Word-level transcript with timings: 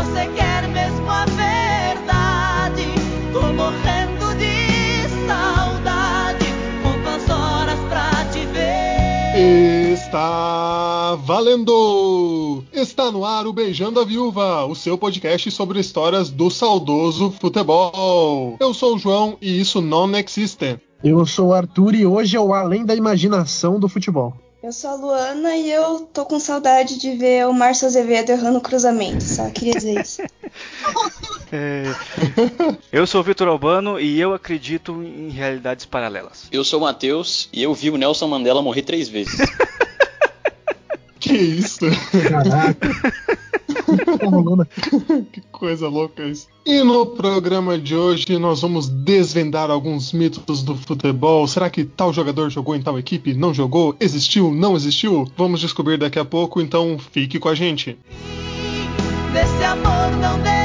Você 0.00 0.26
quer 0.28 0.66
mesmo 0.68 1.10
a 1.10 1.26
verdade? 1.26 2.86
Tô 3.34 3.42
morrendo 3.52 4.34
de 4.38 5.06
saudade. 5.26 6.46
Conto 6.82 7.06
as 7.06 7.28
horas 7.28 7.78
pra 7.80 8.24
te 8.32 8.46
ver. 8.46 9.92
Está 9.92 11.16
valendo! 11.16 12.64
Está 12.72 13.12
no 13.12 13.26
ar 13.26 13.46
o 13.46 13.52
Beijando 13.52 14.00
a 14.00 14.04
Viúva, 14.06 14.64
o 14.64 14.74
seu 14.74 14.96
podcast 14.96 15.50
sobre 15.50 15.78
histórias 15.78 16.30
do 16.30 16.48
saudoso 16.50 17.30
futebol. 17.38 18.56
Eu 18.58 18.72
sou 18.72 18.96
o 18.96 18.98
João 18.98 19.36
e 19.38 19.60
isso 19.60 19.82
não 19.82 20.10
existe. 20.16 20.80
Eu 21.04 21.26
sou 21.26 21.48
o 21.48 21.52
Arthur 21.52 21.94
e 21.94 22.06
hoje 22.06 22.38
é 22.38 22.40
o 22.40 22.54
Além 22.54 22.86
da 22.86 22.94
Imaginação 22.94 23.78
do 23.78 23.86
Futebol. 23.86 24.34
Eu 24.62 24.72
sou 24.72 24.90
a 24.90 24.94
Luana 24.94 25.56
e 25.56 25.70
eu 25.70 26.00
tô 26.12 26.26
com 26.26 26.38
saudade 26.38 26.98
de 26.98 27.12
ver 27.12 27.46
o 27.46 27.52
Márcio 27.52 27.86
Azevedo 27.86 28.30
errando 28.30 28.60
cruzamento, 28.60 29.24
só 29.24 29.48
queria 29.50 29.74
dizer 29.74 30.00
isso. 30.00 30.22
É, 31.52 31.82
Eu 32.92 33.04
sou 33.08 33.20
o 33.20 33.24
Vitor 33.24 33.48
Albano 33.48 33.98
e 33.98 34.20
eu 34.20 34.32
acredito 34.32 35.02
em 35.02 35.30
realidades 35.30 35.84
paralelas. 35.84 36.44
Eu 36.52 36.62
sou 36.62 36.78
o 36.78 36.82
Matheus 36.84 37.48
e 37.52 37.60
eu 37.60 37.74
vi 37.74 37.90
o 37.90 37.96
Nelson 37.96 38.28
Mandela 38.28 38.62
morrer 38.62 38.82
três 38.82 39.08
vezes. 39.08 39.34
Que 41.20 41.34
isso? 41.34 41.84
Caraca. 42.28 42.90
que 45.32 45.40
coisa 45.52 45.88
louca 45.88 46.24
isso. 46.24 46.48
E 46.64 46.82
no 46.82 47.06
programa 47.06 47.78
de 47.78 47.94
hoje 47.94 48.38
nós 48.38 48.62
vamos 48.62 48.88
desvendar 48.88 49.70
alguns 49.70 50.12
mitos 50.12 50.62
do 50.62 50.74
futebol. 50.74 51.46
Será 51.46 51.68
que 51.68 51.84
tal 51.84 52.12
jogador 52.12 52.50
jogou 52.50 52.74
em 52.74 52.82
tal 52.82 52.98
equipe? 52.98 53.34
Não 53.34 53.52
jogou? 53.52 53.94
Existiu? 54.00 54.52
Não 54.52 54.76
existiu? 54.76 55.30
Vamos 55.36 55.60
descobrir 55.60 55.98
daqui 55.98 56.18
a 56.18 56.24
pouco, 56.24 56.60
então 56.60 56.98
fique 56.98 57.38
com 57.38 57.48
a 57.48 57.54
gente. 57.54 57.98
Desse 59.32 59.64
amor 59.64 60.10
não 60.20 60.38
desisti. 60.38 60.59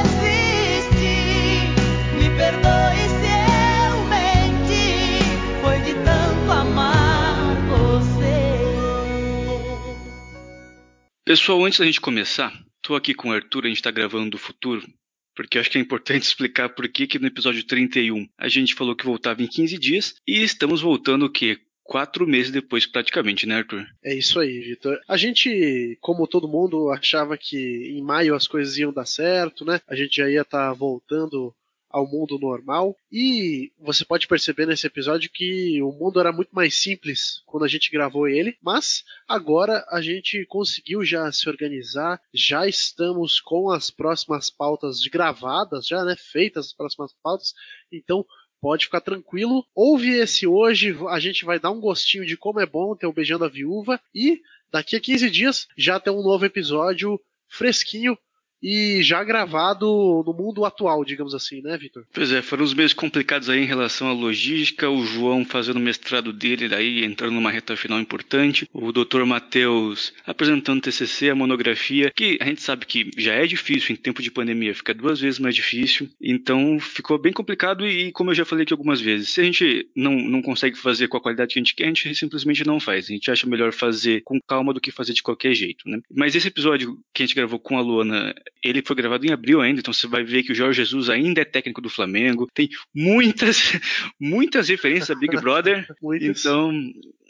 Pessoal, 11.26 11.64
antes 11.64 11.80
da 11.80 11.84
gente 11.84 12.00
começar, 12.00 12.56
tô 12.80 12.94
aqui 12.94 13.12
com 13.12 13.30
o 13.30 13.32
Arthur, 13.32 13.64
a 13.64 13.68
gente 13.68 13.82
tá 13.82 13.90
gravando 13.90 14.30
do 14.30 14.38
futuro, 14.38 14.86
porque 15.34 15.58
acho 15.58 15.68
que 15.68 15.76
é 15.76 15.80
importante 15.80 16.22
explicar 16.22 16.68
por 16.68 16.88
que, 16.88 17.04
que 17.04 17.18
no 17.18 17.26
episódio 17.26 17.66
31 17.66 18.28
a 18.38 18.46
gente 18.46 18.76
falou 18.76 18.94
que 18.94 19.04
voltava 19.04 19.42
em 19.42 19.48
15 19.48 19.76
dias 19.76 20.14
e 20.24 20.44
estamos 20.44 20.80
voltando 20.80 21.26
o 21.26 21.30
quê? 21.30 21.58
Quatro 21.82 22.28
meses 22.28 22.52
depois, 22.52 22.86
praticamente, 22.86 23.44
né, 23.44 23.56
Arthur? 23.56 23.84
É 24.04 24.14
isso 24.14 24.38
aí, 24.38 24.60
Vitor. 24.60 25.00
A 25.08 25.16
gente, 25.16 25.98
como 26.00 26.28
todo 26.28 26.46
mundo, 26.46 26.90
achava 26.90 27.36
que 27.36 27.56
em 27.56 28.02
maio 28.02 28.32
as 28.32 28.46
coisas 28.46 28.78
iam 28.78 28.92
dar 28.92 29.06
certo, 29.06 29.64
né? 29.64 29.80
A 29.88 29.96
gente 29.96 30.14
já 30.14 30.30
ia 30.30 30.42
estar 30.42 30.72
voltando 30.74 31.52
ao 31.90 32.06
mundo 32.06 32.38
normal. 32.38 32.96
E 33.10 33.72
você 33.78 34.04
pode 34.04 34.26
perceber 34.26 34.66
nesse 34.66 34.86
episódio 34.86 35.30
que 35.30 35.80
o 35.82 35.92
mundo 35.92 36.20
era 36.20 36.32
muito 36.32 36.50
mais 36.52 36.74
simples 36.74 37.42
quando 37.46 37.64
a 37.64 37.68
gente 37.68 37.90
gravou 37.90 38.28
ele, 38.28 38.56
mas 38.62 39.04
agora 39.26 39.84
a 39.90 40.00
gente 40.00 40.44
conseguiu 40.46 41.04
já 41.04 41.30
se 41.32 41.48
organizar, 41.48 42.20
já 42.32 42.66
estamos 42.66 43.40
com 43.40 43.70
as 43.70 43.90
próximas 43.90 44.50
pautas 44.50 45.00
gravadas, 45.06 45.86
já 45.86 46.04
né, 46.04 46.16
feitas 46.16 46.66
as 46.66 46.72
próximas 46.72 47.14
pautas. 47.22 47.54
Então 47.90 48.24
pode 48.60 48.86
ficar 48.86 49.00
tranquilo. 49.00 49.64
Ouve 49.74 50.10
esse 50.10 50.46
hoje, 50.46 50.96
a 51.08 51.20
gente 51.20 51.44
vai 51.44 51.58
dar 51.58 51.70
um 51.70 51.80
gostinho 51.80 52.26
de 52.26 52.36
como 52.36 52.60
é 52.60 52.66
bom 52.66 52.96
ter 52.96 53.06
o 53.06 53.12
Beijando 53.12 53.44
a 53.44 53.48
Viúva 53.48 54.00
e 54.14 54.40
daqui 54.70 54.96
a 54.96 55.00
15 55.00 55.30
dias 55.30 55.68
já 55.76 56.00
tem 56.00 56.12
um 56.12 56.22
novo 56.22 56.44
episódio 56.44 57.20
fresquinho 57.48 58.18
e 58.62 59.02
já 59.02 59.22
gravado 59.22 59.86
no 60.26 60.32
mundo 60.32 60.64
atual, 60.64 61.04
digamos 61.04 61.34
assim, 61.34 61.60
né, 61.62 61.76
Vitor? 61.76 62.04
Pois 62.12 62.32
é, 62.32 62.42
foram 62.42 62.64
os 62.64 62.74
meses 62.74 62.92
complicados 62.92 63.48
aí 63.48 63.60
em 63.60 63.66
relação 63.66 64.08
à 64.08 64.12
logística, 64.12 64.88
o 64.88 65.04
João 65.04 65.44
fazendo 65.44 65.76
o 65.76 65.80
mestrado 65.80 66.32
dele, 66.32 66.68
daí 66.68 67.04
entrando 67.04 67.34
numa 67.34 67.50
reta 67.50 67.76
final 67.76 68.00
importante, 68.00 68.68
o 68.72 68.92
Dr. 68.92 69.24
Matheus 69.24 70.12
apresentando 70.26 70.78
o 70.78 70.82
TCC, 70.82 71.30
a 71.30 71.34
monografia, 71.34 72.10
que 72.14 72.38
a 72.40 72.44
gente 72.44 72.62
sabe 72.62 72.86
que 72.86 73.10
já 73.16 73.34
é 73.34 73.46
difícil 73.46 73.94
em 73.94 73.96
tempo 73.96 74.22
de 74.22 74.30
pandemia, 74.30 74.74
fica 74.74 74.94
duas 74.94 75.20
vezes 75.20 75.38
mais 75.38 75.54
difícil, 75.54 76.08
então 76.20 76.78
ficou 76.80 77.18
bem 77.18 77.32
complicado 77.32 77.86
e, 77.86 78.12
como 78.12 78.30
eu 78.30 78.34
já 78.34 78.44
falei 78.44 78.64
aqui 78.64 78.72
algumas 78.72 79.00
vezes, 79.00 79.30
se 79.30 79.40
a 79.40 79.44
gente 79.44 79.88
não, 79.94 80.12
não 80.12 80.42
consegue 80.42 80.76
fazer 80.76 81.08
com 81.08 81.16
a 81.16 81.20
qualidade 81.20 81.52
que 81.52 81.58
a 81.58 81.62
gente 81.62 81.74
quer, 81.74 81.84
a 81.84 81.88
gente 81.88 82.14
simplesmente 82.14 82.66
não 82.66 82.80
faz, 82.80 83.06
a 83.06 83.12
gente 83.12 83.30
acha 83.30 83.46
melhor 83.46 83.72
fazer 83.72 84.22
com 84.22 84.40
calma 84.40 84.72
do 84.72 84.80
que 84.80 84.90
fazer 84.90 85.12
de 85.12 85.22
qualquer 85.22 85.54
jeito, 85.54 85.88
né? 85.88 86.00
Mas 86.10 86.34
esse 86.34 86.48
episódio 86.48 86.98
que 87.12 87.22
a 87.22 87.26
gente 87.26 87.34
gravou 87.34 87.58
com 87.58 87.78
a 87.78 87.80
Luana 87.80 88.34
ele 88.62 88.82
foi 88.84 88.96
gravado 88.96 89.26
em 89.26 89.32
abril 89.32 89.60
ainda, 89.60 89.80
então 89.80 89.92
você 89.92 90.06
vai 90.06 90.24
ver 90.24 90.42
que 90.42 90.52
o 90.52 90.54
Jorge 90.54 90.82
Jesus 90.82 91.08
ainda 91.08 91.40
é 91.40 91.44
técnico 91.44 91.80
do 91.80 91.90
Flamengo. 91.90 92.48
Tem 92.52 92.68
muitas, 92.94 93.72
muitas 94.20 94.68
referências 94.68 95.10
a 95.10 95.14
Big 95.14 95.36
Brother. 95.40 95.86
Muitas. 96.02 96.40
Então, 96.40 96.72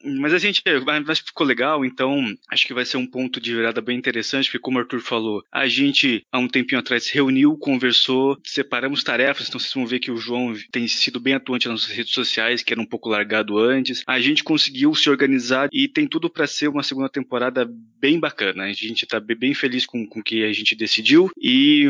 mas 0.07 0.33
a 0.33 0.39
gente, 0.39 0.63
mas 1.05 1.19
ficou 1.19 1.47
legal, 1.47 1.85
então 1.85 2.35
acho 2.51 2.67
que 2.67 2.75
vai 2.75 2.85
ser 2.85 2.97
um 2.97 3.07
ponto 3.07 3.41
de 3.41 3.55
virada 3.55 3.81
bem 3.81 3.97
interessante, 3.97 4.47
porque 4.47 4.59
como 4.59 4.79
o 4.79 4.81
Arthur 4.81 5.01
falou, 5.01 5.45
a 5.51 5.67
gente 5.67 6.25
há 6.31 6.39
um 6.39 6.49
tempinho 6.49 6.81
atrás 6.81 7.05
se 7.05 7.15
reuniu, 7.15 7.57
conversou, 7.57 8.39
separamos 8.45 9.03
tarefas, 9.03 9.49
então 9.49 9.59
vocês 9.59 9.73
vão 9.73 9.87
ver 9.87 9.99
que 9.99 10.11
o 10.11 10.17
João 10.17 10.55
tem 10.71 10.87
sido 10.87 11.19
bem 11.19 11.35
atuante 11.35 11.69
nas 11.69 11.87
redes 11.87 12.13
sociais, 12.13 12.63
que 12.63 12.73
era 12.73 12.81
um 12.81 12.87
pouco 12.87 13.09
largado 13.09 13.59
antes. 13.59 14.03
A 14.07 14.21
gente 14.21 14.45
conseguiu 14.45 14.95
se 14.95 15.09
organizar 15.11 15.69
e 15.73 15.89
tem 15.89 16.07
tudo 16.07 16.31
para 16.31 16.47
ser 16.47 16.69
uma 16.69 16.83
segunda 16.83 17.09
temporada 17.09 17.69
bem 17.99 18.19
bacana. 18.19 18.65
A 18.65 18.73
gente 18.73 19.07
tá 19.07 19.19
bem 19.19 19.55
feliz 19.55 19.87
com 19.87 20.03
o 20.03 20.23
que 20.23 20.45
a 20.45 20.53
gente 20.53 20.75
decidiu 20.75 21.31
e, 21.37 21.87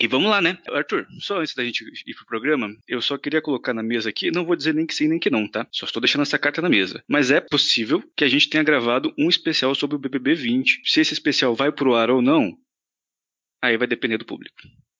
e 0.00 0.06
vamos 0.06 0.30
lá, 0.30 0.40
né? 0.40 0.58
Arthur, 0.68 1.06
só 1.18 1.40
antes 1.40 1.54
da 1.54 1.64
gente 1.64 1.84
ir 2.06 2.14
pro 2.14 2.26
programa, 2.26 2.74
eu 2.88 3.00
só 3.00 3.16
queria 3.16 3.40
colocar 3.40 3.72
na 3.72 3.82
mesa 3.82 4.08
aqui, 4.08 4.30
não 4.30 4.44
vou 4.44 4.56
dizer 4.56 4.74
nem 4.74 4.86
que 4.86 4.94
sim 4.94 5.08
nem 5.08 5.18
que 5.18 5.30
não, 5.30 5.48
tá? 5.48 5.66
Só 5.70 5.86
estou 5.86 6.00
deixando 6.00 6.22
essa 6.22 6.38
carta 6.38 6.60
na 6.60 6.68
mesa. 6.68 7.02
Mas 7.08 7.30
é 7.30 7.40
possível 7.54 8.02
que 8.16 8.24
a 8.24 8.28
gente 8.28 8.48
tenha 8.48 8.64
gravado 8.64 9.14
um 9.16 9.28
especial 9.28 9.76
sobre 9.76 9.94
o 9.94 9.98
BBB 9.98 10.34
20. 10.34 10.82
Se 10.84 11.00
esse 11.00 11.12
especial 11.12 11.54
vai 11.54 11.70
pro 11.70 11.94
ar 11.94 12.10
ou 12.10 12.20
não, 12.20 12.58
aí 13.62 13.76
vai 13.76 13.86
depender 13.86 14.18
do 14.18 14.24
público. 14.24 14.56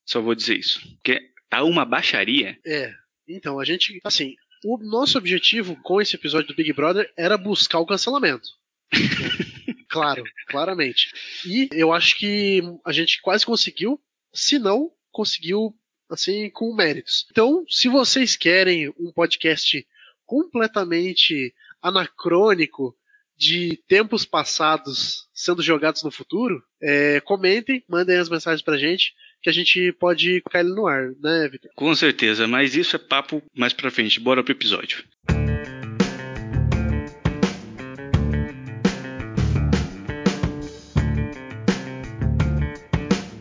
Só 0.07 0.21
vou 0.21 0.37
dizer 0.37 0.57
isso. 0.57 0.81
Porque 1.03 1.21
tá 1.51 1.65
uma 1.65 1.85
baixaria. 1.85 2.57
É. 2.65 2.95
Então, 3.27 3.59
a 3.59 3.65
gente, 3.65 3.99
assim, 4.05 4.37
o 4.65 4.79
nosso 4.79 5.19
objetivo 5.19 5.75
com 5.83 6.01
esse 6.01 6.15
episódio 6.15 6.47
do 6.47 6.55
Big 6.55 6.73
Brother 6.73 7.13
era 7.17 7.37
buscar 7.37 7.81
o 7.81 7.87
cancelamento. 7.87 8.49
claro, 9.91 10.23
claramente. 10.47 11.11
E 11.45 11.69
eu 11.73 11.93
acho 11.93 12.17
que 12.17 12.63
a 12.87 12.93
gente 12.93 13.21
quase 13.21 13.45
conseguiu, 13.45 14.01
se 14.33 14.61
não, 14.61 14.93
conseguiu 15.11 15.77
assim 16.09 16.49
com 16.51 16.73
méritos. 16.73 17.27
Então, 17.33 17.65
se 17.69 17.89
vocês 17.89 18.37
querem 18.37 18.91
um 18.91 19.11
podcast 19.13 19.85
completamente 20.25 21.53
anacrônico 21.85 22.97
de 23.37 23.79
tempos 23.87 24.25
passados 24.25 25.29
sendo 25.35 25.63
jogados 25.63 26.03
no 26.03 26.11
futuro, 26.11 26.63
é, 26.81 27.21
comentem, 27.21 27.85
mandem 27.89 28.17
as 28.17 28.29
mensagens 28.29 28.63
pra 28.63 28.79
gente, 28.79 29.13
que 29.43 29.51
a 29.51 29.53
gente 29.53 29.93
pode 29.93 30.41
colocar 30.41 30.61
ele 30.61 30.75
no 30.75 30.87
ar, 30.87 31.11
né, 31.21 31.49
Vitor? 31.49 31.71
Com 31.77 31.95
certeza, 31.95 32.49
mas 32.49 32.75
isso 32.75 32.97
é 32.97 32.99
papo 32.99 33.43
mais 33.55 33.75
pra 33.75 33.91
frente. 33.91 34.19
Bora 34.19 34.43
pro 34.43 34.53
episódio. 34.53 35.05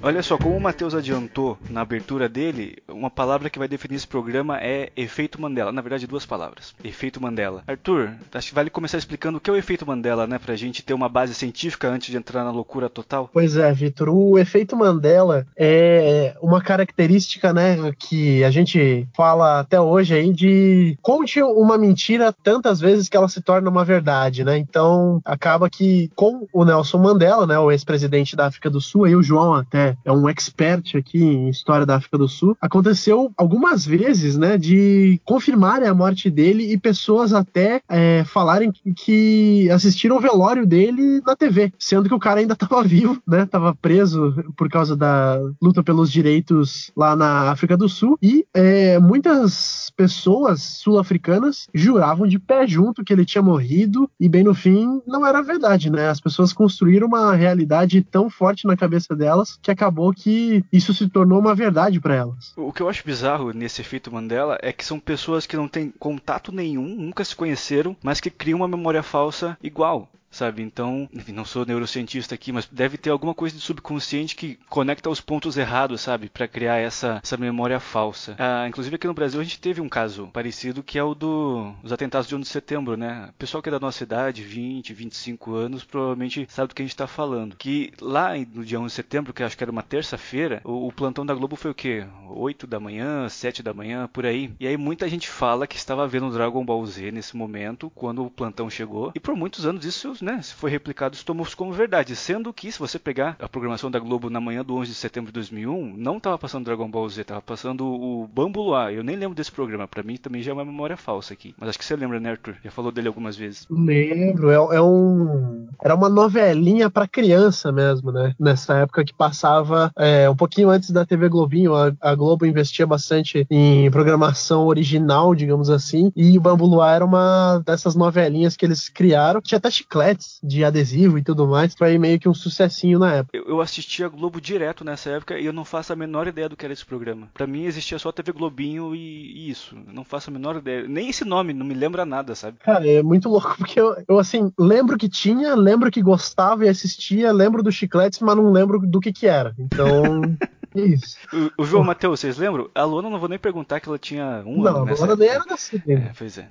Olha 0.06 0.22
só, 0.22 0.38
como 0.38 0.58
o 0.58 0.60
Matheus 0.60 0.94
adiantou 0.94 1.58
na 1.70 1.80
abertura 1.80 2.28
dele, 2.28 2.76
uma 2.90 3.10
palavra 3.10 3.50
que 3.50 3.58
vai 3.58 3.70
definir 3.70 3.96
esse 3.96 4.06
programa 4.06 4.60
é 4.60 4.92
efeito 4.98 5.42
Mandela. 5.42 5.72
Na 5.72 5.80
verdade, 5.80 6.06
duas 6.06 6.26
palavras. 6.26 6.76
Efeito 6.84 7.22
Mandela. 7.22 7.64
Arthur, 7.66 8.12
acho 8.34 8.50
que 8.50 8.54
vale 8.54 8.70
começar 8.70 8.98
explicando 8.98 9.38
o 9.38 9.42
que 9.42 9.50
é 9.50 9.54
o 9.54 9.56
efeito 9.56 9.88
Mandela, 9.88 10.28
né? 10.28 10.38
Pra 10.38 10.58
gente 10.58 10.84
ter 10.84 10.94
uma 10.94 11.08
base 11.08 11.34
científica 11.34 11.88
antes 11.88 12.12
de 12.12 12.18
entrar 12.18 12.44
na 12.44 12.52
loucura 12.52 12.90
total. 12.90 13.30
Pois 13.32 13.56
é, 13.56 13.72
Vitor. 13.72 14.10
O 14.10 14.38
efeito 14.38 14.76
Mandela 14.76 15.48
é 15.56 16.36
uma 16.42 16.62
característica, 16.62 17.54
né, 17.54 17.78
que 17.98 18.44
a 18.44 18.52
gente 18.52 19.08
fala 19.16 19.62
até 19.62 19.80
hoje 19.80 20.14
aí 20.16 20.34
de 20.34 20.98
conte 21.02 21.42
uma 21.42 21.78
mentira 21.78 22.34
tantas 22.34 22.82
vezes 22.82 23.08
que 23.08 23.16
ela 23.16 23.30
se 23.30 23.42
torna 23.42 23.70
uma 23.70 23.86
verdade, 23.86 24.44
né? 24.44 24.58
Então 24.58 25.22
acaba 25.24 25.70
que 25.70 26.12
com 26.14 26.46
o 26.52 26.66
Nelson 26.66 26.98
Mandela, 26.98 27.48
né, 27.48 27.58
o 27.58 27.72
ex-presidente 27.72 28.36
da 28.36 28.48
África 28.48 28.70
do 28.70 28.82
Sul, 28.82 29.06
aí 29.06 29.16
o 29.16 29.24
João 29.24 29.54
até 29.54 29.93
é 30.04 30.12
um 30.12 30.28
expert 30.30 30.96
aqui 30.96 31.22
em 31.22 31.50
história 31.50 31.86
da 31.86 31.96
África 31.96 32.18
do 32.18 32.28
Sul, 32.28 32.58
aconteceu 32.62 33.32
algumas 33.38 33.86
vezes, 33.86 34.38
né, 34.38 34.58
de 34.58 35.20
confirmarem 35.24 35.88
a 35.88 35.94
morte 35.94 36.30
dele 36.30 36.72
e 36.72 36.78
pessoas 36.78 37.34
até 37.34 37.82
é, 37.90 38.24
falarem 38.26 38.72
que, 38.96 39.70
assistiram 39.72 40.18
o 40.18 40.22
velório 40.22 40.66
dele 40.66 41.22
na 41.26 41.36
TV, 41.36 41.72
sendo 41.78 42.08
que 42.08 42.16
o 42.16 42.20
cara 42.20 42.40
ainda 42.40 42.54
estava 42.64 42.84
vivo, 42.84 43.22
né, 43.28 43.44
estava 43.44 43.76
preso 43.76 44.34
por 44.56 44.70
causa 44.70 44.96
da 44.96 45.40
luta 45.62 45.84
pelos 45.84 46.12
direitos 46.12 46.92
lá 46.96 47.16
na 47.16 47.52
África 47.52 47.76
do 47.76 47.90
Sul 47.90 48.18
e 48.22 48.46
é, 48.54 49.00
muitas 49.00 49.92
pessoas 49.96 50.62
sul-africanas 50.62 51.68
juravam 51.74 52.28
de 52.28 52.40
pé 52.40 52.68
junto 52.68 53.04
que 53.04 53.14
ele 53.14 53.26
tinha 53.26 53.42
morrido 53.42 54.10
e 54.20 54.28
bem 54.28 54.44
no 54.44 54.54
fim 54.54 55.02
não 55.08 55.26
era 55.26 55.42
verdade, 55.42 55.90
né? 55.90 56.10
As 56.10 56.20
pessoas 56.20 56.54
construíram 56.54 57.08
uma 57.08 57.36
realidade 57.36 58.02
tão 58.02 58.30
forte 58.30 58.66
na 58.66 58.76
cabeça 58.76 59.16
delas 59.16 59.58
que 59.62 59.72
acabou 59.84 60.14
que 60.14 60.64
isso 60.72 60.94
se 60.94 61.10
tornou 61.10 61.40
uma 61.40 61.54
verdade 61.54 62.00
para 62.00 62.16
elas. 62.16 62.54
O 62.56 62.72
que 62.72 62.82
eu 62.82 62.88
acho 62.88 63.06
bizarro 63.06 63.52
nesse 63.52 63.82
efeito 63.82 64.12
Mandela 64.12 64.58
é 64.62 64.72
que 64.72 64.86
são 64.86 65.00
pessoas 65.00 65.46
que 65.46 65.58
não 65.58 65.68
têm 65.68 65.94
contato 66.00 66.52
nenhum, 66.52 66.88
nunca 66.88 67.24
se 67.24 67.36
conheceram, 67.36 67.96
mas 68.02 68.22
que 68.22 68.30
criam 68.30 68.58
uma 68.60 68.68
memória 68.68 69.04
falsa 69.04 69.58
igual 69.62 70.10
sabe? 70.34 70.62
Então, 70.62 71.08
enfim, 71.14 71.32
não 71.32 71.46
sou 71.46 71.66
neurocientista 71.66 72.36
aqui, 72.36 72.52
mas 72.52 72.68
deve 72.72 72.98
ter 72.98 73.10
alguma 73.10 73.34
coisa 73.34 73.56
de 73.56 73.62
subconsciente 73.62 74.36
que 74.36 74.58
conecta 74.70 75.10
os 75.10 75.22
pontos 75.22 75.58
errados, 75.58 76.02
sabe? 76.02 76.30
Para 76.30 76.48
criar 76.48 76.78
essa, 76.78 77.20
essa 77.24 77.38
memória 77.38 77.80
falsa. 77.80 78.36
Ah, 78.38 78.68
inclusive 78.68 78.96
aqui 78.96 79.08
no 79.08 79.14
Brasil 79.14 79.40
a 79.40 79.44
gente 79.44 79.60
teve 79.60 79.82
um 79.82 79.90
caso 79.90 80.30
parecido 80.34 80.84
que 80.84 80.98
é 80.98 81.04
o 81.04 81.14
do, 81.14 81.74
dos 81.82 81.92
atentados 81.92 82.28
de 82.28 82.36
11 82.36 82.44
de 82.44 82.50
setembro, 82.50 82.98
né? 82.98 83.30
O 83.30 83.34
pessoal 83.34 83.62
que 83.62 83.70
é 83.70 83.72
da 83.72 83.80
nossa 83.80 84.04
idade, 84.04 84.44
20, 84.44 84.94
25 84.94 85.54
anos, 85.54 85.84
provavelmente 85.84 86.48
sabe 86.50 86.70
do 86.70 86.76
que 86.76 86.82
a 86.82 86.86
gente 86.86 86.96
tá 86.96 87.08
falando. 87.08 87.56
Que 87.56 87.94
lá 88.02 88.34
no 88.54 88.66
dia 88.66 88.80
11 88.80 88.88
de 88.88 88.94
setembro, 88.94 89.34
que 89.34 89.44
acho 89.44 89.58
que 89.58 89.64
era 89.64 89.72
uma 89.72 89.84
terça-feira, 89.84 90.62
o, 90.64 90.88
o 90.88 90.92
plantão 90.92 91.26
da 91.26 91.34
Globo 91.34 91.56
foi 91.56 91.72
o 91.72 91.76
quê? 91.76 92.06
8 92.30 92.66
da 92.66 92.80
manhã, 92.80 93.30
7 93.30 93.62
da 93.62 93.74
manhã, 93.74 94.10
por 94.12 94.26
aí. 94.26 94.52
E 94.60 94.68
aí 94.68 94.78
muita 94.78 95.08
gente 95.08 95.30
fala 95.30 95.68
que 95.68 95.76
estava 95.76 96.08
vendo 96.08 96.32
Dragon 96.32 96.66
Ball 96.66 96.86
Z 96.86 97.12
nesse 97.12 97.36
momento, 97.36 97.92
quando 97.94 98.26
o 98.26 98.32
plantão 98.32 98.70
chegou. 98.70 99.12
E 99.16 99.20
por 99.20 99.36
muitos 99.36 99.66
anos 99.66 99.86
isso 99.86 100.16
né, 100.24 100.42
se 100.42 100.54
foi 100.54 100.72
replicado, 100.72 101.16
isso 101.16 101.26
tomou 101.26 101.46
como 101.56 101.72
verdade. 101.72 102.16
Sendo 102.16 102.54
que, 102.54 102.72
se 102.72 102.80
você 102.80 102.98
pegar 102.98 103.36
a 103.40 103.48
programação 103.48 103.92
da 103.92 104.00
Globo 104.00 104.30
na 104.30 104.40
manhã 104.40 104.64
do 104.64 104.76
11 104.76 104.92
de 104.92 104.96
setembro 104.96 105.32
de 105.32 105.34
2001, 105.34 105.96
não 105.98 106.18
estava 106.18 106.38
passando 106.38 106.66
Dragon 106.66 106.90
Ball 106.90 107.08
Z, 107.10 107.22
estava 107.22 107.42
passando 107.42 107.86
o 107.86 108.28
Bambu 108.28 108.62
Luar. 108.62 108.92
Eu 108.94 109.04
nem 109.04 109.16
lembro 109.16 109.36
desse 109.36 109.52
programa, 109.52 109.88
para 109.88 110.04
mim 110.04 110.18
também 110.18 110.42
já 110.42 110.52
é 110.52 110.54
uma 110.54 110.66
memória 110.66 110.98
falsa 110.98 111.34
aqui. 111.34 111.54
Mas 111.58 111.70
acho 111.70 111.80
que 111.80 111.86
você 111.86 111.96
lembra, 111.96 112.20
né, 112.20 112.32
Arthur? 112.32 112.56
Já 112.64 112.72
falou 112.72 112.92
dele 112.92 113.08
algumas 113.08 113.36
vezes. 113.36 113.68
Lembro, 113.70 114.50
é, 114.50 114.78
é 114.78 114.82
um. 114.82 115.68
Era 115.84 115.96
uma 115.96 116.10
novelinha 116.10 116.90
para 116.90 117.08
criança 117.08 117.72
mesmo, 117.72 118.12
né? 118.12 118.34
Nessa 118.40 118.78
época 118.78 119.04
que 119.04 119.14
passava 119.14 119.92
é, 119.98 120.30
um 120.30 120.36
pouquinho 120.36 120.70
antes 120.70 120.92
da 120.92 121.06
TV 121.06 121.28
Globinho, 121.30 121.76
a, 121.76 121.92
a, 122.02 122.16
Globo 122.16 122.46
investia 122.46 122.88
bastante 122.88 123.46
em 123.50 123.92
programação 123.92 124.66
original, 124.68 125.36
digamos 125.36 125.70
assim, 125.70 126.12
e 126.16 126.38
o 126.38 126.42
Bambu 126.42 126.66
Luar 126.66 126.96
era 126.96 127.06
uma 127.06 127.62
dessas 127.66 127.96
novelinhas 127.96 128.56
que 128.56 128.66
eles 128.66 128.88
criaram. 128.88 129.42
Tinha 129.42 129.58
até 129.58 129.70
chiclete 129.70 130.13
de 130.44 130.64
adesivo 130.64 131.18
e 131.18 131.24
tudo 131.24 131.48
mais. 131.48 131.74
Foi 131.76 131.98
meio 131.98 132.20
que 132.20 132.30
um 132.30 132.34
sucessinho 132.34 133.00
na 133.00 133.16
época. 133.16 133.38
Eu, 133.38 133.46
eu 133.46 133.62
assistia 133.62 134.08
Globo 134.08 134.40
direto 134.40 134.84
nessa 134.84 135.10
época 135.12 135.40
e 135.40 135.46
eu 135.46 135.54
não 135.54 135.66
faço 135.66 135.94
a 135.94 135.96
menor 135.96 136.28
ideia 136.28 136.50
do 136.50 136.56
que 136.56 136.66
era 136.66 136.74
esse 136.74 136.86
programa. 136.86 137.30
Para 137.34 137.48
mim 137.48 137.66
existia 137.66 138.00
só 138.00 138.12
TV 138.12 138.32
Globinho 138.32 138.96
e, 138.96 139.00
e 139.00 139.50
isso. 139.50 139.76
Eu 139.88 139.94
não 139.94 140.04
faço 140.04 140.30
a 140.30 140.34
menor 140.34 140.58
ideia. 140.58 140.88
Nem 140.88 141.10
esse 141.10 141.26
nome 141.26 141.54
não 141.54 141.66
me 141.66 141.74
lembra 141.74 142.06
nada, 142.06 142.36
sabe? 142.36 142.58
Cara, 142.60 142.88
é 142.88 143.02
muito 143.02 143.30
louco 143.30 143.56
porque 143.58 143.80
eu, 143.80 143.96
eu 144.08 144.20
assim, 144.20 144.52
lembro 144.58 144.98
que 144.98 145.10
tinha, 145.10 145.56
lembro 145.56 145.92
que 145.92 146.02
gostava 146.02 146.66
e 146.66 146.70
assistia, 146.70 147.32
lembro 147.32 147.64
dos 147.64 147.76
chicletes, 147.76 148.20
mas 148.20 148.36
não 148.36 148.52
lembro 148.52 148.80
do 148.80 149.00
que 149.00 149.12
que 149.12 149.28
era. 149.28 149.54
Então. 149.58 149.94
Isso. 150.76 151.18
O, 151.58 151.64
o 151.64 151.66
João 151.66 151.84
Matheus, 151.84 152.20
vocês 152.20 152.38
lembram? 152.38 152.70
A 152.74 152.84
Luana 152.84 153.10
não 153.10 153.20
vou 153.20 153.30
nem 153.30 153.40
perguntar 153.40 153.80
que 153.80 153.88
ela 153.88 153.98
tinha 153.98 154.44
um 154.46 154.62
não, 154.62 154.68
ano. 154.68 154.86
Não, 154.86 154.94
a 154.94 154.98
Luana 154.98 155.16
nem 155.16 155.30
era 155.30 155.46
nascida. 155.46 155.84
É, 155.88 156.12
pois 156.18 156.38
é. 156.38 156.48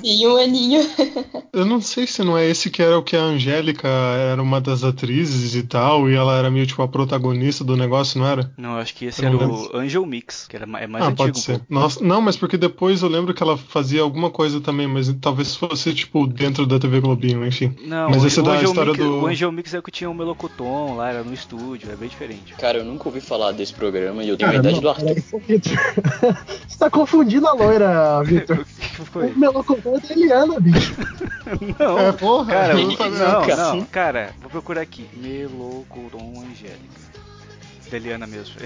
Sim, 0.00 0.26
um 0.26 0.36
aninho. 0.36 0.82
Eu 1.52 1.64
não 1.64 1.80
sei 1.80 2.06
se 2.06 2.22
não 2.22 2.36
é 2.36 2.46
esse 2.48 2.70
que 2.70 2.82
era 2.82 2.98
o 2.98 3.02
que 3.02 3.16
a 3.16 3.22
Angélica 3.22 3.88
era 3.88 4.42
uma 4.42 4.60
das 4.60 4.82
atrizes 4.82 5.54
e 5.54 5.62
tal, 5.62 6.10
e 6.10 6.14
ela 6.14 6.36
era 6.36 6.50
meio 6.50 6.66
tipo 6.66 6.82
a 6.82 6.88
protagonista 6.88 7.62
do 7.62 7.76
negócio, 7.76 8.18
não 8.20 8.26
era? 8.26 8.52
Não, 8.56 8.76
acho 8.76 8.94
que 8.94 9.06
esse 9.06 9.22
eu 9.24 9.28
era 9.28 9.48
o 9.48 9.76
Angel 9.76 10.04
Mix, 10.04 10.46
que 10.48 10.56
era, 10.56 10.64
é 10.64 10.86
mais 10.86 11.04
ah, 11.04 11.08
antigo. 11.08 11.16
Pode 11.16 11.40
ser. 11.40 11.60
Nossa, 11.68 12.02
não, 12.04 12.20
mas 12.20 12.36
porque 12.36 12.56
depois 12.56 13.02
eu 13.02 13.08
lembro 13.08 13.32
que 13.32 13.42
ela 13.42 13.56
fazia 13.56 14.02
alguma 14.02 14.30
coisa 14.30 14.60
também, 14.60 14.86
mas 14.86 15.12
talvez 15.20 15.54
fosse 15.54 15.94
tipo 15.94 16.26
dentro 16.26 16.66
da 16.66 16.78
TV 16.78 17.00
Globinho, 17.00 17.46
enfim. 17.46 17.74
Não, 17.84 18.10
mas 18.10 18.24
o, 18.24 18.26
esse 18.26 18.40
é 18.40 18.42
da 18.42 18.62
história 18.62 18.92
Mix, 18.92 19.04
do. 19.04 19.22
O 19.22 19.26
Angel 19.26 19.52
Mix 19.52 19.74
é 19.74 19.78
o 19.78 19.82
que 19.82 19.90
tinha 19.90 20.10
o 20.10 20.14
Melocoton 20.14 20.96
lá, 20.96 21.10
era 21.10 21.22
no 21.22 21.32
estúdio, 21.32 21.90
é 21.90 21.96
bem 21.96 22.08
diferente. 22.08 22.54
Cara, 22.54 22.78
eu 22.78 22.84
nunca 22.84 23.08
ouvi 23.08 23.20
falar 23.20 23.52
desse 23.54 23.72
programa 23.72 24.22
e 24.22 24.28
eu 24.28 24.36
tenho 24.36 24.50
Cara, 24.50 24.58
a 24.58 24.60
idade 24.60 24.74
não, 24.74 24.82
do 24.82 24.88
Arthur. 24.88 25.14
Você 26.68 26.78
tá 26.78 26.90
confundindo 26.90 27.46
a 27.46 27.52
loira, 27.52 28.22
Vitor. 28.22 28.64
o 29.14 29.38
melocotão 29.38 29.96
é 29.96 30.00
da 30.00 30.12
Eliana, 30.12 30.60
bicho. 30.60 30.94
não, 31.78 31.98
é, 31.98 32.12
porra, 32.12 32.52
cara, 32.52 32.72
eu 32.72 32.86
não, 32.86 32.96
não, 33.10 33.76
não, 33.76 33.84
cara, 33.86 34.30
vou 34.40 34.50
procurar 34.50 34.82
aqui. 34.82 35.08
Melocoton 35.14 36.34
Angélica 36.40 37.04
da 37.94 37.96
Eliana 37.96 38.26
mesmo. 38.26 38.56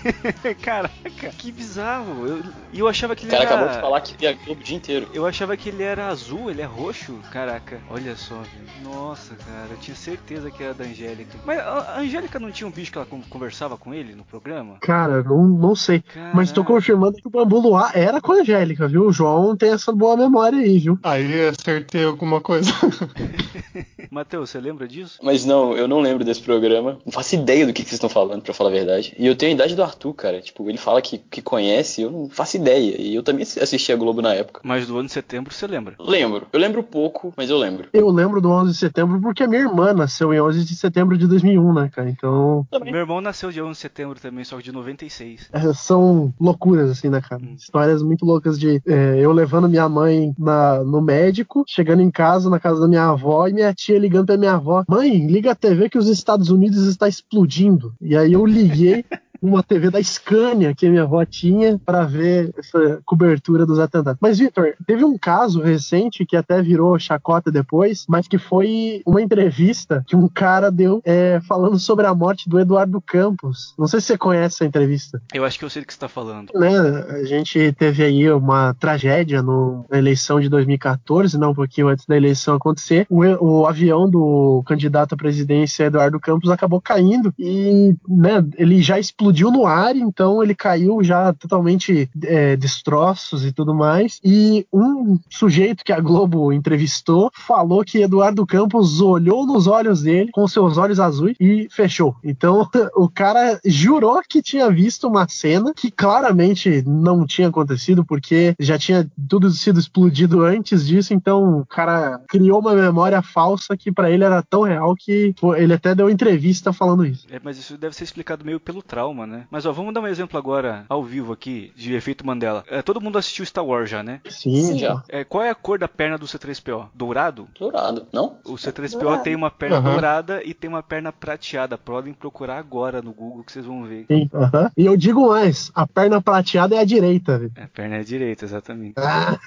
Caraca, 0.60 1.30
que 1.38 1.50
bizarro. 1.50 2.26
Eu, 2.26 2.42
e 2.72 2.78
eu 2.78 2.88
achava 2.88 3.16
que 3.16 3.24
ele 3.24 3.28
o 3.28 3.32
cara 3.32 3.44
era. 3.44 3.54
acabou 3.54 3.74
de 3.74 3.80
falar 3.80 4.00
que 4.02 4.16
via 4.16 4.32
Globo 4.32 4.60
o 4.60 4.64
dia 4.64 4.76
inteiro. 4.76 5.08
Eu 5.14 5.26
achava 5.26 5.56
que 5.56 5.70
ele 5.70 5.82
era 5.82 6.08
azul, 6.08 6.50
ele 6.50 6.60
é 6.60 6.64
roxo. 6.64 7.18
Caraca, 7.32 7.80
olha 7.90 8.14
só, 8.16 8.34
velho. 8.34 8.66
Nossa, 8.82 9.34
cara, 9.34 9.68
eu 9.70 9.76
tinha 9.78 9.96
certeza 9.96 10.50
que 10.50 10.62
era 10.62 10.74
da 10.74 10.84
Angélica. 10.84 11.38
Mas 11.44 11.58
a 11.58 11.98
Angélica 11.98 12.38
não 12.38 12.50
tinha 12.50 12.66
um 12.66 12.70
bicho 12.70 12.92
que 12.92 12.98
ela 12.98 13.06
conversava 13.30 13.76
com 13.76 13.94
ele 13.94 14.14
no 14.14 14.24
programa? 14.24 14.76
Cara, 14.80 15.22
não, 15.22 15.46
não 15.46 15.74
sei. 15.74 16.00
Caraca. 16.00 16.36
Mas 16.36 16.52
tô 16.52 16.62
confirmando 16.62 17.16
que 17.16 17.26
o 17.26 17.30
Bambu 17.30 17.58
Luar 17.58 17.92
era 17.94 18.20
com 18.20 18.32
a 18.32 18.36
Angélica, 18.36 18.86
viu? 18.86 19.06
O 19.06 19.12
João 19.12 19.56
tem 19.56 19.70
essa 19.70 19.92
boa 19.92 20.16
memória 20.16 20.58
aí, 20.58 20.78
viu? 20.78 20.98
Aí 21.02 21.48
acertei 21.48 22.04
alguma 22.04 22.40
coisa. 22.40 22.70
Matheus, 24.10 24.50
você 24.50 24.60
lembra 24.60 24.86
disso? 24.86 25.18
Mas 25.22 25.44
não, 25.44 25.76
eu 25.76 25.88
não 25.88 26.00
lembro 26.00 26.24
desse 26.24 26.40
programa. 26.40 26.98
Não 27.04 27.12
faço 27.12 27.34
ideia 27.34 27.66
do 27.66 27.72
que, 27.72 27.82
que 27.82 27.88
vocês 27.88 27.96
estão 27.96 28.08
falando, 28.08 28.42
pra 28.42 28.54
falar 28.54 28.65
a 28.66 28.70
verdade. 28.70 29.14
E 29.18 29.26
eu 29.26 29.36
tenho 29.36 29.52
a 29.52 29.54
idade 29.54 29.74
do 29.74 29.82
Arthur, 29.82 30.14
cara. 30.14 30.40
Tipo, 30.40 30.68
ele 30.68 30.78
fala 30.78 31.00
que, 31.02 31.18
que 31.18 31.42
conhece, 31.42 32.02
eu 32.02 32.10
não 32.10 32.28
faço 32.28 32.56
ideia. 32.56 33.00
E 33.00 33.14
eu 33.14 33.22
também 33.22 33.42
assisti 33.42 33.92
a 33.92 33.96
Globo 33.96 34.22
na 34.22 34.34
época. 34.34 34.60
Mas 34.62 34.86
do 34.86 34.98
ano 34.98 35.06
de 35.06 35.12
setembro 35.12 35.52
você 35.52 35.66
lembra? 35.66 35.94
Lembro. 35.98 36.46
Eu 36.52 36.60
lembro 36.60 36.82
pouco, 36.82 37.32
mas 37.36 37.50
eu 37.50 37.58
lembro. 37.58 37.88
Eu 37.92 38.08
lembro 38.10 38.40
do 38.40 38.50
11 38.50 38.72
de 38.72 38.78
setembro 38.78 39.20
porque 39.20 39.42
a 39.42 39.48
minha 39.48 39.62
irmã 39.62 39.92
nasceu 39.92 40.32
em 40.32 40.40
11 40.40 40.64
de 40.64 40.74
setembro 40.76 41.16
de 41.16 41.26
2001, 41.26 41.72
né, 41.72 41.90
cara? 41.94 42.08
Então. 42.08 42.66
Também. 42.70 42.92
Meu 42.92 43.02
irmão 43.02 43.20
nasceu 43.20 43.50
de 43.50 43.60
11 43.60 43.72
de 43.72 43.78
setembro 43.78 44.20
também, 44.20 44.44
só 44.44 44.56
que 44.56 44.62
de 44.62 44.72
96. 44.72 45.48
É, 45.52 45.72
são 45.72 46.32
loucuras, 46.40 46.90
assim, 46.90 47.08
né, 47.08 47.20
cara? 47.20 47.42
Hum. 47.42 47.54
Histórias 47.58 48.02
muito 48.02 48.24
loucas 48.24 48.58
de 48.58 48.80
é, 48.86 49.18
eu 49.18 49.32
levando 49.32 49.68
minha 49.68 49.88
mãe 49.88 50.34
na, 50.38 50.82
no 50.82 51.00
médico, 51.00 51.64
chegando 51.66 52.02
em 52.02 52.10
casa, 52.10 52.50
na 52.50 52.60
casa 52.60 52.80
da 52.80 52.88
minha 52.88 53.04
avó, 53.04 53.46
e 53.46 53.52
minha 53.52 53.72
tia 53.74 53.98
ligando 53.98 54.26
pra 54.26 54.36
minha 54.36 54.54
avó: 54.54 54.84
Mãe, 54.88 55.26
liga 55.26 55.52
a 55.52 55.54
TV 55.54 55.88
que 55.88 55.98
os 55.98 56.08
Estados 56.08 56.50
Unidos 56.50 56.86
está 56.86 57.08
explodindo. 57.08 57.94
E 58.00 58.16
aí 58.16 58.32
eu 58.32 58.44
oublié 58.56 59.04
uma 59.40 59.62
TV 59.62 59.90
da 59.90 60.02
Scania 60.02 60.74
que 60.74 60.86
a 60.86 60.90
minha 60.90 61.02
avó 61.02 61.24
tinha 61.24 61.78
para 61.84 62.04
ver 62.04 62.52
essa 62.58 63.00
cobertura 63.04 63.66
dos 63.66 63.78
atentados. 63.78 64.18
Mas, 64.20 64.38
Vitor, 64.38 64.74
teve 64.86 65.04
um 65.04 65.16
caso 65.18 65.60
recente 65.60 66.24
que 66.24 66.36
até 66.36 66.62
virou 66.62 66.98
chacota 66.98 67.50
depois, 67.50 68.04
mas 68.08 68.28
que 68.28 68.38
foi 68.38 69.02
uma 69.06 69.22
entrevista 69.22 70.04
que 70.06 70.16
um 70.16 70.28
cara 70.28 70.70
deu 70.70 71.00
é, 71.04 71.40
falando 71.46 71.78
sobre 71.78 72.06
a 72.06 72.14
morte 72.14 72.48
do 72.48 72.58
Eduardo 72.58 73.00
Campos. 73.00 73.74
Não 73.78 73.86
sei 73.86 74.00
se 74.00 74.06
você 74.06 74.18
conhece 74.18 74.56
essa 74.56 74.64
entrevista. 74.64 75.20
Eu 75.32 75.44
acho 75.44 75.58
que 75.58 75.64
eu 75.64 75.70
sei 75.70 75.82
do 75.82 75.86
que 75.86 75.92
você 75.92 75.96
está 75.96 76.08
falando. 76.08 76.50
Né, 76.54 76.68
a 77.10 77.24
gente 77.24 77.72
teve 77.72 78.02
aí 78.02 78.30
uma 78.30 78.74
tragédia 78.74 79.42
no, 79.42 79.84
na 79.90 79.98
eleição 79.98 80.40
de 80.40 80.48
2014, 80.48 81.38
não 81.38 81.50
um 81.50 81.54
pouquinho 81.54 81.88
antes 81.88 82.06
da 82.06 82.16
eleição 82.16 82.54
acontecer. 82.54 83.06
O, 83.08 83.20
o 83.22 83.66
avião 83.66 84.08
do 84.08 84.62
candidato 84.66 85.14
à 85.14 85.16
presidência 85.16 85.84
Eduardo 85.84 86.20
Campos 86.20 86.50
acabou 86.50 86.80
caindo 86.80 87.32
e 87.38 87.94
né, 88.08 88.44
ele 88.56 88.82
já 88.82 88.98
explodiu 88.98 89.25
explodiu 89.26 89.50
no 89.50 89.66
ar, 89.66 89.96
então 89.96 90.42
ele 90.42 90.54
caiu 90.54 91.02
já 91.02 91.32
totalmente 91.32 92.08
é, 92.22 92.56
destroços 92.56 93.44
e 93.44 93.52
tudo 93.52 93.74
mais. 93.74 94.20
E 94.24 94.66
um 94.72 95.18
sujeito 95.28 95.84
que 95.84 95.92
a 95.92 96.00
Globo 96.00 96.52
entrevistou 96.52 97.30
falou 97.34 97.84
que 97.84 98.02
Eduardo 98.02 98.46
Campos 98.46 99.00
olhou 99.00 99.46
nos 99.46 99.66
olhos 99.66 100.02
dele 100.02 100.30
com 100.32 100.46
seus 100.46 100.78
olhos 100.78 101.00
azuis 101.00 101.36
e 101.40 101.66
fechou. 101.70 102.14
Então 102.22 102.68
o 102.94 103.08
cara 103.08 103.58
jurou 103.64 104.20
que 104.28 104.40
tinha 104.40 104.70
visto 104.70 105.08
uma 105.08 105.28
cena 105.28 105.72
que 105.74 105.90
claramente 105.90 106.82
não 106.86 107.26
tinha 107.26 107.48
acontecido 107.48 108.04
porque 108.04 108.54
já 108.60 108.78
tinha 108.78 109.10
tudo 109.28 109.50
sido 109.50 109.80
explodido 109.80 110.44
antes 110.44 110.86
disso. 110.86 111.12
Então 111.12 111.60
o 111.60 111.66
cara 111.66 112.20
criou 112.28 112.60
uma 112.60 112.74
memória 112.74 113.20
falsa 113.22 113.76
que 113.76 113.90
para 113.90 114.10
ele 114.10 114.24
era 114.24 114.42
tão 114.42 114.62
real 114.62 114.94
que 114.94 115.34
ele 115.56 115.74
até 115.74 115.94
deu 115.94 116.08
entrevista 116.08 116.72
falando 116.72 117.04
isso. 117.04 117.26
É, 117.30 117.40
mas 117.42 117.58
isso 117.58 117.76
deve 117.76 117.96
ser 117.96 118.04
explicado 118.04 118.44
meio 118.44 118.60
pelo 118.60 118.82
trauma 118.82 119.15
né? 119.24 119.46
Mas 119.48 119.64
ó, 119.64 119.72
vamos 119.72 119.94
dar 119.94 120.00
um 120.00 120.06
exemplo 120.08 120.36
agora 120.36 120.84
ao 120.88 121.04
vivo 121.04 121.32
aqui 121.32 121.72
de 121.76 121.94
efeito 121.94 122.26
Mandela. 122.26 122.64
É, 122.68 122.82
todo 122.82 123.00
mundo 123.00 123.18
assistiu 123.18 123.46
Star 123.46 123.64
Wars 123.64 123.88
já, 123.88 124.02
né? 124.02 124.20
Sim, 124.28 124.62
Sim. 124.62 124.78
já. 124.78 125.02
É, 125.08 125.22
qual 125.22 125.44
é 125.44 125.50
a 125.50 125.54
cor 125.54 125.78
da 125.78 125.86
perna 125.86 126.18
do 126.18 126.26
C3PO? 126.26 126.88
Dourado? 126.92 127.48
Dourado, 127.58 128.06
não? 128.12 128.38
O 128.44 128.54
C3PO 128.54 129.00
dourado. 129.00 129.22
tem 129.22 129.36
uma 129.36 129.50
perna 129.50 129.78
uhum. 129.78 129.92
dourada 129.92 130.42
e 130.44 130.52
tem 130.52 130.68
uma 130.68 130.82
perna 130.82 131.12
prateada. 131.12 131.78
Podem 131.78 132.12
procurar 132.12 132.58
agora 132.58 133.00
no 133.00 133.12
Google 133.12 133.44
que 133.44 133.52
vocês 133.52 133.64
vão 133.64 133.84
ver. 133.84 134.06
Sim, 134.08 134.28
uhum. 134.32 134.70
E 134.76 134.84
eu 134.84 134.96
digo 134.96 135.28
mais, 135.28 135.70
a 135.74 135.86
perna 135.86 136.20
prateada 136.20 136.74
é 136.74 136.78
a 136.78 136.84
direita. 136.84 137.38
Viu? 137.38 137.52
É, 137.54 137.62
a 137.62 137.68
perna 137.68 137.96
é 137.96 138.00
a 138.00 138.04
direita, 138.04 138.44
exatamente. 138.44 138.94
Ah. 138.96 139.38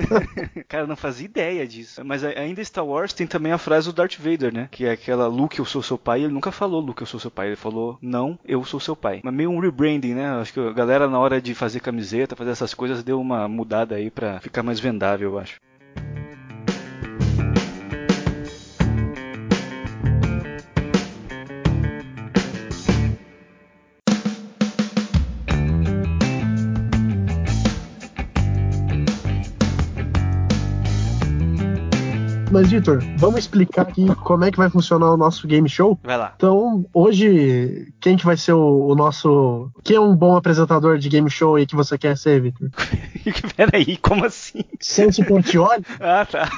Cara, 0.68 0.84
eu 0.84 0.88
não 0.88 0.96
fazia 0.96 1.26
ideia 1.26 1.66
disso. 1.66 2.02
Mas 2.04 2.24
ainda 2.24 2.64
Star 2.64 2.86
Wars 2.86 3.12
tem 3.12 3.26
também 3.26 3.52
a 3.52 3.58
frase 3.58 3.88
do 3.88 3.92
Darth 3.92 4.16
Vader, 4.18 4.52
né? 4.52 4.68
Que 4.70 4.86
é 4.86 4.92
aquela 4.92 5.26
Luke, 5.26 5.58
eu 5.58 5.64
sou 5.64 5.82
seu 5.82 5.98
pai. 5.98 6.22
Ele 6.22 6.32
nunca 6.32 6.50
falou 6.50 6.80
Luke, 6.80 7.02
eu 7.02 7.06
sou 7.06 7.20
seu 7.20 7.30
pai. 7.30 7.48
Ele 7.48 7.56
falou 7.56 7.98
não, 8.00 8.38
eu 8.44 8.64
sou 8.64 8.80
seu 8.80 8.96
pai 8.96 9.03
pai. 9.04 9.20
Mas 9.22 9.34
meio 9.34 9.50
um 9.50 9.58
rebranding, 9.58 10.14
né? 10.14 10.30
Acho 10.40 10.54
que 10.54 10.60
a 10.60 10.72
galera 10.72 11.06
na 11.08 11.18
hora 11.18 11.40
de 11.40 11.54
fazer 11.54 11.80
camiseta, 11.80 12.34
fazer 12.34 12.50
essas 12.50 12.72
coisas, 12.72 13.04
deu 13.04 13.20
uma 13.20 13.46
mudada 13.46 13.96
aí 13.96 14.10
pra 14.10 14.40
ficar 14.40 14.62
mais 14.62 14.80
vendável, 14.80 15.32
eu 15.32 15.38
acho. 15.38 15.60
Mas, 32.54 32.70
Vitor, 32.70 33.00
vamos 33.16 33.40
explicar 33.40 33.82
aqui 33.82 34.06
como 34.22 34.44
é 34.44 34.50
que 34.52 34.56
vai 34.56 34.70
funcionar 34.70 35.12
o 35.12 35.16
nosso 35.16 35.44
game 35.44 35.68
show? 35.68 35.98
Vai 36.04 36.16
lá. 36.16 36.34
Então, 36.36 36.86
hoje, 36.94 37.92
quem 38.00 38.16
que 38.16 38.24
vai 38.24 38.36
ser 38.36 38.52
o, 38.52 38.86
o 38.86 38.94
nosso. 38.94 39.72
Quem 39.82 39.96
é 39.96 40.00
um 40.00 40.14
bom 40.14 40.36
apresentador 40.36 40.96
de 40.96 41.08
game 41.08 41.28
show 41.28 41.56
aí 41.56 41.66
que 41.66 41.74
você 41.74 41.98
quer 41.98 42.16
ser, 42.16 42.40
Vitor? 42.40 42.70
Peraí, 43.56 43.96
como 43.96 44.24
assim? 44.24 44.62
Celso 44.78 45.24
Portioli? 45.24 45.84
Ah, 45.98 46.24
tá. 46.24 46.48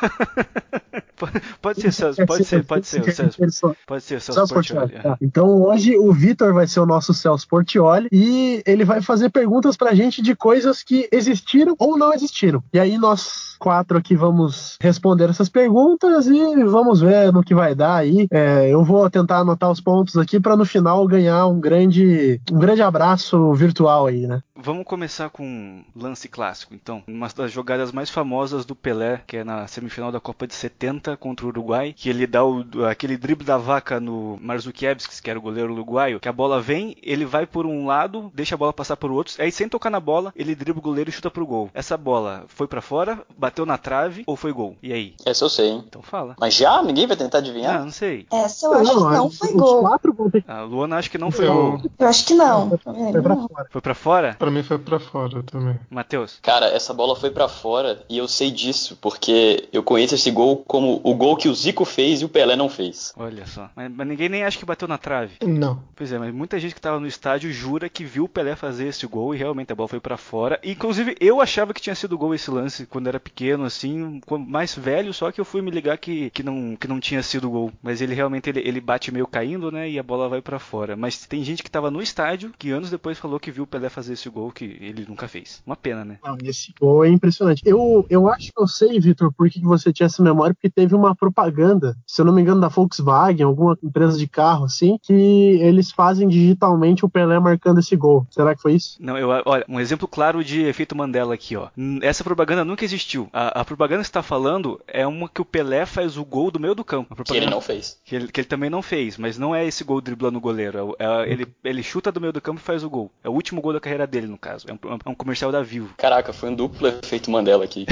pode 1.62 1.80
ser, 1.80 1.92
Celso, 1.92 2.26
pode 2.26 2.44
ser, 2.44 2.64
pode 2.64 2.86
ser, 2.86 3.12
Celso. 3.12 3.76
Pode 3.86 4.02
ser, 4.02 4.20
Celso 4.20 4.52
Portioli. 4.52 4.80
Portioli. 4.92 5.02
Tá. 5.02 5.16
Então 5.20 5.62
hoje 5.62 5.96
o 5.96 6.12
Vitor 6.12 6.52
vai 6.52 6.66
ser 6.66 6.80
o 6.80 6.86
nosso 6.86 7.14
Celso 7.14 7.46
Portioli 7.48 8.08
e 8.12 8.62
ele 8.66 8.84
vai 8.84 9.00
fazer 9.00 9.30
perguntas 9.30 9.76
pra 9.76 9.94
gente 9.94 10.22
de 10.22 10.34
coisas 10.34 10.82
que 10.82 11.08
existiram 11.12 11.74
ou 11.78 11.96
não 11.96 12.12
existiram. 12.12 12.62
E 12.72 12.78
aí 12.78 12.98
nós 12.98 13.56
quatro 13.58 13.98
aqui 13.98 14.14
vamos 14.14 14.76
responder 14.80 15.30
essas 15.30 15.48
perguntas 15.48 16.26
e 16.26 16.64
vamos 16.64 17.00
ver 17.00 17.32
no 17.32 17.42
que 17.42 17.54
vai 17.54 17.74
dar 17.74 17.96
aí. 17.96 18.26
É, 18.30 18.68
eu 18.68 18.84
vou 18.84 19.08
tentar 19.10 19.38
anotar 19.38 19.70
os 19.70 19.80
pontos 19.80 20.16
aqui 20.16 20.38
pra 20.38 20.56
no 20.56 20.64
final 20.64 21.06
ganhar 21.06 21.46
um 21.46 21.60
grande, 21.60 22.40
um 22.52 22.58
grande 22.58 22.82
abraço 22.82 23.52
virtual 23.54 24.06
aí, 24.06 24.26
né? 24.26 24.42
Vamos 24.58 24.84
começar 24.86 25.28
com 25.30 25.44
um 25.44 25.84
lance 25.94 26.28
clássico, 26.28 26.74
então. 26.74 27.02
Uma 27.06 27.28
das 27.36 27.52
jogadas 27.52 27.92
mais 27.92 28.08
famosas 28.08 28.64
do 28.64 28.74
Pelé, 28.74 29.20
que 29.26 29.36
é 29.38 29.44
na 29.44 29.66
semifinal 29.66 30.10
da 30.10 30.18
Copa 30.20 30.46
de 30.46 30.54
70 30.54 31.16
contra 31.16 31.44
o 31.44 31.48
Uruguai, 31.50 31.92
que 31.96 32.08
ele 32.08 32.26
dá 32.26 32.44
o, 32.44 32.64
aquele 32.88 33.16
drible 33.16 33.44
da 33.44 33.58
vaca 33.58 34.00
no 34.00 34.38
Marzukiewicz, 34.40 35.20
que 35.20 35.28
era 35.30 35.38
o 35.38 35.42
goleiro 35.42 35.72
uruguaio, 35.72 36.18
que 36.20 36.28
a 36.28 36.32
bola 36.32 36.60
vem, 36.60 36.96
ele 37.02 37.24
vai 37.24 37.46
por 37.46 37.66
um 37.66 37.86
lado, 37.86 38.30
deixa 38.34 38.54
a 38.54 38.58
bola 38.58 38.72
passar 38.72 38.96
por 38.96 39.10
outro, 39.10 39.34
aí 39.42 39.52
sem 39.52 39.68
tocar 39.68 39.90
na 39.90 40.00
bola, 40.00 40.32
ele 40.34 40.54
dribla 40.54 40.80
o 40.80 40.82
goleiro 40.82 41.10
e 41.10 41.12
chuta 41.12 41.30
pro 41.30 41.46
gol. 41.46 41.70
Essa 41.74 41.96
bola 41.96 42.44
foi 42.48 42.66
para 42.66 42.80
fora, 42.80 43.20
bateu 43.36 43.66
na 43.66 43.76
trave 43.76 44.24
ou 44.26 44.36
foi 44.36 44.52
gol? 44.52 44.76
E 44.82 44.92
aí? 44.92 45.14
Essa 45.24 45.44
eu 45.44 45.48
sei, 45.50 45.68
hein? 45.68 45.84
Então 45.86 46.00
fala. 46.02 46.34
Mas 46.40 46.54
já? 46.54 46.82
Ninguém 46.82 47.06
vai 47.06 47.16
tentar 47.16 47.38
Ah, 47.38 47.40
adivinhar? 47.40 47.84
não 47.84 47.90
sei. 47.92 48.26
Essa 48.32 48.66
eu 48.66 48.72
acho 48.74 48.94
que 48.94 49.00
não 49.00 49.30
foi 49.30 49.52
gol. 49.52 49.80
quatro 49.80 50.16
A 50.48 50.62
Luana 50.62 50.96
acho 50.96 51.10
que 51.10 51.18
não 51.18 51.30
foi 51.30 51.46
Eu- 51.46 51.52
gol. 51.54 51.80
Eu 51.98 52.08
acho 52.08 52.24
que 52.26 52.34
não. 52.34 52.68
vai 52.70 52.78
pra 53.22 53.36
fora. 53.36 53.66
Foi 53.70 53.80
para 53.80 53.94
fora? 53.94 54.36
Pra 54.46 54.52
mim 54.52 54.62
foi 54.62 54.78
pra 54.78 55.00
fora 55.00 55.42
também. 55.42 55.76
Matheus? 55.90 56.38
Cara, 56.40 56.66
essa 56.66 56.94
bola 56.94 57.16
foi 57.16 57.32
pra 57.32 57.48
fora 57.48 58.04
e 58.08 58.16
eu 58.16 58.28
sei 58.28 58.48
disso, 58.48 58.96
porque 59.00 59.68
eu 59.72 59.82
conheço 59.82 60.14
esse 60.14 60.30
gol 60.30 60.58
como 60.58 61.00
o 61.02 61.14
gol 61.14 61.36
que 61.36 61.48
o 61.48 61.54
Zico 61.54 61.84
fez 61.84 62.22
e 62.22 62.24
o 62.24 62.28
Pelé 62.28 62.54
não 62.54 62.68
fez. 62.68 63.12
Olha 63.16 63.44
só. 63.44 63.68
Mas, 63.74 63.90
mas 63.90 64.06
ninguém 64.06 64.28
nem 64.28 64.44
acha 64.44 64.56
que 64.56 64.64
bateu 64.64 64.86
na 64.86 64.98
trave. 64.98 65.34
Não. 65.42 65.82
Pois 65.96 66.12
é, 66.12 66.18
mas 66.20 66.32
muita 66.32 66.60
gente 66.60 66.76
que 66.76 66.80
tava 66.80 67.00
no 67.00 67.08
estádio 67.08 67.52
jura 67.52 67.88
que 67.88 68.04
viu 68.04 68.26
o 68.26 68.28
Pelé 68.28 68.54
fazer 68.54 68.86
esse 68.86 69.04
gol 69.04 69.34
e 69.34 69.38
realmente 69.38 69.72
a 69.72 69.74
bola 69.74 69.88
foi 69.88 69.98
pra 69.98 70.16
fora. 70.16 70.60
E, 70.62 70.70
inclusive, 70.70 71.16
eu 71.18 71.40
achava 71.40 71.74
que 71.74 71.82
tinha 71.82 71.96
sido 71.96 72.16
gol 72.16 72.32
esse 72.32 72.48
lance 72.48 72.86
quando 72.86 73.08
era 73.08 73.18
pequeno, 73.18 73.64
assim, 73.64 74.20
quando 74.26 74.48
mais 74.48 74.76
velho, 74.76 75.12
só 75.12 75.32
que 75.32 75.40
eu 75.40 75.44
fui 75.44 75.60
me 75.60 75.72
ligar 75.72 75.98
que, 75.98 76.30
que, 76.30 76.44
não, 76.44 76.76
que 76.76 76.86
não 76.86 77.00
tinha 77.00 77.20
sido 77.20 77.50
gol. 77.50 77.72
Mas 77.82 78.00
ele 78.00 78.14
realmente 78.14 78.48
ele, 78.48 78.60
ele 78.60 78.80
bate 78.80 79.10
meio 79.10 79.26
caindo, 79.26 79.72
né? 79.72 79.90
E 79.90 79.98
a 79.98 80.04
bola 80.04 80.28
vai 80.28 80.40
pra 80.40 80.60
fora. 80.60 80.94
Mas 80.94 81.26
tem 81.26 81.42
gente 81.42 81.64
que 81.64 81.70
tava 81.70 81.90
no 81.90 82.00
estádio 82.00 82.54
que 82.56 82.70
anos 82.70 82.90
depois 82.90 83.18
falou 83.18 83.40
que 83.40 83.50
viu 83.50 83.64
o 83.64 83.66
Pelé 83.66 83.88
fazer 83.88 84.12
esse 84.12 84.30
gol 84.30 84.35
que 84.52 84.64
ele 84.80 85.06
nunca 85.08 85.26
fez. 85.26 85.62
Uma 85.66 85.76
pena, 85.76 86.04
né? 86.04 86.18
Não, 86.24 86.36
esse 86.44 86.72
gol 86.78 87.04
é 87.04 87.08
impressionante. 87.08 87.62
Eu, 87.64 88.06
eu 88.10 88.28
acho 88.28 88.52
que 88.52 88.60
eu 88.60 88.66
sei, 88.66 89.00
Vitor, 89.00 89.32
por 89.32 89.48
que 89.48 89.60
você 89.60 89.92
tinha 89.92 90.06
essa 90.06 90.22
memória, 90.22 90.54
porque 90.54 90.68
teve 90.70 90.94
uma 90.94 91.14
propaganda, 91.14 91.96
se 92.06 92.20
eu 92.20 92.24
não 92.24 92.32
me 92.32 92.42
engano, 92.42 92.60
da 92.60 92.68
Volkswagen, 92.68 93.44
alguma 93.46 93.76
empresa 93.82 94.18
de 94.18 94.28
carro, 94.28 94.66
assim, 94.66 94.98
que 95.02 95.12
eles 95.12 95.90
fazem 95.90 96.28
digitalmente 96.28 97.04
o 97.04 97.08
Pelé 97.08 97.38
marcando 97.38 97.80
esse 97.80 97.96
gol. 97.96 98.26
Será 98.30 98.54
que 98.54 98.62
foi 98.62 98.74
isso? 98.74 98.96
Não, 99.00 99.16
eu, 99.16 99.28
olha, 99.44 99.64
um 99.68 99.80
exemplo 99.80 100.06
claro 100.06 100.44
de 100.44 100.62
efeito 100.64 100.94
Mandela 100.96 101.34
aqui, 101.34 101.56
ó. 101.56 101.68
Essa 102.02 102.22
propaganda 102.22 102.64
nunca 102.64 102.84
existiu. 102.84 103.28
A, 103.32 103.60
a 103.60 103.64
propaganda 103.64 104.02
que 104.02 104.06
você 104.08 104.12
tá 104.12 104.22
falando 104.22 104.80
é 104.86 105.06
uma 105.06 105.28
que 105.28 105.40
o 105.40 105.44
Pelé 105.44 105.86
faz 105.86 106.16
o 106.16 106.24
gol 106.24 106.50
do 106.50 106.60
meio 106.60 106.74
do 106.74 106.84
campo. 106.84 107.14
A 107.18 107.24
Que 107.24 107.36
ele 107.36 107.46
não 107.50 107.60
fez. 107.60 107.98
Que 108.04 108.16
ele, 108.16 108.28
que 108.28 108.40
ele 108.40 108.48
também 108.48 108.68
não 108.68 108.82
fez, 108.82 109.16
mas 109.16 109.38
não 109.38 109.54
é 109.54 109.64
esse 109.66 109.82
gol 109.82 110.00
driblando 110.00 110.38
o 110.38 110.40
goleiro. 110.40 110.94
É 110.98 111.06
é- 111.06 111.30
ele, 111.30 111.46
ele 111.62 111.82
chuta 111.82 112.10
do 112.10 112.20
meio 112.20 112.32
do 112.32 112.40
campo 112.40 112.60
e 112.60 112.64
faz 112.64 112.82
o 112.82 112.90
gol. 112.90 113.10
É 113.22 113.28
o 113.28 113.32
último 113.32 113.60
gol 113.60 113.72
da 113.72 113.80
carreira 113.80 114.06
dele, 114.06 114.25
no 114.26 114.38
caso. 114.38 114.66
É 114.68 114.72
um, 114.72 114.98
é 115.04 115.08
um 115.08 115.14
comercial 115.14 115.52
da 115.52 115.62
Vivo. 115.62 115.94
Caraca, 115.98 116.32
foi 116.32 116.50
um 116.50 116.54
duplo 116.54 116.88
efeito 116.88 117.30
Mandela 117.30 117.64
aqui. 117.64 117.86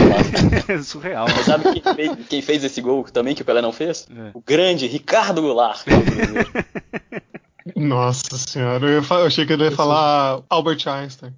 É 0.69 0.79
surreal. 0.83 1.27
Mas 1.29 1.47
sabe 1.47 1.81
quem 1.81 1.95
fez, 1.95 2.27
quem 2.29 2.43
fez 2.43 2.65
esse 2.65 2.81
gol 2.81 3.05
também 3.05 3.35
que 3.35 3.43
o 3.43 3.45
Pelé 3.45 3.63
não 3.63 3.73
fez? 3.73 4.07
É. 4.11 4.31
O 4.35 4.41
grande 4.41 4.87
Ricardo 4.87 5.43
Goulart. 5.43 5.85
Cruzeiro. 5.85 6.51
Nossa 7.77 8.37
senhora, 8.37 8.87
eu 8.87 9.03
achei 9.27 9.47
que 9.47 9.55
ele 9.55 9.65
ia 9.65 9.71
falar 9.71 10.43
Albert 10.51 10.87
Einstein. 10.87 11.33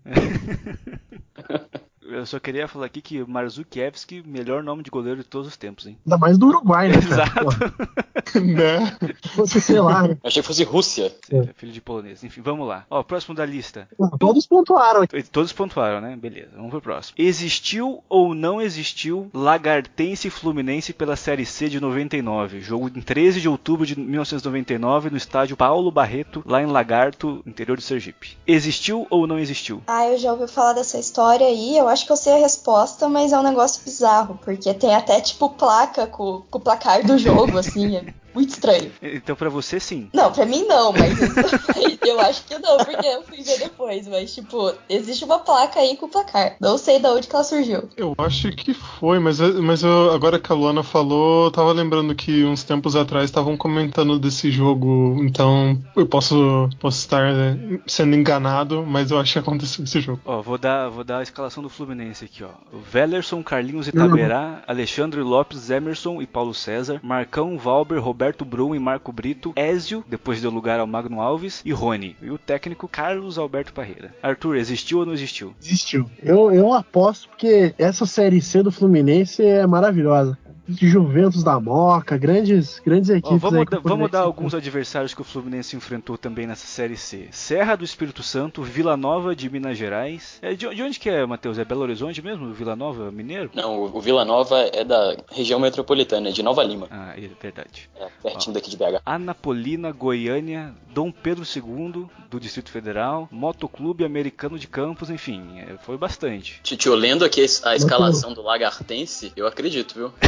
Eu 2.16 2.24
só 2.24 2.40
queria 2.40 2.66
falar 2.66 2.86
aqui 2.86 3.02
que 3.02 3.22
Marzukiewicz, 3.24 4.06
melhor 4.24 4.62
nome 4.62 4.82
de 4.82 4.90
goleiro 4.90 5.22
de 5.22 5.28
todos 5.28 5.48
os 5.48 5.56
tempos, 5.56 5.86
hein? 5.86 5.98
Ainda 6.06 6.16
mais 6.16 6.38
do 6.38 6.46
Uruguai, 6.46 6.88
né? 6.88 6.96
Exato. 6.96 7.44
né? 8.40 8.96
se 9.22 9.28
fosse, 9.28 9.60
sei 9.60 9.80
lá, 9.80 10.08
né? 10.08 10.16
Achei 10.24 10.40
que 10.40 10.46
fosse 10.46 10.64
Rússia. 10.64 11.14
É 11.30 11.52
filho 11.54 11.72
de 11.72 11.80
polonês. 11.80 12.24
Enfim, 12.24 12.40
vamos 12.40 12.66
lá. 12.66 12.86
Ó, 12.88 13.02
próximo 13.02 13.34
da 13.34 13.44
lista. 13.44 13.86
Todos 14.18 14.46
pontuaram 14.46 15.02
aqui. 15.02 15.22
Todos 15.24 15.52
pontuaram, 15.52 16.00
né? 16.00 16.16
Beleza, 16.16 16.52
vamos 16.56 16.70
pro 16.70 16.80
próximo. 16.80 17.16
Existiu 17.18 18.02
ou 18.08 18.34
não 18.34 18.62
existiu 18.62 19.30
Lagartense 19.34 20.30
Fluminense 20.30 20.94
pela 20.94 21.16
Série 21.16 21.44
C 21.44 21.68
de 21.68 21.80
99? 21.80 22.62
Jogo 22.62 22.88
em 22.88 23.02
13 23.02 23.42
de 23.42 23.48
outubro 23.48 23.84
de 23.84 23.98
1999 23.98 25.10
no 25.10 25.18
estádio 25.18 25.56
Paulo 25.56 25.90
Barreto, 25.90 26.42
lá 26.46 26.62
em 26.62 26.66
Lagarto, 26.66 27.42
interior 27.46 27.76
de 27.76 27.82
Sergipe. 27.82 28.38
Existiu 28.46 29.06
ou 29.10 29.26
não 29.26 29.38
existiu? 29.38 29.82
Ah, 29.86 30.06
eu 30.06 30.16
já 30.16 30.32
ouvi 30.32 30.48
falar 30.48 30.72
dessa 30.72 30.98
história 30.98 31.46
aí, 31.46 31.76
eu 31.76 31.88
acho 31.88 32.05
que 32.06 32.12
eu 32.12 32.16
sei 32.16 32.34
a 32.34 32.38
resposta, 32.38 33.08
mas 33.08 33.32
é 33.32 33.38
um 33.38 33.42
negócio 33.42 33.82
bizarro, 33.84 34.38
porque 34.42 34.72
tem 34.72 34.94
até 34.94 35.20
tipo 35.20 35.50
placa 35.50 36.06
com, 36.06 36.42
com 36.50 36.58
o 36.58 36.60
placar 36.60 37.04
do 37.04 37.18
jogo, 37.18 37.58
assim, 37.58 37.96
é 37.96 38.04
muito 38.36 38.50
estranho. 38.50 38.92
Então, 39.02 39.34
pra 39.34 39.48
você, 39.48 39.80
sim. 39.80 40.10
Não, 40.12 40.30
pra 40.30 40.44
mim 40.44 40.64
não, 40.64 40.92
mas 40.92 41.18
eu 42.06 42.20
acho 42.20 42.44
que 42.44 42.58
não, 42.58 42.76
porque 42.76 43.06
eu 43.06 43.22
fui 43.22 43.42
ver 43.42 43.58
depois, 43.58 44.06
mas 44.06 44.34
tipo, 44.34 44.74
existe 44.90 45.24
uma 45.24 45.38
placa 45.38 45.80
aí 45.80 45.96
com 45.96 46.04
o 46.04 46.08
placar. 46.08 46.56
Não 46.60 46.76
sei 46.76 46.98
de 46.98 47.06
onde 47.06 47.26
que 47.26 47.34
ela 47.34 47.44
surgiu. 47.44 47.88
Eu 47.96 48.14
acho 48.18 48.52
que 48.52 48.74
foi, 48.74 49.18
mas, 49.18 49.40
mas 49.40 49.82
eu, 49.82 50.12
agora 50.12 50.38
que 50.38 50.52
a 50.52 50.54
Luana 50.54 50.82
falou, 50.82 51.46
eu 51.46 51.50
tava 51.50 51.72
lembrando 51.72 52.14
que 52.14 52.44
uns 52.44 52.62
tempos 52.62 52.94
atrás 52.94 53.24
estavam 53.24 53.56
comentando 53.56 54.18
desse 54.18 54.50
jogo, 54.50 55.16
então 55.22 55.80
eu 55.96 56.06
posso, 56.06 56.68
posso 56.78 56.98
estar 56.98 57.32
né, 57.32 57.80
sendo 57.86 58.14
enganado, 58.14 58.84
mas 58.86 59.10
eu 59.10 59.18
acho 59.18 59.32
que 59.32 59.38
aconteceu 59.38 59.82
esse 59.84 60.00
jogo. 60.00 60.20
Ó, 60.26 60.42
vou 60.42 60.58
dar, 60.58 60.90
vou 60.90 61.04
dar 61.04 61.18
a 61.18 61.22
escalação 61.22 61.62
do 61.62 61.70
Fluminense 61.70 62.26
aqui, 62.26 62.44
ó. 62.44 62.50
O 62.70 62.82
Wellerson, 62.94 63.42
Carlinhos 63.42 63.88
Itaberá, 63.88 64.62
Alexandre 64.66 65.22
Lopes, 65.22 65.70
Emerson 65.70 66.20
e 66.20 66.26
Paulo 66.26 66.52
César, 66.52 67.00
Marcão, 67.02 67.56
Valber, 67.56 67.98
Roberto 68.02 68.25
Brum 68.44 68.74
e 68.74 68.78
Marco 68.78 69.12
Brito, 69.12 69.52
Ézio, 69.56 70.04
depois 70.08 70.40
deu 70.40 70.50
lugar 70.50 70.80
ao 70.80 70.86
Magno 70.86 71.20
Alves, 71.20 71.62
e 71.64 71.72
Rony. 71.72 72.16
E 72.20 72.30
o 72.30 72.38
técnico 72.38 72.88
Carlos 72.88 73.38
Alberto 73.38 73.72
Parreira. 73.72 74.14
Arthur, 74.22 74.56
existiu 74.56 74.98
ou 74.98 75.06
não 75.06 75.12
existiu? 75.12 75.54
Existiu. 75.62 76.10
Eu, 76.22 76.52
eu 76.52 76.72
aposto 76.72 77.28
porque 77.28 77.74
essa 77.78 78.06
Série 78.06 78.40
C 78.40 78.62
do 78.62 78.72
Fluminense 78.72 79.44
é 79.44 79.66
maravilhosa. 79.66 80.38
De 80.68 80.88
Juventus 80.88 81.44
da 81.44 81.60
Moca, 81.60 82.16
grandes, 82.16 82.80
grandes 82.80 83.08
equipes. 83.08 83.40
vamos, 83.40 83.60
aí 83.60 83.64
que 83.64 83.70
dar, 83.70 83.78
o 83.78 83.82
vamos 83.82 84.10
dar 84.10 84.22
alguns 84.22 84.52
adversários 84.52 85.14
que 85.14 85.20
o 85.20 85.24
Fluminense 85.24 85.76
enfrentou 85.76 86.18
também 86.18 86.44
nessa 86.44 86.66
Série 86.66 86.96
C. 86.96 87.28
Serra 87.30 87.76
do 87.76 87.84
Espírito 87.84 88.20
Santo, 88.20 88.64
Vila 88.64 88.96
Nova 88.96 89.36
de 89.36 89.48
Minas 89.48 89.78
Gerais. 89.78 90.40
É, 90.42 90.54
de, 90.54 90.68
de 90.74 90.82
onde 90.82 90.98
que 90.98 91.08
é, 91.08 91.24
Matheus? 91.24 91.56
É 91.56 91.64
Belo 91.64 91.82
Horizonte 91.82 92.20
mesmo? 92.20 92.52
Vila 92.52 92.74
Nova 92.74 93.12
Mineiro? 93.12 93.48
Não, 93.54 93.78
o 93.78 93.96
o 93.96 94.00
Vila 94.00 94.24
Nova 94.24 94.58
é 94.72 94.82
da 94.82 95.16
região 95.30 95.60
metropolitana, 95.60 96.28
é 96.28 96.32
de 96.32 96.42
Nova 96.42 96.64
Lima. 96.64 96.88
Ah, 96.90 97.14
é 97.16 97.30
verdade. 97.40 97.88
É 97.98 98.08
pertinho 98.22 98.54
daqui 98.54 98.70
de 98.70 98.76
BH. 98.76 99.00
Anapolina, 99.04 99.92
Goiânia, 99.92 100.74
Dom 100.92 101.10
Pedro 101.10 101.44
II, 101.44 102.06
do 102.30 102.40
Distrito 102.40 102.70
Federal, 102.70 103.28
Motoclube 103.30 104.04
Americano 104.04 104.58
de 104.58 104.66
Campos, 104.66 105.10
enfim, 105.10 105.58
é, 105.58 105.76
foi 105.82 105.96
bastante. 105.96 106.60
Tio, 106.62 106.94
lendo 106.94 107.24
aqui 107.24 107.44
a 107.64 107.76
escalação 107.76 108.32
do 108.32 108.42
Lagartense, 108.42 109.32
eu 109.36 109.46
acredito, 109.46 109.94
viu? 109.94 110.12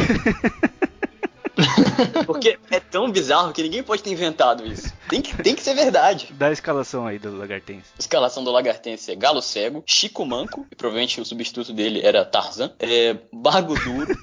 Porque 2.25 2.57
é 2.71 2.79
tão 2.79 3.11
bizarro 3.11 3.51
que 3.51 3.61
ninguém 3.61 3.83
pode 3.83 4.01
ter 4.01 4.11
inventado 4.11 4.65
isso. 4.65 4.93
Tem 5.09 5.21
que, 5.21 5.35
tem 5.43 5.55
que 5.55 5.61
ser 5.61 5.73
verdade. 5.73 6.29
Dá 6.31 6.47
a 6.47 6.51
escalação 6.51 7.05
aí 7.05 7.19
do 7.19 7.37
Lagartense. 7.37 7.89
A 7.97 7.99
escalação 7.99 8.43
do 8.43 8.51
Lagartense 8.51 9.11
é 9.11 9.15
Galo 9.15 9.41
Cego, 9.41 9.83
Chico 9.85 10.25
Manco, 10.25 10.65
e 10.71 10.75
provavelmente 10.75 11.19
o 11.19 11.25
substituto 11.25 11.73
dele 11.73 12.01
era 12.01 12.23
Tarzan, 12.23 12.71
é, 12.79 13.17
Bargo 13.33 13.77
Duro. 13.79 14.15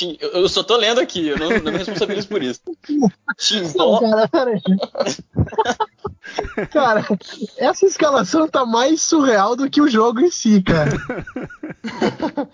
Tim- 0.00 0.16
eu, 0.20 0.48
só 0.48 0.62
tô 0.62 0.76
lendo 0.78 0.98
aqui, 0.98 1.28
eu 1.28 1.38
não, 1.38 1.50
não 1.50 1.72
me 1.72 1.78
responsabilizo 1.78 2.26
por 2.28 2.42
isso. 2.42 2.60
Não, 2.88 3.10
Timbó, 3.36 4.00
cara, 4.00 4.28
peraí. 4.28 4.60
cara, 6.72 7.04
essa 7.58 7.84
escalação 7.84 8.48
tá 8.48 8.64
mais 8.64 9.02
surreal 9.02 9.54
do 9.54 9.68
que 9.68 9.80
o 9.82 9.88
jogo 9.88 10.20
em 10.20 10.30
si, 10.30 10.62
cara. 10.62 10.90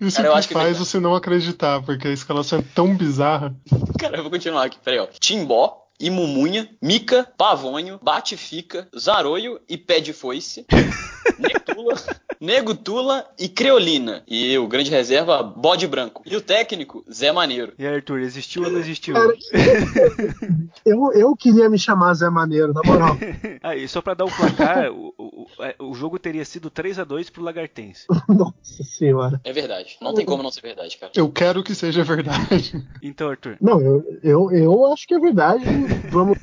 Isso 0.00 0.16
Cara, 0.16 0.28
eu 0.28 0.32
que 0.32 0.38
acho 0.38 0.48
que 0.48 0.54
faz 0.54 0.76
vai- 0.76 0.84
você 0.86 0.98
não 0.98 1.14
acreditar, 1.14 1.80
porque 1.82 2.08
a 2.08 2.12
escalação 2.12 2.58
é 2.58 2.64
tão 2.74 2.96
bizarra. 2.96 3.54
cara, 3.98 4.16
eu 4.16 4.22
vou 4.22 4.30
continuar 4.32 4.64
aqui, 4.64 4.78
peraí, 4.84 4.98
ó. 4.98 5.06
Timbó, 5.20 5.85
Imumunha, 6.00 6.68
Mica, 6.80 7.26
Pavônio, 7.36 7.98
Bate-Fica, 8.02 8.88
Zaroio 8.98 9.60
e 9.68 9.76
Pé 9.76 10.00
de 10.00 10.12
Foice. 10.12 10.66
Negutula, 11.38 11.96
Negutula 12.40 13.26
e 13.38 13.48
Creolina. 13.48 14.22
E 14.26 14.56
o 14.58 14.66
grande 14.66 14.90
reserva, 14.90 15.42
Bode 15.42 15.86
Branco. 15.86 16.22
E 16.24 16.36
o 16.36 16.40
técnico, 16.40 17.04
Zé 17.12 17.32
Maneiro. 17.32 17.72
E 17.78 17.86
aí, 17.86 17.96
Arthur, 17.96 18.20
existiu 18.20 18.62
ou 18.64 18.70
não 18.70 18.78
existiu? 18.80 19.14
Eu, 20.84 21.12
eu 21.12 21.36
queria 21.36 21.68
me 21.68 21.78
chamar 21.78 22.14
Zé 22.14 22.30
Maneiro, 22.30 22.72
na 22.72 22.80
moral. 22.84 23.16
Aí, 23.62 23.88
só 23.88 24.00
pra 24.00 24.14
dar 24.14 24.24
o 24.24 24.30
placar, 24.30 24.90
o, 24.92 25.12
o, 25.18 25.46
o 25.80 25.94
jogo 25.94 26.18
teria 26.18 26.44
sido 26.44 26.70
3 26.70 27.00
a 27.00 27.04
2 27.04 27.28
pro 27.30 27.42
Lagartense. 27.42 28.06
Nossa 28.28 28.84
senhora. 28.84 29.40
É 29.42 29.52
verdade. 29.52 29.96
Não 30.00 30.14
tem 30.14 30.24
como 30.24 30.42
não 30.42 30.50
ser 30.50 30.60
verdade, 30.60 30.96
cara. 30.96 31.12
Eu 31.16 31.28
quero 31.28 31.64
que 31.64 31.74
seja 31.74 32.04
verdade. 32.04 32.86
Então, 33.02 33.28
Arthur, 33.28 33.56
Não, 33.60 33.80
eu, 33.80 34.04
eu, 34.22 34.52
eu 34.52 34.92
acho 34.92 35.06
que 35.08 35.14
é 35.14 35.18
verdade. 35.18 35.64
Vamos. 36.10 36.38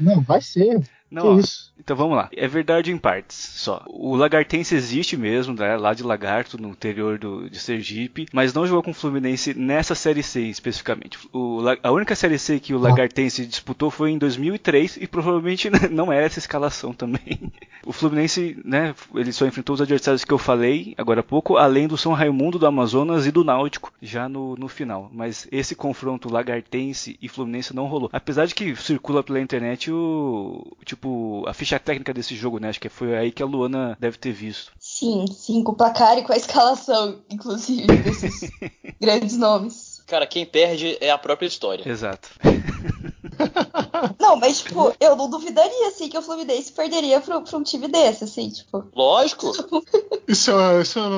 Não, 0.00 0.20
vai 0.20 0.40
ser. 0.40 0.80
não, 1.10 1.22
que 1.22 1.28
ó, 1.28 1.38
isso? 1.38 1.72
Então 1.86 1.94
vamos 1.94 2.16
lá. 2.16 2.28
É 2.36 2.48
verdade 2.48 2.90
em 2.90 2.98
partes 2.98 3.36
só. 3.36 3.80
O 3.86 4.16
Lagartense 4.16 4.74
existe 4.74 5.16
mesmo, 5.16 5.54
né, 5.54 5.76
lá 5.76 5.94
de 5.94 6.02
Lagarto, 6.02 6.60
no 6.60 6.70
interior 6.70 7.16
do, 7.16 7.48
de 7.48 7.60
Sergipe, 7.60 8.26
mas 8.32 8.52
não 8.52 8.66
jogou 8.66 8.82
com 8.82 8.90
o 8.90 8.94
Fluminense 8.94 9.54
nessa 9.54 9.94
Série 9.94 10.20
C 10.20 10.40
especificamente. 10.40 11.16
O 11.32 11.60
a 11.80 11.92
única 11.92 12.16
Série 12.16 12.40
C 12.40 12.58
que 12.58 12.74
o 12.74 12.78
Lagartense 12.78 13.46
disputou 13.46 13.88
foi 13.88 14.10
em 14.10 14.18
2003 14.18 14.98
e 15.00 15.06
provavelmente 15.06 15.70
não 15.88 16.12
era 16.12 16.26
essa 16.26 16.40
escalação 16.40 16.92
também. 16.92 17.52
O 17.84 17.92
Fluminense, 17.92 18.60
né, 18.64 18.92
ele 19.14 19.32
só 19.32 19.46
enfrentou 19.46 19.74
os 19.74 19.80
adversários 19.80 20.24
que 20.24 20.34
eu 20.34 20.38
falei 20.38 20.92
agora 20.98 21.20
há 21.20 21.22
pouco, 21.22 21.56
além 21.56 21.86
do 21.86 21.96
São 21.96 22.14
Raimundo 22.14 22.58
do 22.58 22.66
Amazonas 22.66 23.28
e 23.28 23.30
do 23.30 23.44
Náutico, 23.44 23.92
já 24.02 24.28
no, 24.28 24.56
no 24.56 24.66
final. 24.66 25.08
Mas 25.14 25.46
esse 25.52 25.76
confronto 25.76 26.32
Lagartense 26.32 27.16
e 27.22 27.28
Fluminense 27.28 27.76
não 27.76 27.86
rolou. 27.86 28.10
Apesar 28.12 28.46
de 28.46 28.56
que 28.56 28.74
circula 28.74 29.22
pela 29.22 29.40
internet 29.40 29.92
o 29.92 30.66
tipo 30.84 31.44
a 31.46 31.54
ficha 31.54 31.75
técnica 31.78 32.12
desse 32.12 32.34
jogo, 32.34 32.58
né? 32.58 32.68
Acho 32.68 32.80
que 32.80 32.88
foi 32.88 33.16
aí 33.16 33.32
que 33.32 33.42
a 33.42 33.46
Luana 33.46 33.96
deve 34.00 34.18
ter 34.18 34.32
visto. 34.32 34.72
Sim, 34.78 35.26
sim, 35.26 35.62
com 35.62 35.72
o 35.72 35.76
placar 35.76 36.18
e 36.18 36.22
com 36.22 36.32
a 36.32 36.36
escalação, 36.36 37.22
inclusive, 37.30 37.86
desses 37.86 38.50
grandes 39.00 39.36
nomes. 39.36 40.02
Cara, 40.06 40.26
quem 40.26 40.46
perde 40.46 40.96
é 41.00 41.10
a 41.10 41.18
própria 41.18 41.46
história. 41.46 41.88
Exato. 41.88 42.30
Não, 44.20 44.36
mas, 44.36 44.58
tipo, 44.60 44.92
eu 45.00 45.16
não 45.16 45.28
duvidaria, 45.30 45.88
assim, 45.88 46.08
que 46.08 46.18
o 46.18 46.22
Fluminense 46.22 46.72
perderia 46.72 47.20
pra, 47.20 47.40
pra 47.40 47.58
um 47.58 47.62
time 47.62 47.88
desse, 47.88 48.24
assim, 48.24 48.50
tipo. 48.50 48.84
Lógico. 48.94 49.52
Isso, 50.28 50.50
é- 50.50 50.80
isso 50.82 50.98
era, 50.98 51.14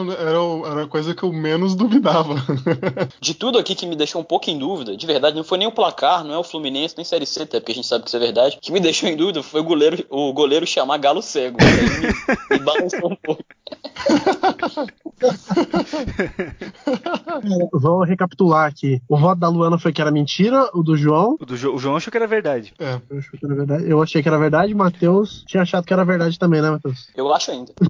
era 0.71 0.83
a 0.83 0.87
coisa 0.87 1.15
que 1.15 1.23
eu 1.23 1.33
menos 1.33 1.75
duvidava. 1.75 2.35
De 3.21 3.33
tudo 3.35 3.59
aqui 3.59 3.75
que 3.75 3.87
me 3.87 3.97
deixou 3.97 4.21
um 4.21 4.25
pouco 4.25 4.51
em 4.51 4.59
dúvida, 4.59 4.95
de 4.97 5.07
verdade, 5.07 5.35
não 5.37 5.43
foi 5.45 5.57
nem 5.57 5.67
o 5.67 5.73
placar, 5.73 6.23
não 6.23 6.35
é 6.35 6.39
o 6.39 6.45
Fluminense, 6.45 6.95
nem 6.97 7.05
Série 7.05 7.25
C, 7.25 7.43
até 7.43 7.59
porque 7.59 7.73
a 7.73 7.75
gente 7.75 7.87
sabe 7.87 8.05
que 8.05 8.11
isso 8.11 8.17
é 8.17 8.21
verdade. 8.21 8.57
O 8.59 8.61
que 8.61 8.71
me 8.71 8.81
deixou 8.81 9.09
em 9.09 9.17
dúvida 9.17 9.43
foi 9.43 9.61
o 9.63 9.65
goleiro, 9.65 10.05
o 10.11 10.31
goleiro 10.35 10.67
chamar 10.67 10.99
Galo 10.99 11.23
Cego. 11.23 11.57
Me, 11.59 12.59
me 12.59 12.65
balançou 12.65 13.11
um 13.13 13.17
pouco. 13.17 13.43
Vamos 17.73 18.09
recapitular 18.09 18.69
aqui. 18.69 19.01
O 19.09 19.17
voto 19.17 19.39
da 19.39 19.49
Luana 19.49 19.79
foi 19.79 19.93
que 19.93 20.01
era 20.01 20.11
mentira, 20.11 20.69
o 20.75 20.83
do 20.83 20.97
João. 20.97 21.37
O, 21.41 21.47
do 21.47 21.57
Jo- 21.57 21.75
o 21.75 21.79
João 21.79 21.97
achou 21.97 22.11
que 22.11 22.17
era 22.17 22.27
verdade. 22.27 22.73
É. 22.79 23.01
Eu, 23.11 23.19
achei 23.19 23.39
que 23.39 23.47
era 23.47 23.55
verdade. 23.55 23.91
eu 23.91 24.03
achei 24.03 24.23
que 24.23 24.29
era 24.29 24.39
verdade, 24.39 24.75
Matheus 24.75 25.45
tinha 25.47 25.63
achado 25.63 25.85
que 25.85 25.93
era 25.93 26.05
verdade 26.05 26.39
também, 26.39 26.63
né, 26.63 26.71
Matheus? 26.71 27.09
Eu 27.17 27.33
acho 27.33 27.51
ainda. 27.51 27.73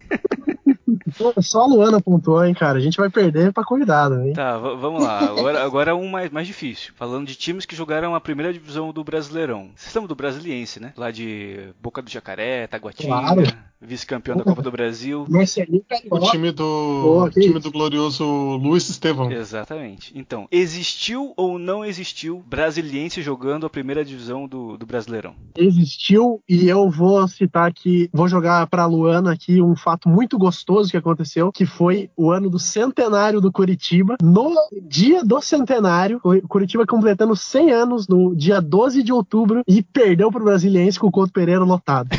Só 1.40 1.62
a 1.62 1.66
Luana 1.66 2.00
pontuou, 2.00 2.44
hein, 2.44 2.54
cara. 2.54 2.78
A 2.78 2.80
gente 2.80 2.96
vai 2.98 3.10
perder 3.10 3.52
pra 3.52 3.64
convidado, 3.64 4.20
hein? 4.20 4.32
Tá, 4.32 4.56
vamos 4.58 5.02
lá. 5.02 5.18
Agora, 5.20 5.64
agora 5.64 5.96
um 5.96 6.08
mais, 6.08 6.30
mais 6.30 6.46
difícil. 6.46 6.92
Falando 6.96 7.26
de 7.26 7.34
times 7.34 7.66
que 7.66 7.76
jogaram 7.76 8.14
a 8.14 8.20
primeira 8.20 8.52
divisão 8.52 8.92
do 8.92 9.02
Brasileirão. 9.04 9.70
Vocês 9.74 9.86
estão 9.88 10.06
do 10.06 10.14
Brasiliense, 10.14 10.80
né? 10.80 10.92
Lá 10.96 11.10
de 11.10 11.70
Boca 11.82 12.00
do 12.02 12.10
Jacaré, 12.10 12.66
Taguatinga, 12.66 13.08
Claro. 13.08 13.42
vice-campeão 13.80 14.36
da 14.36 14.44
Copa 14.44 14.62
do 14.62 14.70
Brasil. 14.70 15.24
Marcelinho 15.28 15.84
O 16.10 16.18
time 16.30 16.50
do, 16.50 16.64
Boa, 17.02 17.30
que 17.30 17.40
time 17.40 17.58
do 17.60 17.70
glorioso 17.70 18.24
Luiz 18.56 18.88
Estevão. 18.88 19.30
Exatamente. 19.30 20.12
Então, 20.14 20.46
existiu 20.50 21.32
ou 21.36 21.58
não 21.58 21.84
existiu 21.84 22.42
brasiliense 22.46 23.22
jogando 23.22 23.66
a 23.66 23.70
primeira 23.70 24.04
divisão 24.04 24.46
do, 24.48 24.76
do 24.76 24.86
Brasileirão? 24.86 25.34
existiu 25.56 26.40
e 26.48 26.68
eu 26.68 26.88
vou 26.90 27.26
citar 27.28 27.68
aqui, 27.68 28.08
vou 28.12 28.28
jogar 28.28 28.66
pra 28.68 28.86
Luana 28.86 29.32
aqui 29.32 29.60
um 29.62 29.76
fato 29.76 30.08
muito 30.08 30.38
gostoso 30.38 30.77
que 30.86 30.96
aconteceu, 30.96 31.50
que 31.50 31.66
foi 31.66 32.10
o 32.16 32.30
ano 32.30 32.48
do 32.48 32.58
centenário 32.58 33.40
do 33.40 33.50
Curitiba. 33.50 34.16
No 34.22 34.54
dia 34.82 35.24
do 35.24 35.40
centenário, 35.40 36.20
o 36.22 36.48
Curitiba 36.48 36.86
completando 36.86 37.34
100 37.34 37.70
anos 37.72 38.08
no 38.08 38.34
dia 38.34 38.60
12 38.60 39.02
de 39.02 39.12
outubro 39.12 39.62
e 39.66 39.82
perdeu 39.82 40.30
pro 40.30 40.44
Brasiliense 40.44 40.98
com 40.98 41.08
o 41.08 41.12
Couto 41.12 41.32
Pereira 41.32 41.64
lotado. 41.64 42.10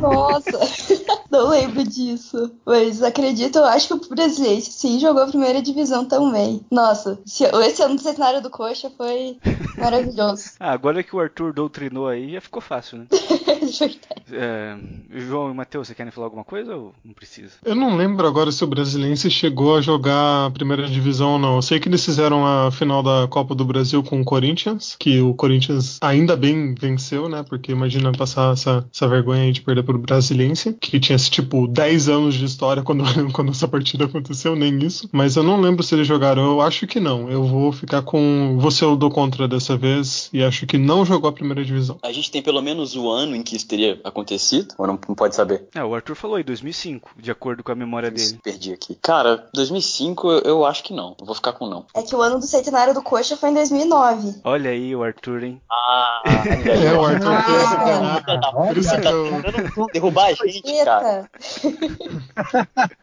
Nossa, 0.00 0.58
não 1.36 1.48
lembro 1.48 1.84
disso. 1.84 2.50
Mas 2.64 3.02
acredito, 3.02 3.58
eu 3.58 3.64
acho 3.64 3.88
que 3.88 3.94
o 3.94 4.14
Brasiliense 4.14 4.72
sim 4.72 4.98
jogou 4.98 5.22
a 5.22 5.26
primeira 5.26 5.60
divisão 5.60 6.04
também. 6.04 6.64
Nossa, 6.70 7.18
esse 7.24 7.82
ano 7.82 7.96
do 7.96 8.02
centenário 8.02 8.42
do 8.42 8.50
Coxa 8.50 8.90
foi 8.96 9.36
maravilhoso. 9.78 10.52
Ah, 10.58 10.72
agora 10.72 11.02
que 11.02 11.14
o 11.14 11.20
Arthur 11.20 11.52
doutrinou 11.52 12.08
aí, 12.08 12.32
já 12.32 12.40
ficou 12.40 12.62
fácil, 12.62 12.98
né? 12.98 13.06
Verdade. 13.78 14.22
É, 14.32 14.76
João 15.10 15.50
e 15.50 15.54
Matheus, 15.54 15.86
vocês 15.86 15.96
querem 15.96 16.12
falar 16.12 16.26
alguma 16.26 16.44
coisa 16.44 16.74
ou 16.74 16.94
não 17.04 17.12
precisa? 17.12 17.52
Eu 17.64 17.74
não 17.74 17.96
lembro 17.96 18.26
agora 18.26 18.50
se 18.50 18.62
o 18.64 18.66
Brasiliense 18.66 19.30
chegou 19.30 19.76
a 19.76 19.80
jogar 19.80 20.46
a 20.46 20.50
primeira 20.50 20.88
divisão 20.88 21.32
ou 21.32 21.38
não. 21.38 21.56
Eu 21.56 21.62
sei 21.62 21.78
que 21.78 21.88
eles 21.88 22.04
fizeram 22.04 22.46
a 22.46 22.70
final 22.70 23.02
da 23.02 23.26
Copa 23.28 23.54
do 23.54 23.64
Brasil 23.64 24.02
com 24.02 24.20
o 24.20 24.24
Corinthians, 24.24 24.96
que 24.98 25.20
o 25.20 25.34
Corinthians 25.34 25.98
ainda 26.00 26.36
bem 26.36 26.74
venceu, 26.74 27.28
né? 27.28 27.44
Porque 27.48 27.72
imagina 27.72 28.12
passar 28.12 28.52
essa, 28.52 28.84
essa 28.92 29.08
vergonha 29.08 29.42
aí 29.42 29.52
de 29.52 29.62
perder 29.62 29.82
pro 29.82 29.98
Brasiliense, 29.98 30.72
que 30.74 30.98
tinha 31.00 31.18
tipo 31.30 31.66
10 31.66 32.08
anos 32.08 32.34
de 32.34 32.44
história 32.44 32.82
quando, 32.82 33.04
quando 33.32 33.50
essa 33.50 33.68
partida 33.68 34.04
aconteceu, 34.04 34.54
nem 34.56 34.78
isso. 34.78 35.08
Mas 35.12 35.36
eu 35.36 35.42
não 35.42 35.60
lembro 35.60 35.82
se 35.82 35.94
eles 35.94 36.06
jogaram. 36.06 36.42
Eu 36.44 36.60
acho 36.60 36.86
que 36.86 37.00
não. 37.00 37.30
Eu 37.30 37.44
vou 37.44 37.72
ficar 37.72 38.02
com. 38.02 38.56
Você 38.58 38.84
eu 38.84 38.96
dou 38.96 39.10
contra 39.10 39.48
dessa 39.48 39.76
vez 39.76 40.28
e 40.32 40.42
acho 40.42 40.66
que 40.66 40.78
não 40.78 41.04
jogou 41.04 41.28
a 41.28 41.32
primeira 41.32 41.64
divisão. 41.64 41.98
A 42.02 42.12
gente 42.12 42.30
tem 42.30 42.42
pelo 42.42 42.60
menos 42.62 42.94
o 42.96 43.10
ano 43.10 43.34
em 43.34 43.42
que 43.42 43.56
isso 43.56 43.66
teria 43.66 44.00
acontecido, 44.04 44.74
ou 44.78 44.86
não, 44.86 44.98
não 45.08 45.14
pode 45.14 45.34
saber? 45.34 45.66
É, 45.74 45.84
o 45.84 45.94
Arthur 45.94 46.14
falou 46.14 46.36
aí, 46.36 46.44
2005, 46.44 47.10
de 47.18 47.30
acordo 47.30 47.62
com 47.62 47.72
a 47.72 47.74
memória 47.74 48.10
dele. 48.10 48.38
Perdi 48.42 48.72
aqui. 48.72 48.96
Cara, 49.02 49.46
2005 49.54 50.30
eu, 50.30 50.38
eu 50.40 50.64
acho 50.66 50.82
que 50.82 50.92
não. 50.92 51.16
Eu 51.18 51.26
vou 51.26 51.34
ficar 51.34 51.52
com 51.52 51.68
não. 51.68 51.84
É 51.94 52.02
que 52.02 52.14
o 52.14 52.22
ano 52.22 52.38
do 52.38 52.46
centenário 52.46 52.94
do 52.94 53.02
Coxa 53.02 53.36
foi 53.36 53.50
em 53.50 53.54
2009. 53.54 54.40
Olha 54.44 54.70
aí 54.70 54.94
o 54.94 55.02
Arthur, 55.02 55.44
hein? 55.44 55.60
Ah, 55.70 56.22
É, 56.66 56.92
o 56.92 57.04
Arthur 57.04 57.28
Ah, 57.28 58.20
ganhar. 58.20 58.52
Por 58.52 58.76
isso 58.78 59.00
que 59.00 59.06
eu, 59.08 59.42
tentando 59.42 59.86
derrubar 59.92 60.26
a 60.26 60.46
gente, 60.46 60.84
cara. 60.84 61.05
Eita! 61.06 61.30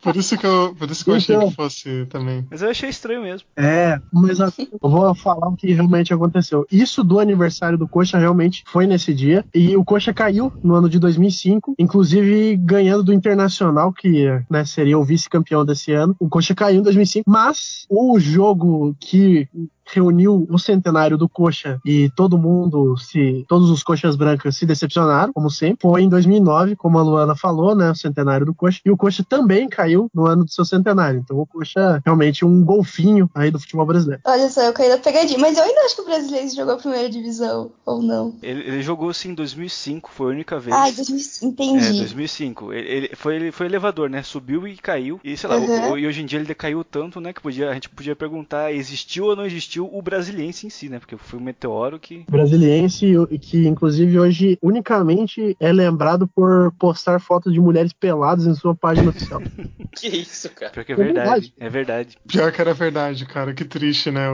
por 0.01 0.15
isso 0.15 0.37
que 0.37 0.45
eu, 0.45 0.75
por 0.77 0.89
isso 0.89 1.03
que 1.03 1.09
eu 1.11 1.15
achei 1.15 1.35
Então. 1.35 1.49
que 1.49 1.55
fosse 1.55 2.05
também. 2.07 2.45
Mas 2.49 2.61
eu 2.61 2.69
achei 2.69 2.89
estranho 2.89 3.21
mesmo. 3.21 3.47
É, 3.55 3.99
mas 4.11 4.39
a- 4.41 4.51
eu 4.57 4.67
vou 4.89 5.15
falar 5.15 5.47
o 5.47 5.55
que 5.55 5.71
realmente 5.73 6.13
aconteceu. 6.13 6.65
Isso 6.71 7.03
do 7.03 7.19
aniversário 7.19 7.77
do 7.77 7.87
Coxa 7.87 8.17
realmente 8.17 8.63
foi 8.67 8.85
nesse 8.87 9.13
dia. 9.13 9.45
E 9.53 9.75
o 9.75 9.83
Coxa 9.83 10.13
caiu 10.13 10.51
no 10.63 10.75
ano 10.75 10.89
de 10.89 10.99
2005, 10.99 11.75
inclusive 11.79 12.55
ganhando 12.57 13.03
do 13.03 13.13
Internacional, 13.13 13.91
que 13.93 14.27
né, 14.49 14.65
seria 14.65 14.97
o 14.97 15.03
vice-campeão 15.03 15.65
desse 15.65 15.91
ano. 15.93 16.15
O 16.19 16.29
Coxa 16.29 16.53
caiu 16.55 16.79
em 16.79 16.83
2005, 16.83 17.29
mas 17.29 17.85
o 17.89 18.19
jogo 18.19 18.95
que 18.99 19.47
reuniu 19.93 20.47
o 20.49 20.57
centenário 20.57 21.17
do 21.17 21.27
Coxa 21.27 21.77
e 21.85 22.09
todo 22.15 22.37
mundo 22.37 22.95
se 22.97 23.43
todos 23.49 23.69
os 23.69 23.83
coxas 23.83 24.15
brancas 24.15 24.55
se 24.55 24.65
decepcionaram, 24.65 25.33
como 25.33 25.49
sempre. 25.49 25.79
Foi 25.81 26.01
em 26.01 26.07
2009, 26.09 26.75
como 26.77 26.97
a 26.97 27.01
Luana 27.03 27.35
falou, 27.35 27.75
né, 27.75 27.92
o 27.93 27.97
centenário 27.97 28.45
do 28.45 28.53
Coxa, 28.53 28.79
e 28.85 28.91
o 28.91 28.97
Coxa 28.97 29.23
também 29.27 29.67
caiu 29.69 30.09
no 30.13 30.25
ano 30.25 30.43
do 30.45 30.51
seu 30.51 30.65
centenário. 30.65 31.19
Então 31.23 31.37
o 31.39 31.45
Coxa 31.45 32.01
realmente 32.05 32.43
um 32.45 32.63
golfinho 32.63 33.29
aí 33.33 33.49
do 33.51 33.59
futebol 33.59 33.85
brasileiro. 33.85 34.21
Olha 34.25 34.49
só, 34.49 34.61
eu 34.61 34.73
caí 34.73 34.89
na 34.89 34.97
pegadinha. 34.97 35.39
Mas 35.39 35.57
eu 35.57 35.63
ainda 35.63 35.81
acho 35.81 35.95
que 35.95 36.01
o 36.01 36.05
Brasiliense 36.05 36.55
jogou 36.55 36.73
a 36.75 36.77
primeira 36.77 37.09
divisão, 37.09 37.71
ou 37.85 38.01
não? 38.01 38.35
Ele, 38.41 38.61
ele 38.61 38.81
jogou 38.81 39.09
assim 39.09 39.29
em 39.29 39.33
2005, 39.33 40.11
foi 40.11 40.27
a 40.27 40.35
única 40.35 40.59
vez. 40.59 40.75
Ai, 40.75 40.91
2005, 40.91 41.45
É, 41.45 41.49
entendi. 41.77 41.97
2005. 41.99 42.73
Ele, 42.73 42.87
ele- 42.87 43.09
foi, 43.15 43.35
ele 43.35 43.51
foi 43.51 43.65
elevador, 43.65 44.09
né? 44.09 44.21
Subiu 44.23 44.67
e 44.67 44.75
caiu. 44.77 45.19
E 45.23 45.35
sei 45.37 45.49
lá, 45.49 45.57
Uhum. 45.57 45.89
o- 45.89 45.91
o- 45.91 45.97
e 45.97 46.07
hoje 46.07 46.21
em 46.21 46.25
dia 46.25 46.39
ele 46.39 46.47
decaiu 46.47 46.83
tanto, 46.83 47.19
né? 47.19 47.33
Que 47.33 47.41
podia, 47.41 47.69
a 47.69 47.73
gente 47.73 47.89
podia 47.89 48.15
perguntar: 48.15 48.71
existiu 48.73 49.25
ou 49.25 49.35
não 49.35 49.45
existiu 49.45 49.89
o 49.91 50.01
brasiliense 50.01 50.67
em 50.67 50.69
si, 50.69 50.89
né? 50.89 50.99
Porque 50.99 51.17
foi 51.17 51.39
um 51.39 51.43
meteoro 51.43 51.99
que. 51.99 52.25
brasiliense 52.29 53.05
e 53.31 53.39
que 53.39 53.67
inclusive 53.67 54.19
hoje 54.19 54.57
unicamente 54.61 55.55
é 55.59 55.71
lembrado 55.71 56.27
por 56.27 56.71
postar 56.79 57.19
fotos 57.19 57.51
de 57.53 57.59
mulheres 57.59 57.82
peladas 57.91 58.45
em 58.45 58.53
sua 58.55 58.73
página 58.75 59.09
oficial. 59.09 59.41
Que 59.95 60.07
isso, 60.07 60.49
cara. 60.49 60.71
Pior 60.71 60.83
que 60.85 60.91
é 60.91 60.95
É 60.95 60.97
verdade. 60.97 61.23
verdade. 61.29 61.53
É 61.59 61.69
verdade. 61.69 62.17
Pior 62.27 62.51
que 62.51 62.59
era 62.61 62.73
verdade, 62.73 63.25
cara. 63.27 63.53
Que 63.53 63.63
triste, 63.63 64.09
né? 64.09 64.25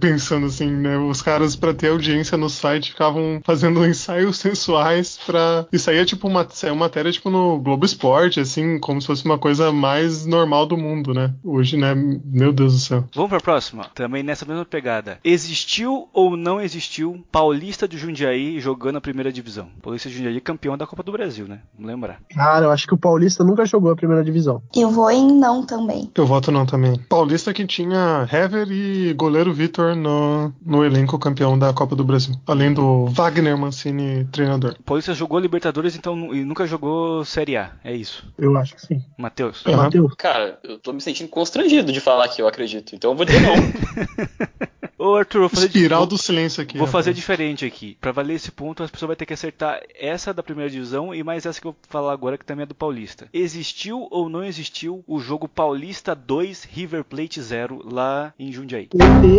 Pensando 0.00 0.46
assim, 0.46 0.70
né? 0.70 0.96
Os 0.96 1.20
caras, 1.20 1.54
pra 1.54 1.74
ter 1.74 1.88
audiência 1.88 2.38
no 2.38 2.48
site, 2.48 2.92
ficavam 2.92 3.40
fazendo 3.44 3.84
ensaios 3.86 4.38
sensuais 4.38 5.18
pra. 5.26 5.66
Isso 5.70 5.90
aí 5.90 5.98
é 5.98 6.04
tipo 6.06 6.26
uma. 6.28 6.48
Saiu 6.48 6.74
matéria 6.74 7.12
tipo 7.12 7.28
no 7.28 7.58
Globo 7.60 7.84
Esporte, 7.84 8.40
assim, 8.40 8.78
como 8.80 9.00
se 9.02 9.06
fosse 9.06 9.24
uma 9.26 9.38
coisa 9.38 9.70
mais 9.70 10.24
normal 10.24 10.64
do 10.66 10.78
mundo, 10.78 11.12
né? 11.12 11.34
Hoje, 11.44 11.76
né? 11.76 11.94
Meu 11.94 12.50
Deus 12.52 12.72
do 12.72 12.78
céu. 12.80 13.04
Vamos 13.14 13.28
pra 13.30 13.40
próxima. 13.40 13.84
Também 13.94 14.22
nessa 14.22 14.46
mesma 14.46 14.64
pegada. 14.64 15.18
Existiu 15.22 16.08
ou 16.12 16.36
não 16.38 16.60
existiu 16.60 17.22
Paulista 17.30 17.86
de 17.86 17.98
Jundiaí 17.98 18.58
jogando 18.60 18.96
a 18.96 19.00
primeira 19.00 19.30
divisão? 19.32 19.68
Paulista 19.82 20.08
de 20.08 20.16
Jundiaí 20.16 20.40
campeão 20.40 20.78
da 20.78 20.86
Copa 20.86 21.02
do 21.02 21.12
Brasil, 21.12 21.46
né? 21.46 21.60
Vamos 21.74 21.90
lembrar. 21.90 22.20
Cara, 22.34 22.64
eu 22.66 22.70
acho 22.70 22.86
que 22.86 22.91
que 22.92 22.94
o 22.94 22.98
Paulista 22.98 23.42
nunca 23.42 23.64
jogou 23.64 23.90
a 23.90 23.96
primeira 23.96 24.22
divisão. 24.22 24.62
Eu 24.76 24.90
vou 24.90 25.10
em 25.10 25.26
não 25.32 25.64
também. 25.64 26.10
Eu 26.14 26.26
voto 26.26 26.52
não 26.52 26.66
também. 26.66 26.98
Paulista 27.08 27.52
que 27.54 27.66
tinha 27.66 28.28
Hever 28.30 28.70
e 28.70 29.14
goleiro 29.14 29.52
Vitor 29.52 29.96
no, 29.96 30.52
no 30.64 30.84
elenco 30.84 31.18
campeão 31.18 31.58
da 31.58 31.72
Copa 31.72 31.96
do 31.96 32.04
Brasil. 32.04 32.34
Além 32.46 32.74
do 32.74 33.06
Wagner 33.06 33.56
Mancini, 33.56 34.26
treinador. 34.26 34.76
Paulista 34.84 35.14
jogou 35.14 35.38
Libertadores, 35.38 35.96
então 35.96 36.34
e 36.34 36.44
nunca 36.44 36.66
jogou 36.66 37.24
Série 37.24 37.56
A. 37.56 37.72
É 37.82 37.94
isso. 37.94 38.24
Eu 38.36 38.56
acho 38.58 38.74
que 38.74 38.86
sim. 38.86 39.02
Matheus. 39.16 39.64
Aham. 39.66 39.84
Matheus, 39.84 40.14
Cara, 40.16 40.58
eu 40.62 40.78
tô 40.78 40.92
me 40.92 41.00
sentindo 41.00 41.28
constrangido 41.28 41.90
de 41.90 42.00
falar 42.00 42.28
que 42.28 42.42
eu 42.42 42.46
acredito. 42.46 42.94
Então 42.94 43.12
eu 43.12 43.16
vou 43.16 43.24
dizer 43.24 43.40
não. 43.40 43.54
Ô, 45.02 45.16
Arthur, 45.16 45.40
vou 45.40 45.48
fazer, 45.48 45.66
Espiral 45.66 45.98
vou, 45.98 46.06
do 46.06 46.16
silêncio 46.16 46.62
aqui. 46.62 46.78
vou 46.78 46.86
fazer 46.86 47.12
diferente 47.12 47.64
aqui. 47.64 47.96
Pra 48.00 48.12
valer 48.12 48.34
esse 48.34 48.52
ponto, 48.52 48.84
as 48.84 48.90
pessoas 48.90 49.08
vão 49.08 49.16
ter 49.16 49.26
que 49.26 49.34
acertar 49.34 49.80
essa 49.98 50.32
da 50.32 50.44
primeira 50.44 50.70
divisão 50.70 51.12
e 51.12 51.24
mais 51.24 51.44
essa 51.44 51.60
que 51.60 51.66
eu 51.66 51.72
vou 51.72 51.80
falar 51.88 52.12
agora, 52.12 52.38
que 52.38 52.44
também 52.44 52.62
é 52.62 52.66
do 52.66 52.74
Paulista. 52.74 53.26
Existiu 53.32 54.06
ou 54.12 54.28
não 54.28 54.44
existiu 54.44 55.02
o 55.08 55.18
jogo 55.18 55.48
Paulista 55.48 56.14
2 56.14 56.68
River 56.70 57.02
Plate 57.02 57.42
0 57.42 57.82
lá 57.84 58.32
em 58.38 58.52
Jundiaí? 58.52 58.90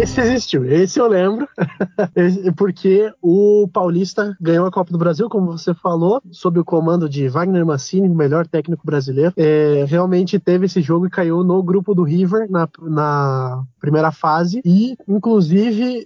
esse 0.01 0.19
existiu, 0.19 0.65
esse 0.65 0.99
eu 0.99 1.07
lembro. 1.07 1.47
Porque 2.57 3.13
o 3.21 3.69
Paulista 3.71 4.35
ganhou 4.41 4.65
a 4.65 4.71
Copa 4.71 4.91
do 4.91 4.97
Brasil, 4.97 5.29
como 5.29 5.53
você 5.53 5.73
falou, 5.73 6.21
sob 6.29 6.59
o 6.59 6.65
comando 6.65 7.07
de 7.07 7.29
Wagner 7.29 7.65
Mancini, 7.65 8.09
o 8.09 8.13
melhor 8.13 8.45
técnico 8.45 8.85
brasileiro. 8.85 9.31
É, 9.37 9.85
realmente 9.87 10.37
teve 10.39 10.65
esse 10.65 10.81
jogo 10.81 11.07
e 11.07 11.09
caiu 11.09 11.41
no 11.41 11.63
grupo 11.63 11.95
do 11.95 12.03
River 12.03 12.51
na, 12.51 12.67
na 12.81 13.63
primeira 13.79 14.11
fase. 14.11 14.61
E, 14.65 14.97
inclusive, 15.07 15.52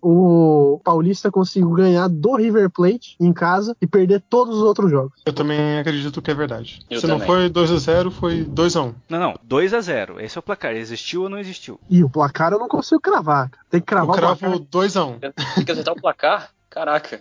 o 0.01 0.79
Paulista 0.83 1.31
conseguiu 1.31 1.69
ganhar 1.71 2.07
do 2.07 2.35
River 2.35 2.69
Plate 2.69 3.15
em 3.19 3.31
casa 3.33 3.75
e 3.81 3.87
perder 3.87 4.21
todos 4.29 4.57
os 4.57 4.63
outros 4.63 4.89
jogos. 4.91 5.13
Eu 5.25 5.33
também 5.33 5.79
acredito 5.79 6.21
que 6.21 6.31
é 6.31 6.33
verdade. 6.33 6.79
Eu 6.89 6.99
Se 6.99 7.07
não 7.07 7.19
também. 7.19 7.27
foi 7.27 7.49
2x0, 7.49 8.11
foi 8.11 8.43
2x1. 8.45 8.93
Não, 9.09 9.19
não. 9.19 9.33
2 9.43 9.73
a 9.73 9.81
0 9.81 10.19
Esse 10.19 10.37
é 10.37 10.39
o 10.39 10.43
placar. 10.43 10.75
Existiu 10.75 11.23
ou 11.23 11.29
não 11.29 11.39
existiu? 11.39 11.79
E 11.89 12.03
o 12.03 12.09
placar 12.09 12.51
eu 12.53 12.59
não 12.59 12.67
consigo 12.67 13.01
cravar. 13.01 13.49
Tem 13.69 13.79
que 13.81 13.85
Eu 13.93 13.97
cravar 13.97 14.15
o 14.15 14.17
cravo 14.19 14.39
placar. 14.39 14.59
2x1. 14.59 15.33
Tem 15.55 15.65
que 15.65 15.71
acertar 15.71 15.93
o 15.93 16.01
placar? 16.01 16.49
Caraca. 16.77 17.19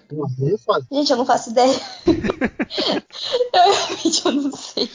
Gente, 0.93 1.11
eu 1.11 1.17
não 1.17 1.25
faço 1.25 1.49
ideia. 1.49 1.81
eu 2.07 2.13
realmente 3.73 4.27
eu 4.27 4.33
não 4.33 4.53
sei. 4.53 4.91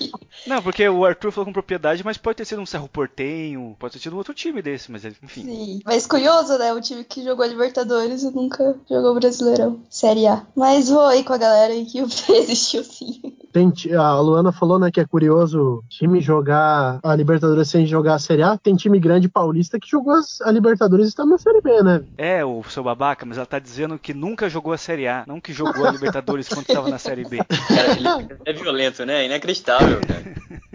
Não, 0.45 0.61
porque 0.61 0.87
o 0.87 1.03
Arthur 1.03 1.31
falou 1.31 1.47
com 1.47 1.53
propriedade, 1.53 2.05
mas 2.05 2.17
pode 2.17 2.37
ter 2.37 2.45
sido 2.45 2.61
um 2.61 2.65
Cerro 2.65 2.87
Portenho, 2.87 3.75
pode 3.79 3.93
ter 3.93 3.99
sido 3.99 4.13
um 4.13 4.17
outro 4.17 4.35
time 4.35 4.61
desse, 4.61 4.91
mas 4.91 5.03
enfim. 5.03 5.45
Sim. 5.45 5.81
Mas 5.83 6.05
curioso, 6.05 6.59
né? 6.59 6.71
O 6.73 6.79
time 6.79 7.03
que 7.03 7.23
jogou 7.23 7.43
Libertadores 7.43 8.21
e 8.21 8.29
nunca 8.29 8.75
jogou 8.87 9.15
Brasileirão. 9.15 9.79
Série 9.89 10.27
A. 10.27 10.45
Mas 10.55 10.89
vou 10.89 11.07
aí 11.07 11.23
com 11.23 11.33
a 11.33 11.37
galera 11.37 11.73
aí 11.73 11.85
que 11.85 11.99
o 11.99 12.07
existiu 12.29 12.83
sim. 12.83 13.19
Tem 13.51 13.73
a 13.97 14.19
Luana 14.19 14.51
falou, 14.51 14.79
né, 14.79 14.89
que 14.91 14.99
é 14.99 15.05
curioso 15.05 15.83
time 15.89 16.21
jogar 16.21 16.99
a 17.03 17.15
Libertadores 17.15 17.67
sem 17.67 17.85
jogar 17.85 18.15
a 18.15 18.19
Série 18.19 18.43
A. 18.43 18.57
Tem 18.57 18.75
time 18.75 18.99
grande 18.99 19.27
paulista 19.27 19.79
que 19.79 19.89
jogou 19.89 20.13
a 20.43 20.51
Libertadores 20.51 21.07
e 21.07 21.09
está 21.09 21.25
na 21.25 21.37
Série 21.37 21.61
B, 21.61 21.81
né? 21.81 22.03
É, 22.17 22.45
o 22.45 22.63
seu 22.63 22.83
babaca, 22.83 23.25
mas 23.25 23.37
ela 23.37 23.45
tá 23.45 23.59
dizendo 23.59 23.97
que 23.97 24.13
nunca 24.13 24.50
jogou 24.51 24.73
a 24.73 24.77
Série 24.77 25.07
A, 25.07 25.23
não 25.25 25.39
que 25.41 25.51
jogou 25.53 25.85
a 25.85 25.91
Libertadores 25.91 26.47
quando 26.47 26.65
tava 26.67 26.89
na 26.89 26.97
Série 26.99 27.23
B. 27.27 27.37
Cara, 27.67 27.93
ele 27.97 28.37
é 28.45 28.53
violento, 28.53 29.05
né? 29.05 29.25
Inacreditável, 29.25 29.99
cara. 30.01 30.21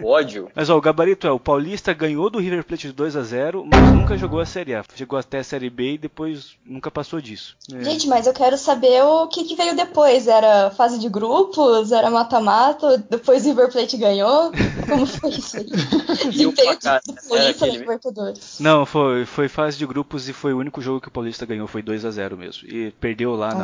Ódio. 0.03 0.49
Mas 0.55 0.69
ó, 0.69 0.77
o 0.77 0.81
gabarito 0.81 1.25
é, 1.25 1.31
o 1.31 1.39
Paulista 1.39 1.91
ganhou 1.93 2.29
do 2.29 2.37
River 2.39 2.63
Plate 2.63 2.87
de 2.87 2.93
2 2.93 3.15
a 3.15 3.23
0 3.23 3.65
mas 3.65 3.91
nunca 3.93 4.15
jogou 4.17 4.39
a 4.39 4.45
Série 4.45 4.75
A. 4.75 4.83
Chegou 4.95 5.17
até 5.17 5.39
a 5.39 5.43
Série 5.43 5.69
B 5.69 5.93
e 5.93 5.97
depois 5.97 6.51
nunca 6.65 6.91
passou 6.91 7.19
disso. 7.19 7.55
É. 7.73 7.83
Gente, 7.83 8.07
mas 8.07 8.27
eu 8.27 8.33
quero 8.33 8.57
saber 8.57 9.01
o 9.03 9.27
que, 9.27 9.43
que 9.43 9.55
veio 9.55 9.75
depois. 9.75 10.27
Era 10.27 10.69
fase 10.71 10.99
de 10.99 11.09
grupos? 11.09 11.91
Era 11.91 12.09
mata-mata? 12.11 13.03
Depois 13.09 13.43
o 13.43 13.47
River 13.49 13.71
Plate 13.71 13.97
ganhou? 13.97 14.51
Como 14.87 15.05
foi 15.07 15.31
isso 15.31 15.57
aí? 15.57 15.65
E 16.31 16.45
o 16.45 16.51
veio 16.51 16.53
placar, 16.53 17.01
do 17.05 17.13
né? 17.13 17.21
Paulista 17.27 17.43
na 17.43 17.49
aquele- 17.49 17.77
Libertadores. 17.79 18.57
Não, 18.59 18.85
foi, 18.85 19.25
foi 19.25 19.47
fase 19.47 19.77
de 19.77 19.85
grupos 19.85 20.29
e 20.29 20.33
foi 20.33 20.53
o 20.53 20.59
único 20.59 20.79
jogo 20.81 21.01
que 21.01 21.07
o 21.07 21.11
Paulista 21.11 21.45
ganhou, 21.45 21.67
foi 21.67 21.81
2 21.81 22.05
a 22.05 22.11
0 22.11 22.37
mesmo. 22.37 22.67
E 22.69 22.91
perdeu 22.99 23.35
lá 23.35 23.53
na- 23.53 23.63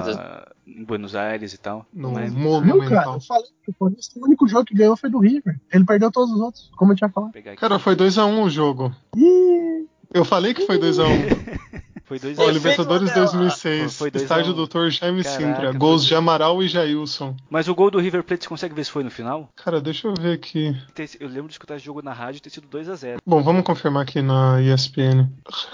em 0.68 0.84
Buenos 0.84 1.16
Aires 1.16 1.54
e 1.54 1.58
tal. 1.58 1.86
No 1.94 2.12
Mas- 2.12 2.34
Monumental. 2.34 2.90
cara? 2.90 3.10
Eu 3.16 3.20
falei 3.22 3.44
que 3.64 3.72
o 3.72 3.74
Paulista, 3.74 4.20
o 4.20 4.24
único 4.26 4.48
jogo 4.48 4.66
que 4.66 4.74
ganhou 4.76 4.96
foi 4.98 5.10
do 5.10 5.20
River. 5.20 5.60
Ele 5.72 5.86
perdeu 5.86 6.12
todos 6.12 6.32
os 6.34 6.40
outros, 6.40 6.72
como 6.78 6.92
eu 6.92 6.96
tinha 6.96 7.10
falado. 7.10 7.32
Cara, 7.58 7.80
foi 7.80 7.96
2x1 7.96 8.44
o 8.44 8.50
jogo. 8.50 8.94
Ih, 9.16 9.88
Eu 10.14 10.24
falei 10.26 10.54
que 10.54 10.66
foi 10.66 10.78
2x1. 10.78 11.04
Foi 12.06 12.20
2 12.20 12.38
Ó, 12.38 12.42
a 12.42 12.46
0 12.46 12.54
Libertadores 12.58 13.08
Mandela. 13.10 13.26
2006. 13.28 13.98
Foi 13.98 14.12
2 14.12 14.22
a 14.22 14.26
Estádio 14.26 14.52
1. 14.54 14.56
Doutor 14.56 14.90
Jaime 14.92 15.24
Caraca, 15.24 15.42
Sintra. 15.44 15.70
foi 15.72 15.80
Gols 15.80 16.02
dois- 16.02 16.06
de 16.06 16.16
Amaral 16.16 16.62
e 16.62 16.68
Jailson. 16.68 17.36
Mas 17.50 17.68
o 17.68 17.76
gol 17.76 17.90
do 17.90 18.00
River 18.00 18.24
Plate, 18.24 18.44
você 18.44 18.50
consegue 18.50 18.76
ver 18.76 18.84
se 18.84 18.92
foi 18.92 19.04
no 19.04 19.10
final? 19.12 19.50
Cara, 19.56 19.80
deixa 19.82 20.08
eu 20.08 20.14
ver 20.14 20.34
aqui. 20.34 20.76
Eu 21.20 21.28
lembro 21.28 21.48
de 21.48 21.54
escutar 21.54 21.76
esse 21.78 21.86
jogo 21.86 22.02
na 22.02 22.12
rádio 22.14 22.38
e 22.40 22.42
ter 22.42 22.50
sido 22.50 22.68
2 22.68 22.90
a 22.90 22.96
0 22.96 23.20
Bom, 23.26 23.42
vamos 23.42 23.64
confirmar 23.64 24.04
aqui 24.04 24.22
na 24.22 24.62
ESPN. 24.62 25.30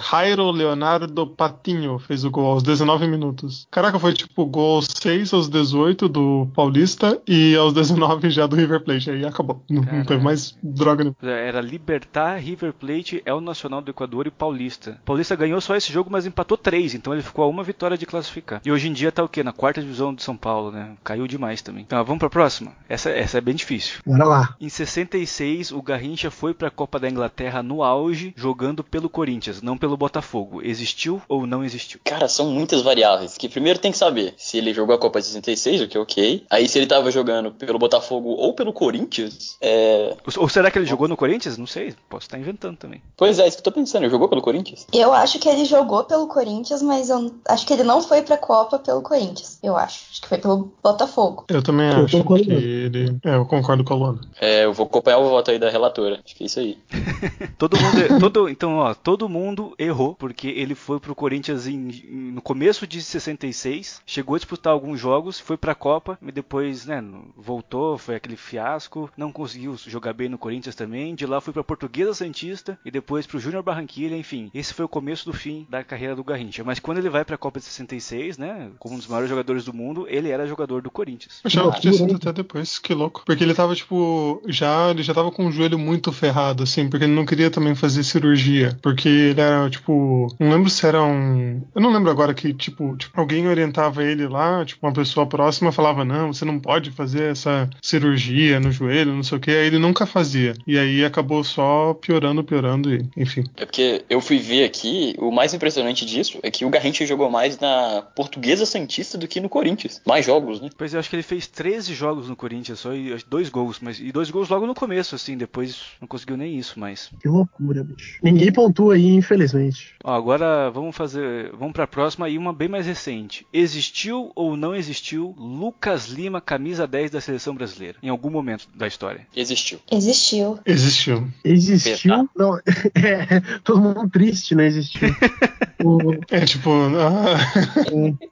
Jairo 0.09 0.51
Leonardo 0.51 1.27
Patinho 1.27 1.97
fez 1.99 2.23
o 2.23 2.31
gol 2.31 2.45
aos 2.51 2.63
19 2.63 3.07
minutos. 3.07 3.67
Caraca, 3.71 3.99
foi 3.99 4.13
tipo 4.13 4.45
gol 4.45 4.81
6 4.81 5.33
aos 5.33 5.49
18 5.49 6.07
do 6.07 6.47
Paulista 6.55 7.19
e 7.27 7.55
aos 7.55 7.73
19 7.73 8.29
já 8.29 8.45
do 8.47 8.55
River 8.55 8.83
Plate. 8.83 9.09
Aí 9.11 9.25
acabou. 9.25 9.63
Não, 9.69 9.81
não 9.81 10.03
teve 10.05 10.23
mais 10.23 10.57
droga 10.61 11.03
nenhuma. 11.03 11.17
Era 11.21 11.61
Libertar, 11.61 12.35
River 12.37 12.73
Plate, 12.73 13.21
El 13.25 13.41
Nacional 13.41 13.81
do 13.81 13.89
Equador 13.91 14.27
e 14.27 14.31
Paulista. 14.31 14.99
Paulista 15.05 15.35
ganhou 15.35 15.59
só 15.61 15.75
esse 15.75 15.91
jogo, 15.91 16.09
mas 16.11 16.18
empatou 16.25 16.57
três, 16.57 16.93
então 16.93 17.13
ele 17.13 17.21
ficou 17.21 17.45
a 17.45 17.47
uma 17.47 17.63
vitória 17.63 17.97
de 17.97 18.05
classificar. 18.05 18.61
E 18.65 18.71
hoje 18.71 18.87
em 18.87 18.93
dia 18.93 19.11
tá 19.11 19.23
o 19.23 19.29
quê? 19.29 19.43
Na 19.43 19.53
quarta 19.53 19.81
divisão 19.81 20.13
de 20.13 20.23
São 20.23 20.35
Paulo, 20.35 20.71
né? 20.71 20.95
Caiu 21.03 21.27
demais 21.27 21.61
também. 21.61 21.83
Então, 21.83 22.03
vamos 22.03 22.19
pra 22.19 22.29
próxima? 22.29 22.73
Essa, 22.87 23.09
essa 23.09 23.37
é 23.37 23.41
bem 23.41 23.55
difícil. 23.55 23.99
bora 24.05 24.25
lá. 24.25 24.55
Em 24.59 24.69
66, 24.69 25.71
o 25.71 25.81
Garrincha 25.81 26.31
foi 26.31 26.53
pra 26.53 26.69
Copa 26.69 26.99
da 26.99 27.09
Inglaterra 27.09 27.63
no 27.63 27.83
auge, 27.83 28.33
jogando 28.35 28.83
pelo 28.83 29.09
Corinthians, 29.09 29.61
não 29.61 29.77
pelo 29.77 29.97
Botafogo. 29.97 30.61
Existiu 30.63 31.21
ou 31.27 31.45
não 31.45 31.63
existiu? 31.63 31.99
Cara, 32.03 32.27
são 32.27 32.47
muitas 32.51 32.81
variáveis. 32.81 33.37
Que 33.37 33.49
primeiro 33.49 33.79
tem 33.79 33.91
que 33.91 33.97
saber 33.97 34.33
se 34.37 34.57
ele 34.57 34.73
jogou 34.73 34.95
a 34.95 34.99
Copa 34.99 35.19
de 35.19 35.27
66, 35.27 35.81
o 35.81 35.87
que 35.87 35.97
é 35.97 35.99
ok. 35.99 36.45
Aí 36.49 36.67
se 36.67 36.77
ele 36.77 36.87
tava 36.87 37.11
jogando 37.11 37.51
pelo 37.51 37.79
Botafogo 37.79 38.29
ou 38.29 38.53
pelo 38.53 38.73
Corinthians, 38.73 39.57
é. 39.61 40.15
Ou 40.37 40.49
será 40.49 40.71
que 40.71 40.77
ele 40.77 40.85
jogou 40.85 41.07
no 41.07 41.17
Corinthians? 41.17 41.57
Não 41.57 41.67
sei, 41.67 41.93
posso 42.09 42.25
estar 42.25 42.37
inventando 42.37 42.77
também. 42.77 43.01
Pois 43.17 43.39
é, 43.39 43.47
isso 43.47 43.57
que 43.57 43.61
eu 43.61 43.71
tô 43.71 43.71
pensando. 43.71 44.03
Ele 44.03 44.11
jogou 44.11 44.29
pelo 44.29 44.41
Corinthians? 44.41 44.87
Eu 44.93 45.13
acho 45.13 45.39
que 45.39 45.49
ele 45.49 45.65
jogou 45.65 46.03
pelo 46.09 46.27
Corinthians, 46.27 46.81
mas 46.81 47.09
eu 47.09 47.31
acho 47.47 47.65
que 47.65 47.71
ele 47.73 47.83
não 47.83 48.01
foi 48.01 48.21
pra 48.23 48.37
Copa 48.37 48.79
pelo 48.79 49.01
Corinthians. 49.01 49.59
Eu 49.63 49.77
acho. 49.77 50.05
Acho 50.11 50.21
que 50.21 50.27
foi 50.27 50.37
pelo 50.39 50.73
Botafogo. 50.83 51.45
Eu 51.47 51.61
também 51.63 51.89
Eu 51.91 52.05
acho 52.05 52.17
concordo 52.17 52.43
que 52.45 52.51
ele. 52.51 53.17
É, 53.23 53.35
eu 53.35 53.45
concordo 53.45 53.83
com 53.83 53.93
a 53.93 53.97
Luana. 53.97 54.21
É, 54.41 54.65
eu 54.65 54.73
vou 54.73 54.85
acompanhar 54.87 55.19
o 55.19 55.29
voto 55.29 55.51
aí 55.51 55.59
da 55.59 55.69
relatora. 55.69 56.19
Acho 56.25 56.35
que 56.35 56.43
é 56.43 56.47
isso 56.47 56.59
aí. 56.59 56.77
Todo 57.57 57.77
mundo, 57.79 58.19
todo, 58.19 58.49
então, 58.49 58.77
ó, 58.77 58.93
todo 58.93 59.27
mundo 59.29 59.73
errou, 59.77 60.15
porque 60.15 60.47
ele 60.47 60.73
foi 60.75 60.99
pro 60.99 61.13
Corinthians 61.13 61.67
em- 61.67 61.89
em- 61.89 62.31
no 62.31 62.41
começo 62.41 62.87
de 62.87 63.01
66, 63.01 64.01
chegou 64.05 64.35
a 64.35 64.39
disputar 64.39 64.71
alguns 64.73 64.99
jogos, 64.99 65.39
foi 65.39 65.57
pra 65.57 65.75
Copa, 65.75 66.17
e 66.25 66.31
depois, 66.31 66.85
né, 66.85 67.03
voltou, 67.35 67.97
foi 67.97 68.15
aquele 68.15 68.37
fiasco, 68.37 69.09
não 69.17 69.31
conseguiu 69.31 69.75
jogar 69.77 70.13
bem 70.13 70.29
no 70.29 70.37
Corinthians 70.37 70.75
também, 70.75 71.13
de 71.15 71.25
lá 71.25 71.41
foi 71.41 71.53
pra 71.53 71.63
Portuguesa 71.63 72.13
Santista 72.13 72.79
e 72.85 72.89
depois 72.91 73.27
pro 73.27 73.39
Júnior 73.39 73.61
Barranquilla, 73.63 74.15
enfim, 74.15 74.49
esse 74.53 74.73
foi 74.73 74.85
o 74.85 74.89
começo 74.89 75.25
do 75.25 75.33
fim 75.33 75.67
da 75.69 75.83
carreira 75.83 75.98
do 76.15 76.23
Garrincha. 76.23 76.63
Mas 76.63 76.79
quando 76.79 76.97
ele 76.97 77.09
vai 77.09 77.23
pra 77.23 77.37
Copa 77.37 77.59
de 77.59 77.65
66, 77.65 78.37
né, 78.37 78.69
como 78.79 78.95
um 78.95 78.97
dos 78.97 79.07
maiores 79.07 79.29
jogadores 79.29 79.65
do 79.65 79.73
mundo, 79.73 80.05
ele 80.09 80.29
era 80.29 80.47
jogador 80.47 80.81
do 80.81 80.91
Corinthians. 80.91 81.39
Eu 81.43 81.47
achava 81.47 81.71
que 81.71 81.81
tinha 81.81 81.93
sido 81.93 82.15
até 82.15 82.31
depois, 82.31 82.79
que 82.79 82.93
louco. 82.93 83.23
Porque 83.25 83.43
ele 83.43 83.53
tava, 83.53 83.75
tipo, 83.75 84.41
já. 84.47 84.89
Ele 84.89 85.03
já 85.03 85.13
tava 85.13 85.31
com 85.31 85.47
o 85.47 85.51
joelho 85.51 85.77
muito 85.77 86.11
ferrado, 86.11 86.63
assim, 86.63 86.89
porque 86.89 87.05
ele 87.05 87.13
não 87.13 87.25
queria 87.25 87.51
também 87.51 87.75
fazer 87.75 88.03
cirurgia. 88.03 88.77
Porque 88.81 89.07
ele 89.07 89.41
era, 89.41 89.69
tipo. 89.69 90.27
Não 90.39 90.49
lembro 90.49 90.69
se 90.69 90.85
era 90.85 91.03
um. 91.03 91.61
Eu 91.75 91.81
não 91.81 91.91
lembro 91.91 92.09
agora 92.09 92.33
que, 92.33 92.53
tipo, 92.53 92.95
tipo, 92.97 93.19
alguém 93.19 93.47
orientava 93.47 94.03
ele 94.03 94.27
lá, 94.27 94.63
tipo, 94.65 94.85
uma 94.85 94.93
pessoa 94.93 95.25
próxima 95.25 95.71
falava, 95.71 96.05
não, 96.05 96.33
você 96.33 96.45
não 96.45 96.59
pode 96.59 96.91
fazer 96.91 97.31
essa 97.31 97.69
cirurgia 97.81 98.59
no 98.59 98.71
joelho, 98.71 99.13
não 99.13 99.23
sei 99.23 99.37
o 99.37 99.41
que. 99.41 99.51
Aí 99.51 99.67
ele 99.67 99.79
nunca 99.79 100.05
fazia. 100.05 100.53
E 100.67 100.77
aí 100.77 101.03
acabou 101.03 101.43
só 101.43 101.93
piorando, 101.93 102.43
piorando, 102.43 102.93
e, 102.93 103.05
enfim. 103.17 103.43
É 103.57 103.65
porque 103.65 104.03
eu 104.09 104.21
fui 104.21 104.37
ver 104.37 104.65
aqui, 104.65 105.15
o 105.17 105.31
mais 105.31 105.53
impressionante 105.53 105.88
disso 105.93 106.39
é 106.43 106.51
que 106.51 106.65
o 106.65 106.69
Garrincha 106.69 107.05
jogou 107.05 107.29
mais 107.29 107.59
na 107.59 108.01
Portuguesa 108.15 108.65
Santista 108.65 109.17
do 109.17 109.27
que 109.27 109.39
no 109.39 109.49
Corinthians. 109.49 110.01
Mais 110.05 110.25
jogos, 110.25 110.61
né? 110.61 110.69
Pois 110.77 110.93
eu 110.93 110.99
acho 110.99 111.09
que 111.09 111.15
ele 111.15 111.23
fez 111.23 111.47
13 111.47 111.93
jogos 111.93 112.29
no 112.29 112.35
Corinthians 112.35 112.79
só 112.79 112.93
e 112.93 113.15
dois 113.27 113.49
gols, 113.49 113.79
mas 113.81 113.99
e 113.99 114.11
dois 114.11 114.29
gols 114.29 114.49
logo 114.49 114.65
no 114.65 114.75
começo, 114.75 115.15
assim, 115.15 115.37
depois 115.37 115.81
não 115.99 116.07
conseguiu 116.07 116.37
nem 116.37 116.57
isso, 116.57 116.79
mas. 116.79 117.09
Que 117.21 117.27
loucura, 117.27 117.83
bicho. 117.83 118.19
Ninguém 118.21 118.51
pontua 118.51 118.95
aí, 118.95 119.15
infelizmente. 119.15 119.95
Ó, 120.03 120.13
agora 120.13 120.69
vamos 120.69 120.95
fazer, 120.95 121.51
vamos 121.51 121.73
para 121.73 121.83
a 121.83 121.87
próxima 121.87 122.29
e 122.29 122.37
uma 122.37 122.53
bem 122.53 122.67
mais 122.67 122.85
recente. 122.85 123.45
Existiu 123.53 124.31
ou 124.35 124.55
não 124.55 124.75
existiu 124.75 125.35
Lucas 125.37 126.07
Lima, 126.07 126.41
camisa 126.41 126.87
10 126.87 127.11
da 127.11 127.21
seleção 127.21 127.55
brasileira 127.55 127.97
em 128.01 128.09
algum 128.09 128.29
momento 128.29 128.67
da 128.75 128.87
história? 128.87 129.27
Existiu. 129.35 129.79
Existiu. 129.91 130.59
Existiu. 130.65 131.27
Existiu. 131.43 132.29
Não, 132.35 132.59
é, 132.95 133.41
todo 133.63 133.81
mundo 133.81 134.09
triste, 134.09 134.55
né? 134.55 134.67
Existiu. 134.67 135.09
É 136.29 136.45
tipo. 136.45 136.69
ah, 136.97 137.37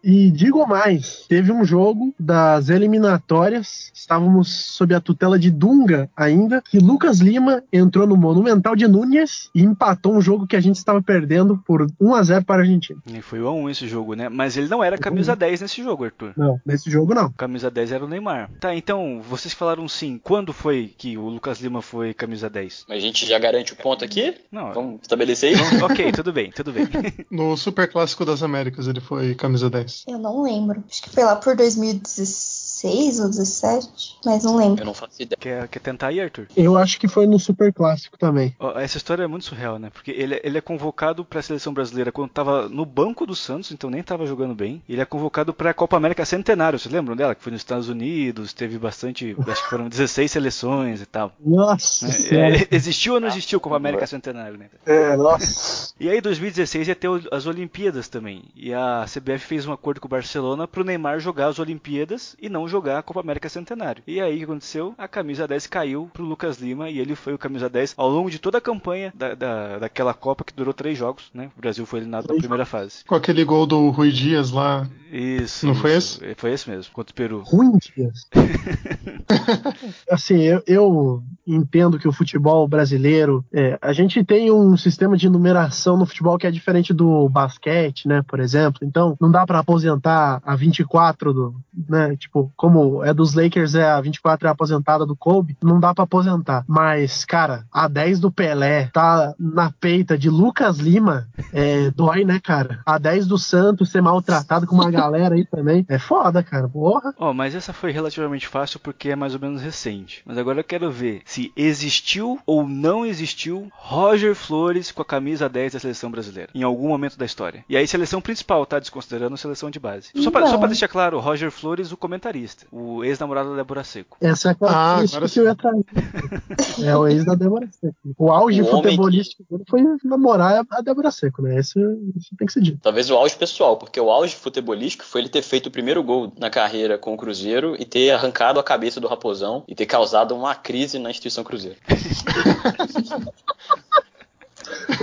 E 0.03 0.29
digo 0.31 0.65
mais, 0.67 1.25
teve 1.27 1.51
um 1.51 1.63
jogo 1.63 2.13
das 2.19 2.69
eliminatórias, 2.69 3.91
estávamos 3.93 4.49
sob 4.49 4.93
a 4.93 4.99
tutela 5.01 5.39
de 5.39 5.49
Dunga 5.49 6.09
ainda, 6.15 6.61
que 6.61 6.79
Lucas 6.79 7.19
Lima 7.19 7.63
entrou 7.71 8.05
no 8.05 8.15
Monumental 8.15 8.75
de 8.75 8.87
Núñez 8.87 9.49
e 9.53 9.63
empatou 9.63 10.15
um 10.15 10.21
jogo 10.21 10.47
que 10.47 10.55
a 10.55 10.59
gente 10.61 10.75
estava 10.75 11.01
perdendo 11.01 11.57
por 11.65 11.87
1 11.99 12.15
a 12.15 12.23
0 12.23 12.45
para 12.45 12.57
a 12.57 12.59
Argentina. 12.59 12.99
E 13.07 13.21
foi 13.21 13.41
1 13.41 13.47
a 13.47 13.51
1 13.53 13.69
esse 13.69 13.87
jogo, 13.87 14.13
né? 14.13 14.29
Mas 14.29 14.57
ele 14.57 14.67
não 14.67 14.83
era 14.83 14.97
camisa 14.97 15.35
10 15.35 15.61
nesse 15.61 15.83
jogo, 15.83 16.05
Arthur. 16.05 16.33
Não, 16.37 16.59
nesse 16.65 16.89
jogo 16.89 17.13
não. 17.13 17.31
Camisa 17.31 17.71
10 17.71 17.91
era 17.91 18.05
o 18.05 18.07
Neymar. 18.07 18.49
Tá, 18.59 18.75
então, 18.75 19.21
vocês 19.27 19.53
falaram 19.53 19.87
sim. 19.87 20.19
Quando 20.23 20.53
foi 20.53 20.93
que 20.97 21.17
o 21.17 21.27
Lucas 21.29 21.59
Lima 21.59 21.81
foi 21.81 22.13
camisa 22.13 22.49
10? 22.49 22.85
Mas 22.87 22.97
a 22.97 23.01
gente 23.01 23.25
já 23.25 23.39
garante 23.39 23.73
o 23.73 23.75
ponto 23.75 24.03
aqui? 24.03 24.35
Não, 24.51 24.73
Vamos 24.73 25.01
estabelecer 25.01 25.53
isso? 25.53 25.85
Ok, 25.85 26.11
tudo 26.11 26.31
bem, 26.31 26.51
tudo 26.51 26.71
bem. 26.71 26.87
no 27.37 27.55
Super 27.55 27.89
Clássico 27.89 28.25
das 28.25 28.41
Américas 28.41 28.87
ele 28.87 28.99
foi 28.99 29.35
camisa 29.35 29.69
10. 29.69 30.05
Eu 30.07 30.17
não 30.17 30.41
lembro. 30.41 30.83
Acho 30.89 31.03
que 31.03 31.09
foi 31.11 31.23
lá 31.23 31.35
por 31.35 31.55
2016 31.55 32.56
ou 32.85 33.29
17, 33.29 34.19
mas 34.25 34.43
não 34.43 34.55
lembro. 34.57 34.81
Eu 34.81 34.85
não 34.85 34.93
faço 34.93 35.21
ideia. 35.21 35.37
quer, 35.39 35.67
quer 35.67 35.79
tentar 35.79 36.07
aí, 36.07 36.19
Arthur? 36.21 36.47
Eu 36.55 36.77
acho 36.77 36.99
que 36.99 37.07
foi 37.07 37.25
no 37.25 37.39
Super 37.39 37.73
Clássico 37.73 38.17
também. 38.17 38.55
Essa 38.75 38.97
história 38.97 39.23
é 39.23 39.27
muito 39.27 39.45
surreal, 39.45 39.79
né? 39.79 39.89
Porque 39.89 40.11
ele, 40.11 40.39
ele 40.43 40.57
é 40.57 40.61
convocado 40.61 41.25
pra 41.25 41.41
seleção 41.41 41.73
brasileira 41.73 42.11
quando 42.11 42.29
tava 42.29 42.67
no 42.69 42.85
banco 42.85 43.25
do 43.25 43.35
Santos, 43.35 43.71
então 43.71 43.89
nem 43.89 44.03
tava 44.03 44.25
jogando 44.25 44.53
bem. 44.53 44.81
Ele 44.87 45.01
é 45.01 45.05
convocado 45.05 45.53
pra 45.53 45.73
Copa 45.73 45.97
América 45.97 46.25
Centenário, 46.25 46.77
vocês 46.77 46.93
lembram 46.93 47.15
dela? 47.15 47.33
Que 47.35 47.43
foi 47.43 47.51
nos 47.51 47.61
Estados 47.61 47.89
Unidos, 47.89 48.53
teve 48.53 48.77
bastante. 48.77 49.35
Acho 49.47 49.63
que 49.63 49.69
foram 49.69 49.87
16 49.89 50.31
seleções 50.31 51.01
e 51.01 51.05
tal. 51.05 51.31
Nossa 51.39 52.07
senhora. 52.09 52.57
É, 52.57 52.67
existiu 52.71 53.13
ou 53.15 53.19
não 53.19 53.27
existiu 53.27 53.59
Copa 53.59 53.75
América 53.77 54.05
Centenário, 54.05 54.57
né? 54.57 54.69
É, 54.85 55.15
nossa. 55.15 55.93
E 55.99 56.09
aí, 56.09 56.21
2016 56.21 56.87
ia 56.87 56.95
ter 56.95 57.09
as 57.31 57.45
Olimpíadas 57.45 58.07
também. 58.07 58.43
E 58.55 58.73
a 58.73 59.05
CBF 59.05 59.39
fez 59.45 59.65
um 59.65 59.71
acordo 59.71 59.99
com 59.99 60.07
o 60.07 60.09
Barcelona 60.09 60.67
pro 60.67 60.83
Neymar 60.83 61.19
jogar 61.19 61.47
as 61.47 61.59
Olimpíadas 61.59 62.35
e 62.39 62.49
não 62.49 62.66
jogar 62.67 62.99
a 62.99 63.03
Copa 63.03 63.19
América 63.19 63.49
Centenário. 63.49 64.03
E 64.07 64.19
aí, 64.21 64.35
o 64.35 64.37
que 64.39 64.43
aconteceu? 64.43 64.93
A 64.97 65.07
camisa 65.07 65.47
10 65.47 65.67
caiu 65.67 66.09
pro 66.13 66.23
Lucas 66.23 66.57
Lima 66.57 66.89
e 66.89 66.99
ele 66.99 67.15
foi 67.15 67.33
o 67.33 67.37
camisa 67.37 67.69
10 67.69 67.93
ao 67.97 68.09
longo 68.09 68.29
de 68.29 68.39
toda 68.39 68.57
a 68.57 68.61
campanha 68.61 69.11
da, 69.15 69.33
da- 69.35 69.79
daquela 69.79 70.13
Copa 70.13 70.43
que 70.43 70.53
durou 70.53 70.73
três 70.73 70.97
jogos, 70.97 71.29
né? 71.33 71.49
O 71.57 71.61
Brasil 71.61 71.85
foi 71.85 71.99
eliminado 71.99 72.27
na 72.27 72.35
primeira 72.35 72.65
fase. 72.65 73.03
Com 73.05 73.15
aquele 73.15 73.43
gol 73.43 73.65
do 73.65 73.89
Rui 73.89 74.11
Dias 74.11 74.51
lá. 74.51 74.87
Isso. 75.11 75.65
Não 75.65 75.73
foi 75.75 75.95
isso. 75.95 76.19
Foi 76.35 76.51
esse 76.51 76.69
mesmo, 76.69 76.91
contra 76.93 77.11
o 77.11 77.15
Peru. 77.15 77.41
Ruim 77.45 77.71
dias. 77.95 78.25
assim, 80.11 80.41
eu, 80.41 80.61
eu 80.67 81.23
entendo 81.45 81.97
que 81.99 82.07
o 82.07 82.11
futebol 82.11 82.67
brasileiro, 82.67 83.43
é, 83.53 83.77
a 83.81 83.93
gente 83.93 84.23
tem 84.23 84.51
um 84.51 84.75
sistema 84.75 85.15
de 85.17 85.29
numeração 85.29 85.97
no 85.97 86.05
futebol 86.05 86.37
que 86.37 86.47
é 86.47 86.51
diferente 86.51 86.93
do 86.93 87.29
basquete, 87.29 88.07
né, 88.07 88.21
por 88.27 88.39
exemplo. 88.39 88.79
Então, 88.83 89.15
não 89.19 89.31
dá 89.31 89.45
pra 89.45 89.59
aposentar 89.59 90.41
a 90.43 90.55
24 90.55 91.33
do, 91.33 91.55
né, 91.87 92.15
tipo, 92.17 92.51
como 92.57 93.03
é 93.03 93.13
dos 93.13 93.33
Lakers 93.33 93.75
é 93.75 93.89
a 93.89 94.01
24 94.01 94.47
é 94.47 94.49
a 94.49 94.51
aposentada 94.51 95.05
do 95.05 95.15
Kobe, 95.15 95.55
não 95.63 95.79
dá 95.79 95.93
pra 95.93 96.03
aposentar. 96.03 96.65
Mas, 96.67 97.23
cara, 97.23 97.63
a 97.71 97.87
10 97.87 98.19
do 98.19 98.31
Pelé 98.31 98.89
tá 98.91 99.33
na 99.39 99.71
peita 99.71 100.17
de 100.17 100.29
Lucas 100.29 100.79
Lima, 100.79 101.27
é, 101.53 101.91
dói, 101.91 102.25
né, 102.25 102.39
cara? 102.43 102.81
A 102.85 102.97
10 102.97 103.27
do 103.27 103.37
Santos 103.37 103.89
ser 103.89 104.01
maltratado 104.01 104.67
com 104.67 104.75
uma 104.75 104.91
galera 104.91 105.35
aí 105.35 105.45
também, 105.45 105.85
é 105.87 105.99
foda, 105.99 106.43
cara. 106.43 106.67
Porra. 106.67 107.13
Ó, 107.17 107.33
mas 107.33 107.55
essa 107.55 107.71
foi 107.71 107.91
relativamente 107.91 108.47
fácil 108.47 108.79
porque 108.79 109.09
é 109.09 109.15
mais 109.15 109.33
ou 109.33 109.39
menos 109.39 109.61
recente. 109.61 110.21
Mas 110.25 110.37
agora 110.37 110.59
eu 110.59 110.63
quero 110.63 110.91
ver 110.91 111.21
se 111.25 111.51
existiu 111.55 112.39
ou 112.45 112.67
não 112.67 113.05
existiu 113.05 113.69
Roger 113.73 114.35
Flores 114.35 114.91
com 114.91 115.01
a 115.01 115.05
camisa 115.05 115.47
10 115.47 115.73
da 115.73 115.79
seleção 115.79 116.11
brasileira 116.11 116.49
em 116.53 116.63
algum 116.63 116.87
momento 116.87 117.17
da 117.17 117.25
história. 117.25 117.63
E 117.69 117.77
aí 117.77 117.87
seleção 117.87 118.19
principal, 118.19 118.65
tá 118.65 118.79
desconsiderando 118.79 119.37
seleção 119.37 119.69
de 119.69 119.79
base. 119.79 120.09
Só 120.15 120.31
pra, 120.31 120.47
só 120.47 120.57
pra 120.57 120.67
deixar 120.67 120.87
claro, 120.87 121.19
Roger 121.19 121.51
Flores, 121.51 121.91
o 121.91 121.97
comentarista, 121.97 122.46
o 122.71 123.03
ex-namorado 123.03 123.51
da 123.51 123.57
Débora 123.57 123.83
Seco. 123.83 124.17
Essa 124.21 124.49
é 124.49 124.51
a 124.51 124.53
Ah, 124.53 124.57
característica 124.57 125.17
agora 125.17 125.29
que 125.31 125.39
eu 125.39 125.43
ia 125.45 125.55
trazer. 125.55 126.87
É 126.87 126.97
o 126.97 127.07
ex 127.07 127.25
da 127.25 127.35
Débora 127.35 127.67
Seco. 127.71 127.95
O 128.17 128.31
auge 128.31 128.61
O 128.61 128.65
futebolístico 128.65 129.43
dele 129.49 129.63
foi 129.69 129.81
namorar 130.03 130.65
a 130.69 130.81
Débora 130.81 131.11
Seco, 131.11 131.41
né? 131.41 131.59
Isso, 131.59 131.79
isso 132.15 132.35
tem 132.37 132.47
que 132.47 132.53
ser 132.53 132.61
dito. 132.61 132.79
Talvez 132.81 133.09
o 133.09 133.15
auge 133.15 133.35
pessoal, 133.35 133.77
porque 133.77 133.99
o 133.99 134.09
auge 134.09 134.35
futebolístico 134.35 135.05
foi 135.05 135.21
ele 135.21 135.29
ter 135.29 135.41
feito 135.41 135.67
o 135.67 135.71
primeiro 135.71 136.03
gol 136.03 136.31
na 136.37 136.49
carreira 136.49 136.97
com 136.97 137.13
o 137.13 137.17
Cruzeiro 137.17 137.75
e 137.79 137.85
ter 137.85 138.11
arrancado 138.11 138.59
a 138.59 138.63
cabeça 138.63 138.99
do 138.99 139.07
Raposão 139.07 139.63
e 139.67 139.75
ter 139.75 139.85
causado 139.85 140.35
uma 140.35 140.55
crise 140.55 140.99
na 140.99 141.09
instituição 141.09 141.43
Cruzeiro. 141.43 141.77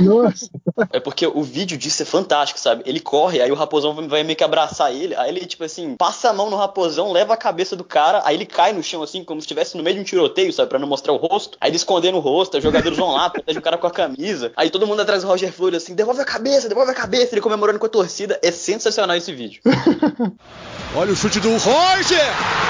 Nossa, 0.01 0.49
É 0.93 1.01
porque 1.01 1.27
o 1.27 1.43
vídeo 1.43 1.77
disso 1.77 2.03
é 2.03 2.07
fantástico, 2.07 2.59
sabe? 2.59 2.83
Ele 2.87 3.01
corre, 3.01 3.41
aí 3.41 3.51
o 3.51 3.55
Raposão 3.55 3.95
vai 4.09 4.23
meio 4.23 4.37
que 4.37 4.45
abraçar 4.45 4.93
ele, 4.93 5.15
aí 5.15 5.31
ele, 5.31 5.47
tipo 5.47 5.65
assim, 5.65 5.97
passa 5.97 6.31
a 6.31 6.33
mão 6.33 6.51
no 6.51 6.57
Raposão, 6.57 7.13
leva 7.13 7.35
a 7.35 7.37
cabeça 7.37 7.77
do 7.77 7.85
cara, 7.85 8.23
aí 8.25 8.37
ele 8.37 8.47
cai 8.47 8.73
no 8.73 8.83
chão, 8.83 9.03
assim, 9.03 9.23
como 9.25 9.41
se 9.41 9.45
estivesse 9.45 9.77
no 9.77 9.83
meio 9.83 9.97
de 9.97 10.03
um 10.03 10.05
tiroteio, 10.05 10.53
sabe? 10.53 10.69
Pra 10.69 10.79
não 10.79 10.89
mostrar 10.89 11.13
o 11.13 11.17
rosto. 11.17 11.57
Aí 11.61 11.71
ele 11.71 11.77
escondendo 11.77 12.17
o 12.17 12.21
rosto, 12.21 12.57
os 12.57 12.63
jogadores 12.63 12.99
vão 12.99 13.13
lá, 13.13 13.31
protege 13.31 13.59
o 13.59 13.63
cara 13.63 13.79
com 13.79 13.87
a 13.87 13.91
camisa. 13.91 14.53
Aí 14.57 14.71
todo 14.71 14.87
mundo 14.87 15.01
atrás 15.01 15.23
do 15.23 15.29
Roger 15.29 15.53
Flores, 15.53 15.83
assim, 15.83 15.95
devolve 15.95 16.21
a 16.21 16.25
cabeça, 16.25 16.69
devolve 16.69 16.91
a 16.91 16.95
cabeça, 16.95 17.35
ele 17.35 17.41
comemorando 17.41 17.79
com 17.79 17.87
a 17.87 17.91
torcida. 17.91 18.39
É 18.43 18.51
sensacional 18.51 19.17
esse 19.17 19.33
vídeo. 19.33 19.61
Olha 20.97 21.13
o 21.13 21.17
chute 21.17 21.41
do 21.41 21.51
Roger! 21.57 22.25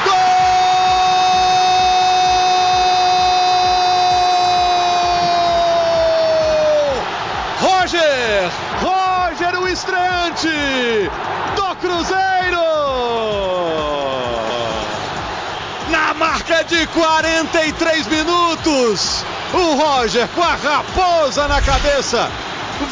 Gol! 0.05 0.24
Estreante 9.75 10.49
do 11.57 11.77
Cruzeiro! 11.77 12.63
Na 15.91 16.15
marca 16.15 16.63
de 16.63 16.87
43 16.87 18.07
minutos, 18.07 19.25
o 19.53 19.75
Roger 19.75 20.29
com 20.29 20.43
a 20.43 20.55
raposa 20.55 21.49
na 21.49 21.61
cabeça 21.61 22.31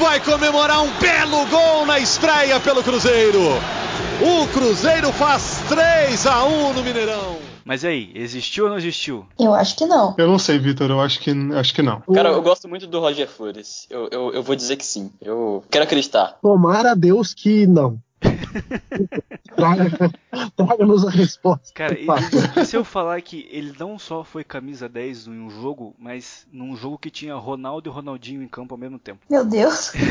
vai 0.00 0.18
comemorar 0.18 0.82
um 0.82 0.90
belo 0.98 1.46
gol 1.46 1.86
na 1.86 2.00
estreia 2.00 2.58
pelo 2.58 2.82
Cruzeiro. 2.82 3.62
O 4.20 4.48
Cruzeiro 4.48 5.12
faz 5.12 5.62
3 5.68 6.26
a 6.26 6.44
1 6.44 6.72
no 6.72 6.82
Mineirão. 6.82 7.41
Mas 7.64 7.84
e 7.84 7.86
aí, 7.86 8.12
existiu 8.14 8.64
ou 8.64 8.70
não 8.70 8.78
existiu? 8.78 9.26
Eu 9.38 9.54
acho 9.54 9.76
que 9.76 9.86
não. 9.86 10.14
Eu 10.18 10.26
não 10.26 10.38
sei, 10.38 10.58
Vitor, 10.58 10.90
eu 10.90 11.00
acho 11.00 11.20
que, 11.20 11.30
acho 11.54 11.74
que 11.74 11.82
não. 11.82 12.00
Cara, 12.12 12.30
eu 12.30 12.42
gosto 12.42 12.68
muito 12.68 12.86
do 12.86 13.00
Roger 13.00 13.28
Flores. 13.28 13.86
Eu, 13.88 14.08
eu, 14.10 14.32
eu 14.34 14.42
vou 14.42 14.56
dizer 14.56 14.76
que 14.76 14.84
sim. 14.84 15.10
Eu 15.20 15.62
quero 15.70 15.84
acreditar. 15.84 16.38
tomara 16.42 16.92
a 16.92 16.94
Deus 16.94 17.34
que 17.34 17.66
não. 17.66 17.98
Traga- 19.56 19.90
Traga-nos 20.56 21.06
a 21.06 21.10
resposta. 21.10 21.72
Cara, 21.74 21.96
por 21.96 22.64
se 22.66 22.76
eu 22.76 22.84
falar 22.84 23.20
que 23.22 23.46
ele 23.50 23.74
não 23.78 23.98
só 23.98 24.24
foi 24.24 24.42
camisa 24.44 24.88
10 24.88 25.26
em 25.26 25.40
um 25.40 25.50
jogo, 25.50 25.94
mas 25.98 26.46
num 26.52 26.74
jogo 26.76 26.98
que 26.98 27.10
tinha 27.10 27.34
Ronaldo 27.34 27.88
e 27.88 27.92
Ronaldinho 27.92 28.42
em 28.42 28.48
campo 28.48 28.74
ao 28.74 28.78
mesmo 28.78 28.98
tempo. 28.98 29.20
Meu 29.30 29.44
Deus. 29.44 29.92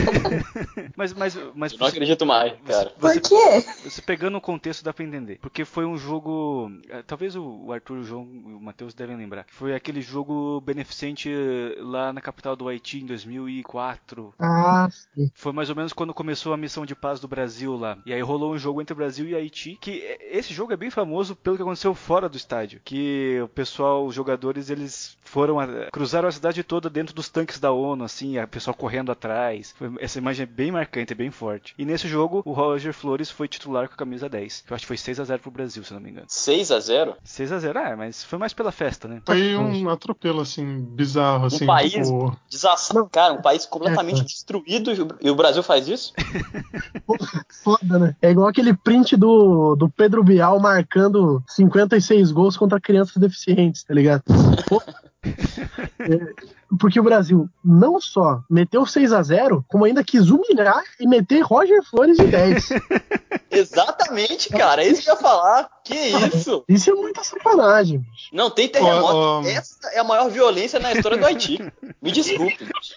Mas, 0.95 1.13
mas, 1.13 1.37
mas 1.55 1.71
Eu 1.73 1.79
não 1.79 1.87
acredito 1.87 2.25
mais, 2.25 2.53
cara. 2.65 2.89
Por 2.91 3.01
você, 3.13 3.19
quê? 3.21 3.65
você 3.83 4.01
pegando 4.01 4.37
o 4.37 4.41
contexto 4.41 4.83
dá 4.83 4.93
pra 4.93 5.03
entender. 5.05 5.39
Porque 5.41 5.63
foi 5.65 5.85
um 5.85 5.97
jogo. 5.97 6.71
eh, 6.89 7.03
Talvez 7.05 7.35
o 7.35 7.41
o 7.61 7.71
Arthur, 7.73 7.99
o 7.99 8.03
João 8.03 8.23
e 8.47 8.53
o 8.53 8.59
Matheus 8.59 8.93
devem 8.93 9.15
lembrar. 9.15 9.45
Foi 9.49 9.73
aquele 9.75 10.01
jogo 10.01 10.61
beneficente 10.61 11.29
eh, 11.29 11.75
lá 11.79 12.11
na 12.13 12.21
capital 12.21 12.55
do 12.55 12.67
Haiti 12.67 12.99
em 12.99 13.05
2004. 13.05 14.33
Ah, 14.39 14.87
sim. 14.89 15.31
Foi 15.33 15.51
mais 15.51 15.69
ou 15.69 15.75
menos 15.75 15.93
quando 15.93 16.13
começou 16.13 16.53
a 16.53 16.57
missão 16.57 16.85
de 16.85 16.95
paz 16.95 17.19
do 17.19 17.27
Brasil 17.27 17.75
lá. 17.75 17.97
E 18.05 18.13
aí 18.13 18.21
rolou 18.31 18.53
um 18.53 18.57
jogo 18.57 18.81
entre 18.81 18.93
o 18.93 18.95
Brasil 18.95 19.27
e 19.27 19.35
Haiti. 19.35 19.77
Que 19.79 20.17
esse 20.31 20.53
jogo 20.53 20.73
é 20.73 20.77
bem 20.77 20.89
famoso 20.89 21.35
pelo 21.35 21.55
que 21.55 21.61
aconteceu 21.61 21.93
fora 21.93 22.27
do 22.29 22.37
estádio. 22.37 22.81
Que 22.83 23.39
o 23.43 23.47
pessoal, 23.47 24.05
os 24.05 24.15
jogadores, 24.15 24.69
eles 24.69 25.17
foram. 25.23 25.59
a- 25.59 25.89
cruzaram 25.91 26.27
a 26.27 26.31
cidade 26.31 26.63
toda 26.63 26.89
dentro 26.89 27.13
dos 27.15 27.29
tanques 27.29 27.59
da 27.59 27.71
ONU, 27.71 28.03
assim, 28.03 28.37
a 28.37 28.47
pessoa 28.47 28.73
correndo 28.73 29.11
atrás. 29.11 29.73
Foi- 29.77 29.91
essa 29.99 30.17
imagem 30.17 30.43
é 30.43 30.45
bem 30.47 30.71
marcante, 30.71 31.13
é 31.13 31.15
bem 31.15 31.31
forte. 31.31 31.73
E 31.77 31.85
nesse 31.85 32.07
jogo, 32.07 32.41
o 32.45 32.51
Roger 32.51 32.93
Flores 32.93 33.29
foi 33.29 33.47
titular 33.47 33.87
com 33.87 33.93
a 33.93 33.97
camisa 33.97 34.27
10. 34.29 34.61
Que 34.65 34.71
eu 34.73 34.75
acho 34.75 34.83
que 34.83 34.87
foi 34.87 34.97
6 34.97 35.19
a 35.19 35.23
0 35.23 35.41
pro 35.41 35.51
Brasil, 35.51 35.83
se 35.83 35.93
não 35.93 35.99
me 36.01 36.09
engano. 36.09 36.25
6 36.29 36.71
a 36.71 36.79
0 36.79 37.15
6 37.23 37.51
a 37.51 37.59
0 37.59 37.79
ah, 37.79 37.95
mas 37.95 38.23
foi 38.23 38.37
mais 38.39 38.53
pela 38.53 38.71
festa, 38.71 39.07
né? 39.07 39.21
Foi 39.25 39.55
um 39.55 39.89
atropelo, 39.89 40.41
assim, 40.41 40.79
bizarro, 40.81 41.45
assim. 41.47 41.65
país- 41.65 41.93
tipo, 41.93 42.37
Desastre. 42.49 42.97
Cara, 43.11 43.33
um 43.33 43.41
país 43.41 43.65
completamente 43.65 44.23
destruído 44.23 44.91
e 44.93 45.01
o- 45.01 45.07
e 45.21 45.29
o 45.29 45.35
Brasil 45.35 45.63
faz 45.63 45.87
isso? 45.87 46.13
Foda, 47.63 47.99
né? 47.99 48.15
É 48.21 48.29
igual 48.29 48.47
aquele 48.47 48.73
print 48.73 49.17
do, 49.17 49.75
do 49.75 49.89
Pedro 49.89 50.23
Bial 50.23 50.59
marcando 50.59 51.43
56 51.47 52.31
gols 52.31 52.55
contra 52.55 52.79
crianças 52.79 53.17
deficientes, 53.17 53.83
tá 53.83 53.93
ligado? 53.93 54.23
Pô. 54.67 54.81
É, 56.01 56.33
porque 56.79 56.99
o 56.99 57.03
Brasil 57.03 57.49
não 57.63 57.99
só 57.99 58.41
meteu 58.49 58.85
6 58.85 59.11
a 59.13 59.21
0 59.21 59.63
como 59.67 59.83
ainda 59.85 60.03
quis 60.03 60.29
humilhar 60.29 60.81
e 60.99 61.07
meter 61.07 61.41
Roger 61.41 61.83
Flores 61.83 62.17
de 62.17 62.27
10. 62.27 62.69
Exatamente, 63.51 64.49
cara. 64.49 64.83
É 64.83 64.87
isso 64.87 65.03
que 65.03 65.09
eu 65.09 65.15
ia 65.15 65.19
falar. 65.21 65.69
Que 65.83 65.95
isso? 65.95 66.63
Isso 66.69 66.89
é 66.89 66.93
muita 66.93 67.23
sacanagem, 67.23 67.99
bicho. 67.99 68.29
Não 68.31 68.49
tem 68.49 68.69
terremoto. 68.69 69.15
Ó, 69.15 69.41
ó. 69.41 69.43
Essa 69.45 69.77
é 69.93 69.99
a 69.99 70.03
maior 70.03 70.29
violência 70.29 70.79
na 70.79 70.93
história 70.93 71.17
do 71.17 71.25
Haiti. 71.25 71.59
Me 72.01 72.11
desculpe. 72.11 72.57
gente. 72.59 72.95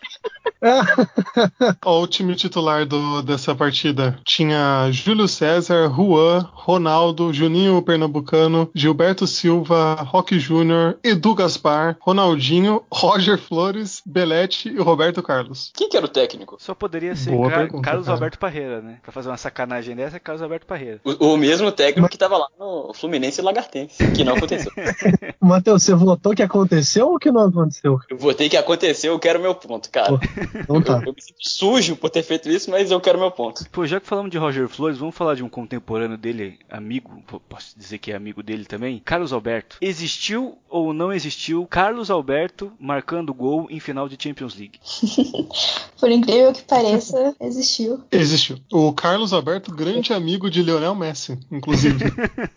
Ó, 1.85 2.03
o 2.03 2.07
time 2.07 2.35
titular 2.35 2.87
do- 2.87 3.23
dessa 3.23 3.55
partida 3.55 4.19
tinha 4.25 4.89
Júlio 4.91 5.29
César, 5.29 5.89
Juan, 5.91 6.49
Ronaldo, 6.53 7.33
Juninho 7.33 7.83
Pernambucano, 7.83 8.71
Gilberto 8.75 9.27
Silva, 9.27 9.95
Roque 9.95 10.39
Júnior, 10.39 10.99
Edu 11.03 11.35
Gaspar, 11.35 11.97
Ronaldinho, 12.01 12.83
Roger 12.95 13.39
Flores, 13.39 14.01
Belete 14.07 14.69
e 14.69 14.79
Roberto 14.79 15.23
Carlos. 15.23 15.73
Quem 15.75 15.89
que 15.89 15.97
era 15.97 16.07
o 16.07 16.09
técnico? 16.09 16.57
Só 16.61 16.75
poderia 16.75 17.17
ser 17.17 17.37
Car- 17.37 17.59
pergunta, 17.59 17.83
Carlos 17.83 18.07
cara. 18.07 18.17
Alberto 18.17 18.39
Parreira, 18.39 18.81
né? 18.81 18.99
Pra 19.03 19.11
fazer 19.13 19.29
uma 19.29 19.37
sacanagem 19.37 19.97
dessa, 19.97 20.17
é 20.17 20.21
Carlos 20.21 20.43
Alberto 20.43 20.67
Parreira. 20.67 21.01
O, 21.05 21.35
o 21.35 21.37
mesmo 21.37 21.71
técnico 21.73 22.09
que 22.09 22.17
tava 22.19 22.39
lá 22.39 22.47
no 22.59 22.93
Fluminense 22.95 23.41
e 23.41 23.45
Lagartense, 23.45 24.11
que 24.13 24.23
não 24.25 24.35
aconteceu. 24.37 24.71
Matheus, 25.41 25.83
você 25.83 25.95
votou 25.95 26.35
que 26.35 26.43
aconteceu 26.43 27.09
ou 27.09 27.19
que 27.19 27.31
não 27.31 27.49
aconteceu? 27.49 27.99
Eu 28.09 28.17
votei 28.17 28.49
que 28.49 28.57
aconteceu, 28.57 29.13
eu 29.13 29.19
quero 29.19 29.41
meu 29.41 29.55
ponto, 29.55 29.91
cara. 29.91 30.19
Então 30.55 30.81
tá. 30.81 30.95
Eu, 30.99 31.09
eu 31.09 31.13
me 31.15 31.21
sinto 31.21 31.39
sujo 31.41 31.97
por 31.97 32.11
ter 32.11 32.23
feito 32.23 32.49
isso, 32.49 32.71
mas 32.71 32.91
eu 32.91 33.01
quero 33.01 33.19
meu 33.19 33.31
ponto. 33.31 33.69
Pô, 33.71 33.87
já 33.87 34.01
que 34.01 34.07
falamos 34.07 34.31
de 34.31 34.39
Roger 34.39 34.69
Flores, 34.69 34.99
vamos 34.99 35.15
falar 35.15 35.35
de 35.35 35.43
um 35.43 35.49
contemporâneo 35.49 36.17
dele, 36.17 36.59
amigo, 36.71 37.23
pô, 37.27 37.41
posso 37.41 37.77
dizer 37.79 37.99
que 37.99 38.13
é 38.13 38.17
amigo 38.17 38.43
dele 38.43 38.65
também? 38.65 39.03
Carlos 39.05 39.33
Alberto. 39.33 39.77
Existiu 39.81 40.59
ou 40.69 40.93
não 40.93 41.13
existiu 41.13 41.67
Carlos 41.67 42.11
Alberto 42.11 42.73
marcando 42.85 43.33
gol 43.33 43.67
em 43.71 43.81
final 43.81 44.09
de 44.09 44.17
Champions 44.23 44.55
League? 44.55 44.79
Por 45.99 46.11
incrível 46.11 46.53
que 46.53 46.63
pareça, 46.63 47.35
existiu. 47.41 48.05
Existiu. 48.13 48.59
O 48.71 48.93
Carlos 48.93 49.33
Alberto, 49.33 49.75
grande 49.75 50.13
amigo 50.13 50.51
de 50.51 50.63
Lionel 50.63 50.95
Messi, 50.95 51.39
inclusive. 51.51 52.05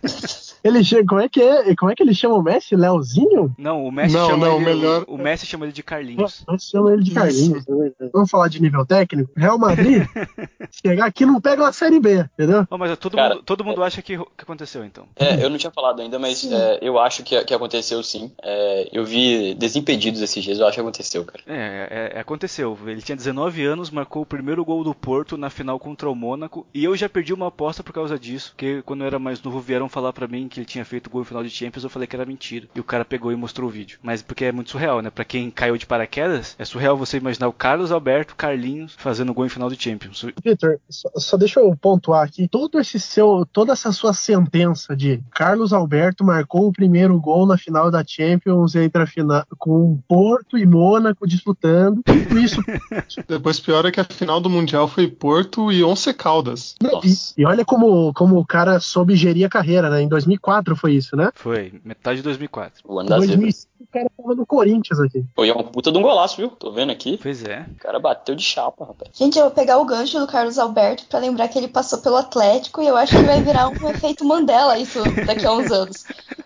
Ele 0.67 1.05
como 1.05 1.21
é 1.21 1.29
que 1.29 1.41
é? 1.41 1.75
Como 1.75 1.91
é 1.91 1.95
que 1.95 2.03
ele 2.03 2.13
chama 2.13 2.35
o 2.35 2.41
Messi? 2.41 2.75
Leozinho? 2.75 3.53
Não, 3.57 3.85
o 3.85 3.91
Messi 3.91 4.15
Não, 4.15 4.27
chama 4.29 4.47
não, 4.47 4.55
ele, 4.57 4.65
melhor- 4.65 5.05
o, 5.07 5.15
o 5.15 5.17
Messi 5.17 5.45
chama 5.45 5.65
ele 5.65 5.71
de 5.73 5.83
Carlinhos. 5.83 6.43
Nós 6.47 6.63
chama 6.63 6.93
ele 6.93 7.03
de 7.03 7.11
Carlinhos. 7.11 7.65
né? 7.67 7.91
Vamos 8.13 8.29
falar 8.29 8.47
de 8.47 8.61
nível 8.61 8.85
técnico? 8.85 9.31
Real 9.35 9.57
Madrid, 9.57 10.03
chegar 10.83 11.05
aqui 11.05 11.25
não 11.25 11.39
pega 11.41 11.63
uma 11.63 11.71
série 11.71 11.99
B, 11.99 12.25
entendeu? 12.33 12.67
Oh, 12.69 12.77
mas 12.77 12.97
todo, 12.97 13.15
Cara, 13.15 13.35
mundo, 13.35 13.43
todo 13.43 13.63
mundo 13.63 13.83
acha 13.83 14.01
que, 14.01 14.17
que 14.17 14.23
aconteceu 14.43 14.83
então. 14.85 15.05
É, 15.15 15.43
eu 15.43 15.49
não 15.49 15.57
tinha 15.57 15.71
falado 15.71 16.01
ainda, 16.01 16.17
mas 16.19 16.49
é, 16.51 16.79
eu 16.81 16.99
acho 16.99 17.23
que, 17.23 17.41
que 17.43 17.53
aconteceu 17.53 18.01
sim. 18.03 18.31
É, 18.41 18.89
eu 18.91 19.05
vi 19.05 19.53
Desimpedidos 19.55 20.21
esses 20.21 20.43
dias, 20.43 20.59
eu 20.59 20.65
acho 20.67 20.75
que 20.75 20.81
aconteceu, 20.81 21.23
cara. 21.25 21.43
É, 21.47 22.11
é, 22.13 22.17
é, 22.17 22.19
aconteceu. 22.19 22.77
Ele 22.85 23.01
tinha 23.01 23.15
19 23.15 23.63
anos, 23.65 23.89
marcou 23.89 24.21
o 24.21 24.25
primeiro 24.25 24.63
gol 24.63 24.83
do 24.83 24.93
Porto 24.93 25.37
na 25.37 25.49
final 25.49 25.79
contra 25.79 26.09
o 26.09 26.15
Mônaco. 26.15 26.65
E 26.73 26.83
eu 26.83 26.95
já 26.95 27.07
perdi 27.09 27.33
uma 27.33 27.47
aposta 27.47 27.83
por 27.83 27.93
causa 27.93 28.17
disso. 28.19 28.51
Porque 28.51 28.81
quando 28.83 29.01
eu 29.01 29.07
era 29.07 29.19
mais 29.19 29.41
novo, 29.41 29.59
vieram 29.59 29.89
falar 29.89 30.13
pra 30.13 30.27
mim 30.27 30.47
que 30.47 30.56
ele 30.59 30.65
tinha 30.65 30.85
feito 30.85 31.09
gol 31.09 31.21
em 31.21 31.25
final 31.25 31.43
de 31.43 31.49
Champions. 31.49 31.83
Eu 31.83 31.89
falei 31.89 32.07
que 32.07 32.15
era 32.15 32.25
mentira. 32.25 32.67
E 32.75 32.79
o 32.79 32.83
cara 32.83 33.05
pegou 33.05 33.31
e 33.31 33.35
mostrou 33.35 33.69
o 33.69 33.71
vídeo. 33.71 33.99
Mas 34.01 34.21
porque 34.21 34.45
é 34.45 34.51
muito 34.51 34.71
surreal, 34.71 35.01
né? 35.01 35.09
Pra 35.09 35.25
quem 35.25 35.49
caiu 35.49 35.77
de 35.77 35.85
paraquedas, 35.85 36.55
é 36.57 36.65
surreal 36.65 36.97
você 36.97 37.17
imaginar 37.17 37.47
o 37.47 37.53
Carlos 37.53 37.91
Alberto 37.91 38.35
Carlinhos 38.35 38.95
fazendo 38.97 39.33
gol 39.33 39.45
em 39.45 39.49
final 39.49 39.69
de 39.69 39.81
Champions. 39.81 40.25
Vitor, 40.43 40.79
só, 40.89 41.09
só 41.15 41.37
deixa 41.37 41.59
eu 41.59 41.75
pontuar 41.75 42.23
aqui. 42.23 42.47
Todo 42.47 42.79
esse 42.79 42.99
seu, 42.99 43.47
toda 43.51 43.73
essa 43.73 43.91
sua 43.91 44.13
sentença 44.13 44.95
de 44.95 45.21
Carlos 45.31 45.73
Alberto 45.73 46.23
marcou 46.23 46.67
o 46.67 46.73
primeiro 46.73 47.19
gol 47.19 47.45
na 47.45 47.57
final 47.57 47.89
da 47.91 48.03
Champions 48.05 48.75
entre 48.75 49.01
a 49.01 49.07
final 49.07 49.45
com 49.57 49.99
Porto 50.07 50.57
e 50.57 50.65
Mônaco 50.65 51.27
disputando. 51.27 52.01
Tudo 52.03 52.39
isso. 52.39 52.61
Depois 53.27 53.59
pior 53.59 53.85
é 53.85 53.91
que 53.91 53.99
a 53.99 54.03
final 54.03 54.39
do 54.39 54.49
Mundial 54.49 54.87
foi 54.87 55.07
Porto 55.07 55.71
e 55.71 55.83
Once 55.83 56.11
Caldas. 56.13 56.75
E, 57.03 57.41
e 57.41 57.45
olha 57.45 57.65
como, 57.65 58.13
como 58.13 58.37
o 58.37 58.45
cara 58.45 58.79
soube 58.79 59.15
gerir 59.15 59.45
a 59.45 59.49
carreira, 59.49 59.89
né? 59.89 60.01
Em 60.01 60.07
2004 60.37 60.75
foi 60.75 60.93
isso, 60.93 61.15
né? 61.15 61.31
Foi, 61.35 61.73
metade 61.83 62.17
de 62.17 62.23
2004. 62.23 62.83
O 62.85 62.99
ano 62.99 63.09
da 63.09 63.19
zebra. 63.19 63.35
2005 63.37 63.77
o 63.79 63.87
cara 63.87 64.11
tava 64.17 64.35
no 64.35 64.45
Corinthians 64.45 64.99
aqui. 64.99 65.25
Foi 65.35 65.51
uma 65.51 65.63
puta 65.63 65.91
de 65.91 65.97
um 65.97 66.01
golaço, 66.01 66.35
viu? 66.37 66.49
Tô 66.49 66.71
vendo 66.71 66.91
aqui. 66.91 67.17
Pois 67.21 67.43
é. 67.43 67.65
O 67.71 67.75
cara 67.75 67.99
bateu 67.99 68.35
de 68.35 68.43
chapa, 68.43 68.85
rapaz. 68.85 69.11
Gente, 69.13 69.37
eu 69.37 69.45
vou 69.45 69.51
pegar 69.51 69.77
o 69.77 69.85
gancho 69.85 70.19
do 70.19 70.27
Carlos 70.27 70.59
Alberto 70.59 71.05
pra 71.05 71.19
lembrar 71.19 71.47
que 71.47 71.57
ele 71.57 71.67
passou 71.67 71.99
pelo 71.99 72.17
Atlético 72.17 72.81
e 72.81 72.87
eu 72.87 72.97
acho 72.97 73.15
que 73.15 73.23
vai 73.23 73.41
virar 73.41 73.69
um 73.69 73.73
efeito 73.89 74.25
Mandela 74.25 74.77
isso 74.77 75.01
daqui 75.25 75.45
a 75.45 75.53
uns 75.53 75.71
anos. 75.71 76.05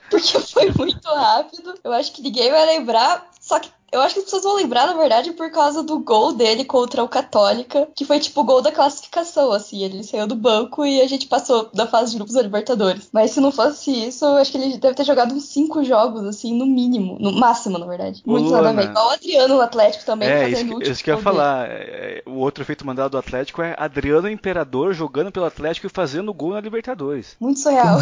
Porque 0.10 0.40
foi 0.40 0.72
muito 0.72 1.08
rápido. 1.08 1.74
Eu 1.84 1.94
acho 1.94 2.14
que 2.14 2.22
ninguém 2.22 2.52
vai 2.52 2.66
lembrar. 2.66 3.28
Só 3.40 3.60
que 3.60 3.70
eu 3.92 4.02
acho 4.02 4.14
que 4.16 4.20
as 4.20 4.26
pessoas 4.26 4.44
vão 4.44 4.56
lembrar, 4.56 4.88
na 4.88 4.94
verdade, 4.94 5.32
por 5.34 5.52
causa 5.52 5.84
do 5.84 6.00
gol 6.00 6.34
dele 6.34 6.64
contra 6.64 7.04
o 7.04 7.10
Católica, 7.10 7.88
que 7.96 8.06
foi 8.06 8.20
tipo 8.20 8.42
o 8.42 8.44
gol 8.44 8.62
da 8.62 8.72
classificação, 8.72 9.52
assim. 9.52 9.84
Ele 9.84 10.04
saiu 10.04 10.26
do 10.28 10.36
banco 10.36 10.86
e 10.86 11.02
a 11.02 11.08
gente 11.08 11.28
passou 11.28 11.70
da 11.74 11.86
fase 11.88 12.12
de 12.12 12.18
grupos 12.18 12.36
da 12.36 12.42
Libertadores. 12.42 13.10
Mas 13.12 13.32
se 13.32 13.40
não 13.40 13.52
fosse 13.52 13.92
isso, 13.92 14.26
eu 14.26 14.38
acho 14.38 14.52
que 14.52 14.58
ele 14.58 14.78
deve 14.78 14.96
ter 14.96 15.04
jogado 15.04 15.34
uns 15.34 15.46
cinco 15.46 15.84
jogos, 15.84 16.24
assim, 16.26 16.58
no 16.58 16.66
mínimo. 16.66 17.18
No 17.20 17.32
máximo, 17.32 17.78
na 17.78 17.86
verdade. 17.86 18.22
Ô, 18.26 18.32
Muito 18.32 18.50
nada 18.52 18.70
a 18.70 18.72
ver. 18.72 18.78
Luana. 18.82 18.92
Igual 18.92 19.08
o 19.08 19.12
Adriano 19.12 19.56
no 19.56 19.62
Atlético 19.62 20.06
também, 20.06 20.30
É, 20.30 20.44
fazendo 20.44 20.54
isso, 20.56 20.64
o 20.64 20.68
que- 20.68 20.74
último 20.76 20.92
isso 20.94 21.04
que 21.04 21.10
eu 21.10 21.14
ia 21.14 21.18
dele. 21.18 21.24
falar. 21.24 21.68
É, 21.70 22.24
O 22.26 22.36
outro 22.38 22.64
efeito 22.64 22.86
mandado 22.86 23.12
do 23.12 23.18
Atlético 23.18 23.62
é 23.62 23.76
Adriano 23.78 24.30
Imperador 24.30 24.94
jogando 24.94 25.32
pelo 25.32 25.46
Atlético 25.46 25.88
e 25.88 25.90
fazendo 25.90 26.34
gol 26.34 26.52
na 26.52 26.62
Libertadores. 26.62 27.36
Muito 27.40 27.60
surreal. 27.60 28.00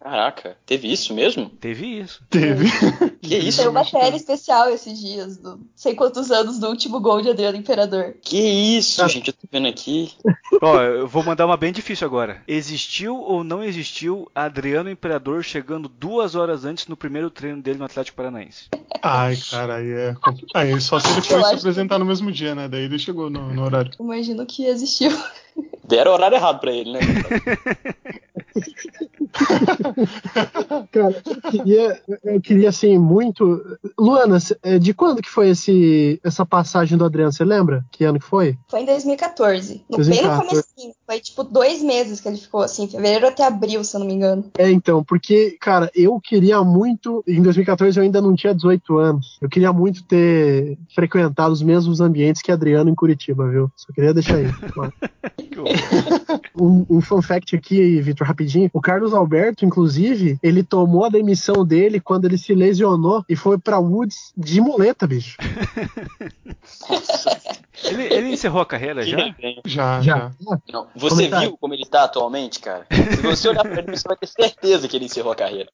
Caraca, 0.00 0.56
teve 0.66 0.90
isso 0.92 1.14
mesmo? 1.14 1.48
Teve 1.60 1.86
isso. 2.00 2.22
Teve. 2.28 2.66
Que 3.28 3.38
isso? 3.38 3.58
Saiu 3.58 3.70
uma 3.70 3.84
série 3.84 4.16
especial 4.16 4.68
esses 4.68 4.98
dias, 4.98 5.38
do 5.38 5.60
sei 5.74 5.94
quantos 5.94 6.30
anos 6.30 6.58
do 6.58 6.68
último 6.68 7.00
gol 7.00 7.22
de 7.22 7.30
Adriano 7.30 7.56
Imperador. 7.56 8.14
Que 8.22 8.38
isso, 8.38 9.06
gente? 9.08 9.28
Eu 9.28 9.34
tô 9.34 9.48
vendo 9.50 9.68
aqui. 9.68 10.12
Ó, 10.60 10.80
eu 10.80 11.08
vou 11.08 11.22
mandar 11.22 11.46
uma 11.46 11.56
bem 11.56 11.72
difícil 11.72 12.06
agora. 12.06 12.42
Existiu 12.46 13.16
ou 13.16 13.42
não 13.42 13.62
existiu 13.62 14.30
Adriano 14.34 14.90
Imperador 14.90 15.42
chegando 15.42 15.88
duas 15.88 16.34
horas 16.34 16.64
antes 16.64 16.86
no 16.86 16.96
primeiro 16.96 17.30
treino 17.30 17.62
dele 17.62 17.78
no 17.78 17.84
Atlético 17.84 18.16
Paranaense? 18.16 18.68
Ai, 19.02 19.36
cara, 19.50 19.76
aí 19.76 19.90
é. 19.90 20.14
Aí 20.54 20.80
só 20.80 20.98
se 20.98 21.08
ele 21.08 21.22
foi 21.22 21.44
se 21.44 21.54
apresentar 21.54 21.98
no 21.98 22.04
mesmo 22.04 22.30
dia, 22.30 22.54
né? 22.54 22.68
Daí 22.68 22.84
ele 22.84 22.98
chegou 22.98 23.30
no, 23.30 23.52
no 23.52 23.64
horário. 23.64 23.90
Imagino 23.98 24.44
que 24.46 24.66
existiu. 24.66 25.10
Deram 25.86 26.12
o 26.12 26.14
horário 26.14 26.36
errado 26.36 26.60
pra 26.60 26.72
ele, 26.72 26.92
né? 26.92 27.00
Cara, 30.92 31.22
eu 31.26 31.50
queria, 31.50 32.00
eu 32.24 32.40
queria 32.40 32.68
assim, 32.68 32.96
muito. 32.98 33.13
Luana, 33.98 34.40
cê- 34.40 34.56
é, 34.62 34.78
de 34.78 34.92
quando 34.94 35.22
que 35.22 35.30
foi 35.30 35.50
esse, 35.50 36.20
essa 36.24 36.44
passagem 36.44 36.96
do 36.96 37.04
Adriano? 37.04 37.32
Você 37.32 37.44
lembra? 37.44 37.84
Que 37.90 38.04
ano 38.04 38.18
que 38.18 38.24
foi? 38.26 38.56
Foi 38.68 38.80
em 38.80 38.86
2014. 38.86 39.84
No, 39.88 39.96
2014. 39.96 40.20
Bem 40.20 40.22
no 40.22 40.48
comecinho. 40.48 40.94
Foi 41.06 41.20
tipo 41.20 41.44
dois 41.44 41.82
meses 41.82 42.20
que 42.20 42.28
ele 42.28 42.36
ficou 42.36 42.62
assim, 42.62 42.88
fevereiro 42.88 43.26
até 43.26 43.44
abril, 43.46 43.84
se 43.84 43.94
eu 43.96 44.00
não 44.00 44.06
me 44.06 44.14
engano. 44.14 44.50
É, 44.58 44.70
então, 44.70 45.04
porque, 45.04 45.56
cara, 45.60 45.90
eu 45.94 46.18
queria 46.20 46.62
muito. 46.62 47.22
Em 47.26 47.42
2014 47.42 47.98
eu 47.98 48.02
ainda 48.04 48.20
não 48.20 48.34
tinha 48.34 48.54
18 48.54 48.98
anos. 48.98 49.38
Eu 49.40 49.48
queria 49.48 49.72
muito 49.72 50.02
ter 50.04 50.78
frequentado 50.94 51.52
os 51.52 51.62
mesmos 51.62 52.00
ambientes 52.00 52.42
que 52.42 52.50
Adriano 52.52 52.90
em 52.90 52.94
Curitiba, 52.94 53.48
viu? 53.48 53.70
Só 53.76 53.92
queria 53.92 54.14
deixar 54.14 54.36
aí. 54.36 54.50
claro. 54.72 54.92
Um, 56.58 56.86
um 56.88 57.00
fun 57.00 57.20
fact 57.20 57.54
aqui, 57.54 58.00
Vitor, 58.00 58.26
rapidinho. 58.26 58.70
O 58.72 58.80
Carlos 58.80 59.12
Alberto, 59.12 59.64
inclusive, 59.64 60.38
ele 60.42 60.62
tomou 60.62 61.04
a 61.04 61.08
demissão 61.08 61.64
dele 61.64 62.00
quando 62.00 62.24
ele 62.24 62.38
se 62.38 62.54
lesionou 62.54 63.03
e 63.28 63.36
foi 63.36 63.58
pra 63.58 63.78
Woods 63.78 64.32
de 64.36 64.60
muleta, 64.60 65.06
bicho. 65.06 65.36
ele, 67.84 68.02
ele 68.04 68.32
encerrou 68.32 68.60
a 68.60 68.66
carreira 68.66 69.04
já? 69.04 69.16
Já, 69.64 70.00
Já. 70.00 70.02
já. 70.02 70.30
Não, 70.72 70.86
você 70.94 71.16
Comentário. 71.16 71.48
viu 71.48 71.58
como 71.58 71.74
ele 71.74 71.86
tá 71.86 72.04
atualmente, 72.04 72.60
cara? 72.60 72.86
Se 72.90 73.22
você 73.22 73.48
olhar 73.48 73.62
pra 73.62 73.78
ele, 73.80 73.96
você 73.96 74.06
vai 74.06 74.16
ter 74.16 74.26
certeza 74.26 74.88
que 74.88 74.96
ele 74.96 75.06
encerrou 75.06 75.32
a 75.32 75.36
carreira. 75.36 75.70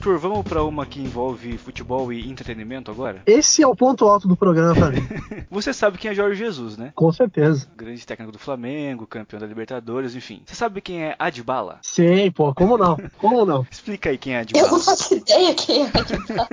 Arthur, 0.00 0.18
vamos 0.18 0.42
pra 0.44 0.64
uma 0.64 0.86
que 0.86 0.98
envolve 0.98 1.58
futebol 1.58 2.10
e 2.10 2.26
entretenimento 2.26 2.90
agora? 2.90 3.20
Esse 3.26 3.62
é 3.62 3.66
o 3.66 3.76
ponto 3.76 4.06
alto 4.08 4.26
do 4.26 4.34
programa 4.34 4.74
pra 4.74 4.88
mim. 4.90 5.06
Você 5.50 5.74
sabe 5.74 5.98
quem 5.98 6.10
é 6.10 6.14
Jorge 6.14 6.38
Jesus, 6.38 6.78
né? 6.78 6.90
Com 6.94 7.12
certeza. 7.12 7.68
Grande 7.76 8.06
técnico 8.06 8.32
do 8.32 8.38
Flamengo, 8.38 9.06
campeão 9.06 9.38
da 9.38 9.46
Libertadores, 9.46 10.14
enfim. 10.14 10.40
Você 10.46 10.54
sabe 10.54 10.80
quem 10.80 11.02
é 11.04 11.14
Adbala? 11.18 11.80
Sei, 11.82 12.30
pô, 12.30 12.54
como 12.54 12.78
não? 12.78 12.96
Como 13.18 13.44
não? 13.44 13.66
Explica 13.70 14.08
aí 14.08 14.16
quem 14.16 14.32
é 14.34 14.38
Eu 14.38 14.40
Adbala. 14.40 14.70
não 14.70 14.80
faço 14.80 15.14
ideia 15.14 15.54
quem 15.54 15.82
é 15.84 15.90
Adbala. 15.94 16.48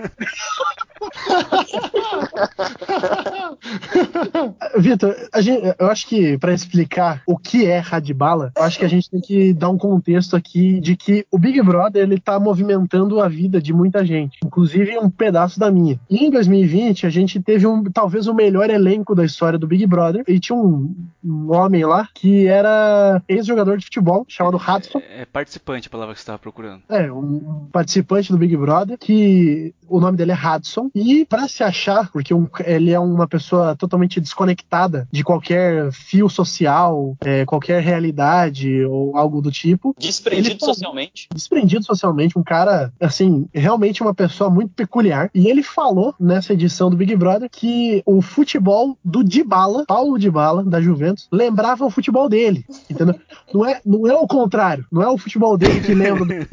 Vitor, 4.78 5.15
a 5.34 5.39
gente- 5.41 5.74
eu 5.80 5.88
acho 5.89 6.07
que 6.07 6.38
pra 6.38 6.53
explicar 6.53 7.21
o 7.26 7.38
que 7.38 7.65
é 7.65 7.78
Radbala, 7.80 8.51
eu 8.57 8.63
acho 8.63 8.78
que 8.78 8.84
a 8.86 8.89
gente 8.89 9.09
tem 9.09 9.21
que 9.21 9.53
dar 9.53 9.69
um 9.69 9.78
contexto 9.78 10.36
aqui 10.36 10.82
de 10.82 10.97
que 10.97 11.26
o 11.32 11.38
Big 11.39 11.61
Brother 11.61 12.03
ele 12.03 12.19
tá 12.19 12.38
movimentando 12.39 13.21
a 13.21 13.28
vida 13.30 13.36
de 13.61 13.73
muita 13.73 14.05
gente, 14.05 14.39
inclusive 14.43 14.97
um 14.97 15.09
pedaço 15.09 15.59
da 15.59 15.69
minha. 15.69 15.99
E 16.09 16.25
em 16.25 16.31
2020 16.31 17.05
a 17.05 17.09
gente 17.09 17.41
teve 17.41 17.67
um 17.67 17.83
talvez 17.83 18.27
o 18.27 18.33
melhor 18.33 18.69
elenco 18.69 19.13
da 19.13 19.25
história 19.25 19.59
do 19.59 19.67
Big 19.67 19.85
Brother 19.85 20.23
e 20.27 20.39
tinha 20.39 20.57
um, 20.57 20.95
um 21.23 21.53
homem 21.53 21.85
lá 21.85 22.07
que 22.13 22.47
era 22.47 23.21
ex-jogador 23.27 23.77
de 23.77 23.85
futebol 23.85 24.25
chamado 24.27 24.57
Hudson. 24.57 25.01
É 25.09 25.25
participante 25.25 25.88
a 25.88 25.91
palavra 25.91 26.13
que 26.13 26.19
você 26.19 26.23
estava 26.23 26.39
procurando. 26.39 26.81
É, 26.89 27.11
um 27.11 27.67
participante 27.71 28.31
do 28.31 28.38
Big 28.38 28.55
Brother 28.55 28.97
que 28.97 29.73
o 29.89 29.99
nome 29.99 30.17
dele 30.17 30.31
é 30.31 30.35
Hudson. 30.35 30.89
E 30.93 31.25
pra 31.25 31.47
se 31.47 31.63
achar, 31.63 32.09
porque 32.11 32.33
um- 32.33 32.47
ele 32.65 32.91
é 32.91 32.99
uma 32.99 33.27
pessoa 33.27 33.75
totalmente 33.75 34.19
desconectada 34.19 35.07
de 35.11 35.23
qualquer 35.23 35.91
fio 35.91 36.29
social, 36.29 37.15
é, 37.21 37.45
qualquer 37.45 37.81
realidade 37.81 38.83
ou 38.85 39.15
algo 39.17 39.41
do 39.41 39.51
tipo, 39.51 39.95
Desprendido 39.99 40.49
Ele 40.55 40.59
socialmente. 40.59 41.27
desprendido 41.33 41.83
socialmente, 41.85 42.38
um 42.38 42.43
cara, 42.43 42.91
assim, 42.99 43.47
realmente 43.53 44.01
uma 44.01 44.13
pessoa 44.13 44.49
muito 44.49 44.71
peculiar. 44.73 45.29
E 45.33 45.47
ele 45.47 45.63
falou 45.63 46.13
nessa 46.19 46.53
edição 46.53 46.89
do 46.89 46.97
Big 46.97 47.15
Brother 47.15 47.49
que 47.51 48.01
o 48.05 48.21
futebol 48.21 48.97
do 49.03 49.23
Dybala, 49.23 49.85
Paulo 49.85 50.17
Dybala, 50.17 50.63
da 50.63 50.81
Juventus, 50.81 51.27
lembrava 51.31 51.85
o 51.85 51.89
futebol 51.89 52.29
dele, 52.29 52.65
entendeu? 52.89 53.15
Não 53.53 53.65
é, 53.65 53.79
não 53.85 54.07
é 54.07 54.13
o 54.15 54.27
contrário, 54.27 54.85
não 54.91 55.01
é 55.01 55.09
o 55.09 55.17
futebol 55.17 55.57
dele 55.57 55.79
que 55.81 55.93
lembra 55.93 56.25
do. 56.25 56.47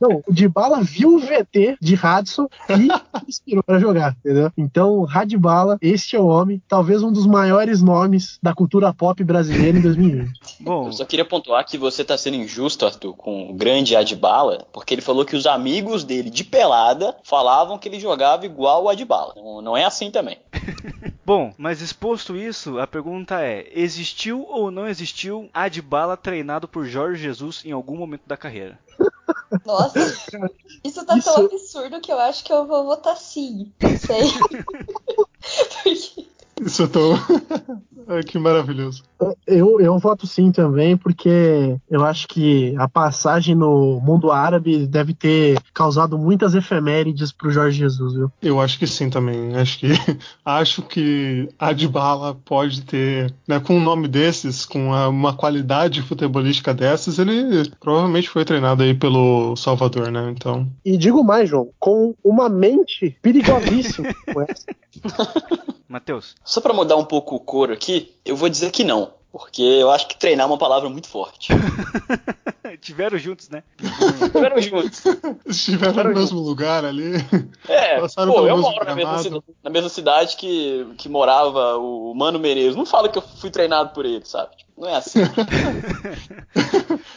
Não, 0.00 0.22
o 0.26 0.32
Dybala 0.32 0.82
viu 0.82 1.16
o 1.16 1.18
VT 1.18 1.76
de 1.80 1.94
Hudson 2.06 2.48
e 2.70 2.88
inspirou 3.28 3.62
pra 3.62 3.78
jogar, 3.78 4.16
entendeu? 4.18 4.50
Então, 4.56 5.04
Radibala, 5.04 5.78
este 5.80 6.16
é 6.16 6.20
o 6.20 6.26
homem, 6.26 6.62
talvez 6.68 7.02
um 7.02 7.12
dos 7.12 7.26
maiores 7.26 7.82
nomes 7.82 8.38
da 8.42 8.54
cultura 8.54 8.92
pop 8.92 9.22
brasileira 9.24 9.78
em 9.78 9.82
2020. 9.82 10.30
Bom, 10.60 10.86
Eu 10.86 10.92
só 10.92 11.04
queria 11.04 11.24
pontuar 11.24 11.64
que 11.66 11.78
você 11.78 12.04
tá 12.04 12.16
sendo 12.16 12.36
injusto, 12.36 12.86
Arthur, 12.86 13.14
com 13.14 13.50
o 13.50 13.54
grande 13.54 13.96
Adbala, 13.96 14.66
porque 14.72 14.94
ele 14.94 15.02
falou 15.02 15.24
que 15.24 15.36
os 15.36 15.46
amigos 15.46 16.04
dele 16.04 16.30
de 16.30 16.44
pelada 16.44 17.16
falavam 17.22 17.78
que 17.78 17.88
ele 17.88 18.00
jogava 18.00 18.46
igual 18.46 18.84
o 18.84 18.88
Adbala. 18.88 19.34
Não, 19.36 19.60
não 19.60 19.76
é 19.76 19.84
assim 19.84 20.10
também. 20.10 20.38
bom, 21.24 21.52
mas 21.58 21.80
exposto 21.80 22.36
isso, 22.36 22.78
a 22.78 22.86
pergunta 22.86 23.40
é: 23.40 23.66
existiu 23.74 24.46
ou 24.48 24.70
não 24.70 24.86
existiu 24.86 25.48
Adbala 25.52 26.16
treinado 26.16 26.68
por 26.68 26.86
Jorge 26.86 27.22
Jesus 27.22 27.64
em 27.64 27.72
algum 27.72 27.96
momento 27.96 28.22
da 28.26 28.36
carreira? 28.36 28.78
Nossa, 29.64 29.98
isso 30.84 31.04
tá 31.04 31.16
Isso- 31.16 31.32
tão 31.34 31.44
absurdo 31.46 32.00
que 32.00 32.12
eu 32.12 32.18
acho 32.18 32.44
que 32.44 32.52
eu 32.52 32.66
vou 32.66 32.84
votar 32.84 33.16
sim. 33.16 33.72
Sei. 33.80 34.22
Porque 35.82 35.88
Isso 36.60 36.82
eu 36.82 36.88
tô. 36.88 37.14
Ai, 38.08 38.22
que 38.22 38.38
maravilhoso. 38.38 39.02
Eu, 39.46 39.80
eu 39.80 39.98
voto 39.98 40.26
sim 40.26 40.52
também, 40.52 40.96
porque 40.96 41.76
eu 41.90 42.04
acho 42.04 42.28
que 42.28 42.74
a 42.78 42.88
passagem 42.88 43.54
no 43.54 44.00
mundo 44.00 44.30
árabe 44.30 44.86
deve 44.86 45.12
ter 45.12 45.58
causado 45.74 46.16
muitas 46.16 46.54
efemérides 46.54 47.32
pro 47.32 47.50
Jorge 47.50 47.78
Jesus, 47.78 48.14
viu? 48.14 48.30
Eu 48.40 48.60
acho 48.60 48.78
que 48.78 48.86
sim 48.86 49.10
também. 49.10 49.56
Acho 49.56 49.78
que 49.80 49.88
acho 50.44 50.82
que 50.82 51.48
a 51.58 51.72
Dybala 51.72 52.36
pode 52.44 52.82
ter, 52.82 53.34
né, 53.48 53.58
com 53.58 53.76
um 53.76 53.82
nome 53.82 54.06
desses, 54.06 54.64
com 54.64 54.90
uma 54.90 55.34
qualidade 55.34 56.00
futebolística 56.02 56.72
dessas, 56.72 57.18
ele 57.18 57.68
provavelmente 57.80 58.30
foi 58.30 58.44
treinado 58.44 58.84
aí 58.84 58.94
pelo 58.94 59.56
Salvador, 59.56 60.12
né? 60.12 60.30
Então, 60.30 60.68
E 60.84 60.96
digo 60.96 61.24
mais, 61.24 61.48
João, 61.48 61.70
com 61.78 62.14
uma 62.22 62.48
mente 62.48 63.16
perigosíssima. 63.20 64.08
Matheus, 65.88 66.34
Só 66.46 66.60
pra 66.60 66.72
mudar 66.72 66.96
um 66.96 67.04
pouco 67.04 67.34
o 67.36 67.40
coro 67.40 67.72
aqui, 67.74 68.14
eu 68.24 68.36
vou 68.36 68.48
dizer 68.48 68.70
que 68.70 68.82
não. 68.84 69.14
Porque 69.32 69.60
eu 69.60 69.90
acho 69.90 70.08
que 70.08 70.16
treinar 70.16 70.46
é 70.46 70.48
uma 70.48 70.56
palavra 70.56 70.88
muito 70.88 71.08
forte. 71.08 71.48
tiveram 72.80 73.18
juntos, 73.18 73.50
né? 73.50 73.62
Estiveram 74.22 74.62
juntos. 74.62 75.02
estiveram 75.44 75.92
Claro 75.92 76.08
no 76.10 76.14
mesmo 76.14 76.40
lugar 76.40 76.84
ali. 76.86 77.12
É, 77.68 78.00
Passaram 78.00 78.32
pô, 78.32 78.46
eu 78.46 78.56
moro 78.56 78.76
na 78.86 78.94
mesma, 78.94 79.10
gramado. 79.10 79.22
cida- 79.22 79.42
na 79.62 79.68
mesma 79.70 79.88
cidade 79.90 80.36
que, 80.36 80.86
que 80.96 81.08
morava 81.08 81.76
o 81.76 82.14
Mano 82.14 82.38
Menezes. 82.38 82.76
Não 82.76 82.86
fala 82.86 83.10
que 83.10 83.18
eu 83.18 83.22
fui 83.22 83.50
treinado 83.50 83.90
por 83.90 84.06
ele, 84.06 84.24
sabe? 84.24 84.56
Tipo, 84.56 84.70
não 84.80 84.88
é 84.88 84.96
assim. 84.96 85.20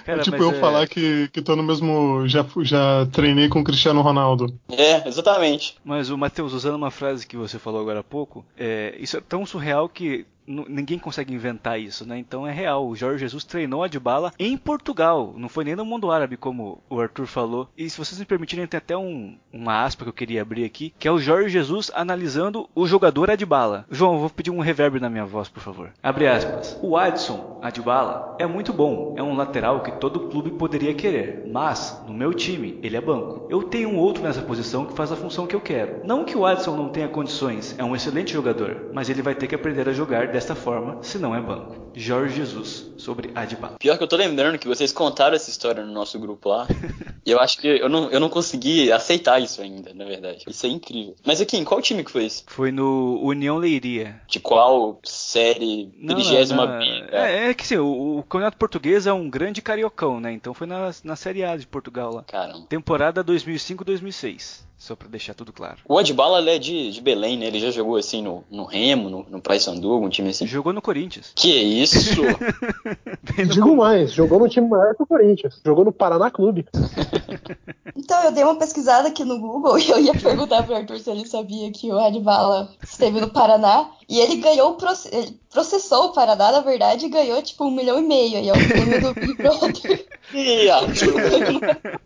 Cara, 0.09 0.21
é 0.21 0.23
tipo 0.23 0.37
mas 0.37 0.45
eu 0.45 0.51
é- 0.51 0.59
falar 0.59 0.87
que, 0.87 1.27
que 1.29 1.41
tô 1.41 1.55
no 1.55 1.63
mesmo. 1.63 2.27
Já, 2.27 2.45
já 2.61 3.05
treinei 3.11 3.47
com 3.47 3.59
o 3.59 3.63
Cristiano 3.63 4.01
Ronaldo. 4.01 4.53
é, 4.71 5.07
exatamente. 5.07 5.75
Mas 5.83 6.09
o 6.09 6.17
Matheus, 6.17 6.53
usando 6.53 6.75
uma 6.75 6.89
frase 6.91 7.27
que 7.27 7.37
você 7.37 7.59
falou 7.59 7.81
agora 7.81 7.99
há 7.99 8.03
pouco, 8.03 8.43
é, 8.57 8.95
isso 8.99 9.17
é 9.17 9.21
tão 9.21 9.45
surreal 9.45 9.87
que 9.87 10.25
ninguém 10.49 10.97
consegue 10.97 11.33
inventar 11.33 11.79
isso, 11.79 12.05
né? 12.05 12.17
Então 12.17 12.45
é 12.47 12.51
real. 12.51 12.87
O 12.87 12.95
Jorge 12.95 13.19
Jesus 13.19 13.43
treinou 13.43 13.83
a 13.83 13.87
Dybala 13.87 14.33
em 14.39 14.57
Portugal, 14.57 15.33
não 15.37 15.47
foi 15.47 15.63
nem 15.63 15.75
no 15.75 15.85
mundo 15.85 16.11
árabe, 16.11 16.37
como 16.37 16.81
o 16.89 16.99
Arthur 16.99 17.27
falou. 17.27 17.69
E 17.77 17.89
se 17.89 17.97
vocês 17.97 18.19
me 18.19 18.25
permitirem, 18.25 18.65
tem 18.65 18.77
até 18.77 18.97
um, 18.97 19.37
uma 19.53 19.83
aspa 19.83 20.03
que 20.03 20.09
eu 20.09 20.13
queria 20.13 20.41
abrir 20.41 20.65
aqui, 20.65 20.93
que 20.97 21.07
é 21.07 21.11
o 21.11 21.19
Jorge 21.19 21.49
Jesus 21.49 21.91
analisando 21.93 22.69
o 22.73 22.87
jogador 22.87 23.29
Adbala. 23.29 23.85
João, 23.91 24.19
vou 24.19 24.29
pedir 24.29 24.51
um 24.51 24.59
reverb 24.59 24.99
na 24.99 25.09
minha 25.09 25.25
voz, 25.25 25.47
por 25.47 25.61
favor. 25.61 25.91
Abre 26.01 26.27
aspas. 26.27 26.77
O 26.81 26.97
Adson 26.97 27.59
Adbala 27.61 28.35
é 28.39 28.45
muito 28.45 28.73
bom, 28.73 29.13
é 29.17 29.23
um 29.23 29.35
lateral 29.35 29.81
que 29.81 29.91
todo 29.91 30.29
clube 30.29 30.51
poderia 30.51 30.93
querer, 30.93 31.45
mas 31.51 32.01
no 32.07 32.13
meu 32.13 32.33
time 32.33 32.79
ele 32.81 32.97
é 32.97 33.01
banco. 33.01 33.47
Eu 33.49 33.63
tenho 33.63 33.89
um 33.89 33.97
outro 33.97 34.23
nessa 34.23 34.41
posição 34.41 34.85
que 34.85 34.95
faz 34.95 35.11
a 35.11 35.15
função 35.15 35.45
que 35.45 35.55
eu 35.55 35.61
quero. 35.61 36.01
Não 36.03 36.23
que 36.23 36.37
o 36.37 36.45
Adson 36.45 36.75
não 36.75 36.89
tenha 36.89 37.07
condições, 37.07 37.75
é 37.77 37.83
um 37.83 37.95
excelente 37.95 38.33
jogador, 38.33 38.89
mas 38.93 39.09
ele 39.09 39.21
vai 39.21 39.35
ter 39.35 39.47
que 39.47 39.55
aprender 39.55 39.87
a 39.87 39.93
jogar 39.93 40.27
desta 40.39 40.55
forma, 40.55 41.03
se 41.03 41.17
não 41.17 41.35
é 41.35 41.41
banco. 41.41 41.75
Jorge 41.93 42.37
Jesus 42.37 42.89
sobre 42.97 43.29
Adbala. 43.35 43.75
Pior 43.77 43.97
que 43.97 44.03
eu 44.03 44.07
tô 44.07 44.15
lembrando 44.15 44.57
que 44.57 44.69
vocês 44.69 44.93
contaram 44.93 45.35
essa 45.35 45.49
história 45.49 45.83
no 45.85 45.91
nosso 45.91 46.17
grupo 46.17 46.47
lá. 46.47 46.65
e 47.25 47.31
eu 47.31 47.39
acho 47.41 47.57
que 47.57 47.67
eu 47.67 47.89
não, 47.89 48.09
eu 48.09 48.21
não 48.21 48.29
consegui 48.29 48.89
aceitar 48.89 49.41
isso 49.41 49.61
ainda, 49.61 49.93
na 49.93 50.05
verdade. 50.05 50.45
Isso 50.47 50.65
é 50.65 50.69
incrível. 50.69 51.13
Mas 51.25 51.41
aqui, 51.41 51.57
em 51.57 51.65
qual 51.65 51.81
time 51.81 52.05
que 52.05 52.11
foi 52.11 52.23
isso? 52.25 52.45
Foi 52.47 52.71
no 52.71 53.19
União 53.21 53.57
Leiria. 53.57 54.21
De 54.29 54.39
qual 54.39 55.01
série? 55.03 55.91
Não, 55.97 56.15
Trigésima 56.15 56.65
na- 56.65 56.77
B? 56.77 56.85
É, 57.11 57.49
é 57.49 57.53
que 57.53 57.67
sim, 57.67 57.75
o, 57.75 58.19
o 58.19 58.23
campeonato 58.23 58.57
português 58.57 59.05
é 59.05 59.11
um 59.11 59.29
grande 59.29 59.61
cariocão, 59.61 60.21
né? 60.21 60.31
Então 60.31 60.53
foi 60.53 60.67
na, 60.67 60.91
na 61.03 61.17
Série 61.17 61.43
A 61.43 61.57
de 61.57 61.67
Portugal 61.67 62.13
lá. 62.13 62.23
Caramba. 62.23 62.65
Temporada 62.69 63.25
2005-2006, 63.25 64.61
só 64.79 64.95
pra 64.95 65.09
deixar 65.09 65.33
tudo 65.33 65.51
claro. 65.51 65.77
O 65.85 65.97
Adbala 65.97 66.49
é 66.49 66.57
de, 66.57 66.91
de 66.91 67.01
Belém, 67.01 67.37
né? 67.37 67.47
Ele 67.47 67.59
já 67.59 67.69
jogou 67.69 67.97
assim 67.97 68.23
no, 68.23 68.45
no 68.49 68.63
Remo, 68.63 69.09
no, 69.09 69.25
no 69.29 69.41
Paysandu, 69.41 69.91
algum 69.91 70.09
time 70.09 70.29
assim. 70.29 70.47
Jogou 70.47 70.71
no 70.71 70.81
Corinthians. 70.81 71.33
Que 71.35 71.53
isso? 71.53 72.21
Digo 73.51 73.75
mais, 73.75 74.13
jogou 74.13 74.39
no 74.39 74.47
time 74.47 74.69
maior 74.69 74.95
que 74.95 75.03
o 75.03 75.05
Corinthians. 75.05 75.59
Jogou 75.63 75.83
no 75.83 75.91
Paraná 75.91 76.31
Clube. 76.31 76.65
Então, 77.95 78.23
eu 78.23 78.31
dei 78.31 78.43
uma 78.43 78.55
pesquisada 78.55 79.09
aqui 79.09 79.25
no 79.25 79.39
Google 79.39 79.77
e 79.77 79.89
eu 79.89 79.99
ia 79.99 80.13
perguntar 80.13 80.63
pro 80.63 80.73
Arthur 80.73 80.99
se 80.99 81.09
ele 81.09 81.27
sabia 81.27 81.69
que 81.71 81.91
o 81.91 81.99
Adbala 81.99 82.71
esteve 82.81 83.19
no 83.19 83.29
Paraná. 83.29 83.89
E 84.07 84.19
ele 84.19 84.37
ganhou, 84.37 84.75
ele 85.11 85.39
processou 85.51 86.05
o 86.05 86.13
Paraná, 86.13 86.51
na 86.51 86.61
verdade, 86.61 87.05
e 87.05 87.09
ganhou 87.09 87.39
tipo 87.43 87.65
um 87.65 87.71
milhão 87.71 87.99
e 87.99 88.01
meio. 88.01 88.39
E 88.39 88.49
é 88.49 88.53
o 88.53 88.67
prêmio 88.67 89.01
do 89.01 89.13
Big 89.13 89.35
Brother. 89.35 90.07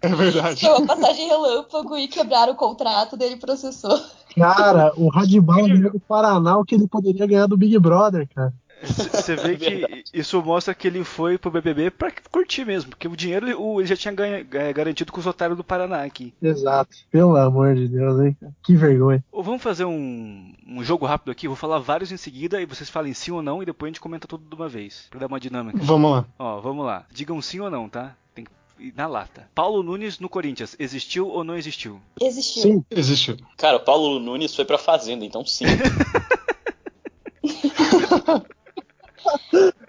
É 0.01 0.07
verdade. 0.07 0.61
Foi 0.61 0.69
uma 0.69 0.87
passagem 0.87 1.27
relâmpago 1.27 1.97
e 1.97 2.07
quebraram 2.07 2.53
o 2.53 2.55
contrato 2.67 3.17
dele 3.17 3.35
processou. 3.37 3.99
Cara, 4.35 4.91
o 4.97 5.09
Radibala 5.09 5.67
ganhou 5.67 5.91
do 5.91 5.99
Paraná 5.99 6.57
o 6.57 6.65
que 6.65 6.75
ele 6.75 6.87
poderia 6.87 7.25
ganhar 7.27 7.47
do 7.47 7.57
Big 7.57 7.77
Brother, 7.77 8.27
cara. 8.33 8.53
Você 8.83 9.35
vê 9.37 9.55
que 9.55 10.03
isso 10.13 10.41
mostra 10.43 10.73
que 10.73 10.85
ele 10.87 11.05
foi 11.05 11.37
pro 11.37 11.49
BBB 11.51 11.89
pra 11.91 12.11
curtir 12.29 12.65
mesmo, 12.65 12.89
porque 12.89 13.07
o 13.07 13.15
dinheiro 13.15 13.47
ele- 13.47 13.85
já 13.85 13.95
tinha 13.95 14.13
ganha- 14.13 14.45
é, 14.51 14.73
garantido 14.73 15.09
com 15.11 15.19
os 15.21 15.25
otários 15.27 15.55
do 15.55 15.63
Paraná 15.63 16.03
aqui. 16.03 16.33
Exato. 16.41 16.89
Pelo 17.09 17.37
amor 17.37 17.75
de 17.75 17.87
Deus, 17.87 18.19
hein? 18.19 18.35
Que 18.61 18.75
vergonha. 18.75 19.23
Ou 19.31 19.41
vamos 19.41 19.61
fazer 19.61 19.85
um, 19.85 20.53
um 20.67 20.83
jogo 20.83 21.05
rápido 21.05 21.31
aqui, 21.31 21.47
vou 21.47 21.55
falar 21.55 21.79
vários 21.79 22.11
em 22.11 22.17
seguida 22.17 22.59
e 22.61 22.65
vocês 22.65 22.89
falem 22.89 23.13
sim 23.13 23.31
ou 23.31 23.41
não 23.41 23.63
e 23.63 23.65
depois 23.65 23.87
a 23.87 23.91
gente 23.91 24.01
comenta 24.01 24.27
tudo 24.27 24.43
de 24.49 24.55
uma 24.55 24.67
vez, 24.67 25.07
pra 25.09 25.19
dar 25.21 25.27
uma 25.27 25.39
dinâmica. 25.39 25.79
Vamos 25.81 26.11
lá. 26.11 26.25
Ó, 26.37 26.59
vamos 26.59 26.85
lá. 26.85 27.05
Digam 27.09 27.41
sim 27.41 27.61
ou 27.61 27.69
não, 27.69 27.87
tá? 27.87 28.15
Tem 28.35 28.43
que 28.43 28.51
na 28.95 29.07
lata. 29.07 29.47
Paulo 29.55 29.81
Nunes 29.83 30.19
no 30.19 30.27
Corinthians, 30.29 30.75
existiu 30.79 31.27
ou 31.27 31.43
não 31.43 31.55
existiu? 31.55 31.99
Existiu. 32.21 32.61
Sim, 32.61 32.85
Existiu. 32.91 33.37
Cara, 33.57 33.77
o 33.77 33.79
Paulo 33.79 34.19
Nunes 34.19 34.55
foi 34.55 34.65
pra 34.65 34.77
Fazenda, 34.77 35.23
então 35.25 35.45
sim. 35.45 35.65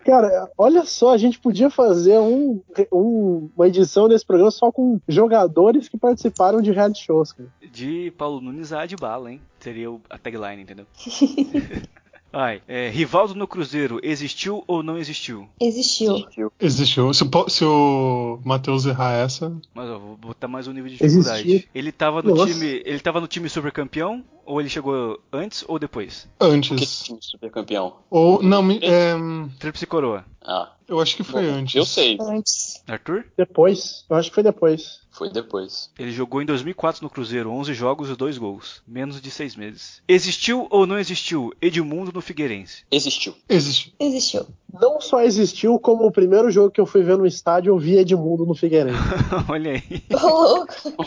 Cara, 0.05 0.51
olha 0.59 0.85
só, 0.85 1.13
a 1.13 1.17
gente 1.17 1.39
podia 1.41 1.71
fazer 1.71 2.19
um, 2.19 2.61
um- 2.93 3.51
uma 3.57 3.67
edição 3.69 4.07
desse 4.09 4.25
programa 4.25 4.51
só 4.51 4.71
com 4.71 5.01
jogadores 5.09 5.89
que 5.89 5.97
participaram 5.97 6.61
de 6.61 6.71
reality 6.71 7.03
shows. 7.05 7.33
Cara. 7.33 7.49
De 7.73 8.13
Paulo 8.19 8.41
Nunes 8.41 8.73
a 8.73 8.85
de 8.87 8.97
bala, 8.97 9.33
hein? 9.33 9.41
Seria 9.59 9.91
o- 9.91 10.01
a 10.11 10.19
tagline, 10.19 10.63
entendeu? 10.63 10.87
Vai. 12.35 12.63
É, 12.67 12.89
Rivaldo 12.91 13.35
no 13.35 13.47
Cruzeiro, 13.47 14.01
existiu 14.03 14.65
ou 14.67 14.83
não 14.83 14.99
existiu? 14.99 15.49
Existiu. 15.61 16.27
Existiu. 16.61 17.15
Se, 17.15 17.25
o 17.25 17.49
se 17.49 17.65
o 17.65 18.41
Matheus 18.45 18.85
errar 18.87 19.13
essa, 19.13 19.57
Mas 19.73 19.89
ó, 19.89 19.99
vou 19.99 20.17
botar 20.17 20.49
mais 20.49 20.67
um 20.67 20.73
nível 20.73 20.91
de 20.91 20.97
dificuldade. 20.97 21.49
Existiu. 21.49 21.69
Ele 21.75 21.93
tava 21.93 22.23
no 22.23 22.35
Nossa. 22.35 22.53
time. 22.53 22.83
Ele 22.85 23.01
tava 23.01 23.21
no 23.21 23.29
time 23.29 23.49
super 23.49 23.71
campeão? 23.71 24.25
Ou 24.47 24.61
ele 24.61 24.69
chegou 24.69 25.19
antes 25.33 25.65
ou 25.67 25.79
depois? 25.79 26.29
Que 26.39 26.47
antes. 26.47 27.03
time 27.05 27.19
super 27.21 27.51
campeão? 27.51 27.97
Ou. 28.11 28.43
Não, 28.43 28.63
me- 28.63 28.79
é, 28.83 29.15
Tríplice 29.59 29.87
coroa. 29.87 30.25
Ah, 30.47 30.73
eu 30.87 31.01
acho 31.01 31.17
que 31.17 31.25
foi 31.25 31.43
bom, 31.47 31.55
antes. 31.55 31.75
eu 31.75 31.87
sei. 31.87 32.19
Antes. 32.21 32.83
Arthur? 32.87 33.25
Depois, 33.35 34.05
eu 34.11 34.17
acho 34.17 34.29
que 34.29 34.35
foi 34.35 34.43
depois. 34.43 35.01
Foi 35.11 35.31
depois. 35.31 35.91
Ele 35.99 36.11
jogou 36.11 36.43
em 36.43 36.45
2004 36.45 37.03
no 37.03 37.09
Cruzeiro, 37.09 37.51
11 37.51 37.73
jogos 37.73 38.11
e 38.11 38.17
2 38.17 38.37
gols. 38.37 38.83
Menos 38.87 39.23
de 39.23 39.31
6 39.31 39.57
meses. 39.57 40.03
Existiu 40.09 40.67
ou 40.71 40.87
não 40.87 40.99
existiu 40.99 41.51
Edmundo 41.63 42.13
no 42.13 42.21
Figueirense? 42.21 42.85
Existiu. 42.91 43.35
Existiu. 43.49 43.93
Existiu. 43.99 44.47
Não 44.73 45.01
só 45.01 45.21
existiu, 45.23 45.79
como 45.79 46.05
o 46.05 46.11
primeiro 46.11 46.51
jogo 46.51 46.71
que 46.73 46.81
eu 46.81 46.85
fui 46.87 47.03
ver 47.03 47.17
no 47.17 47.25
estádio, 47.27 47.71
eu 47.71 47.79
vi 47.79 47.97
Edmundo 47.97 48.45
no 48.45 48.55
Figueirense. 48.57 48.99
Olha 49.49 49.71
aí. 49.73 50.03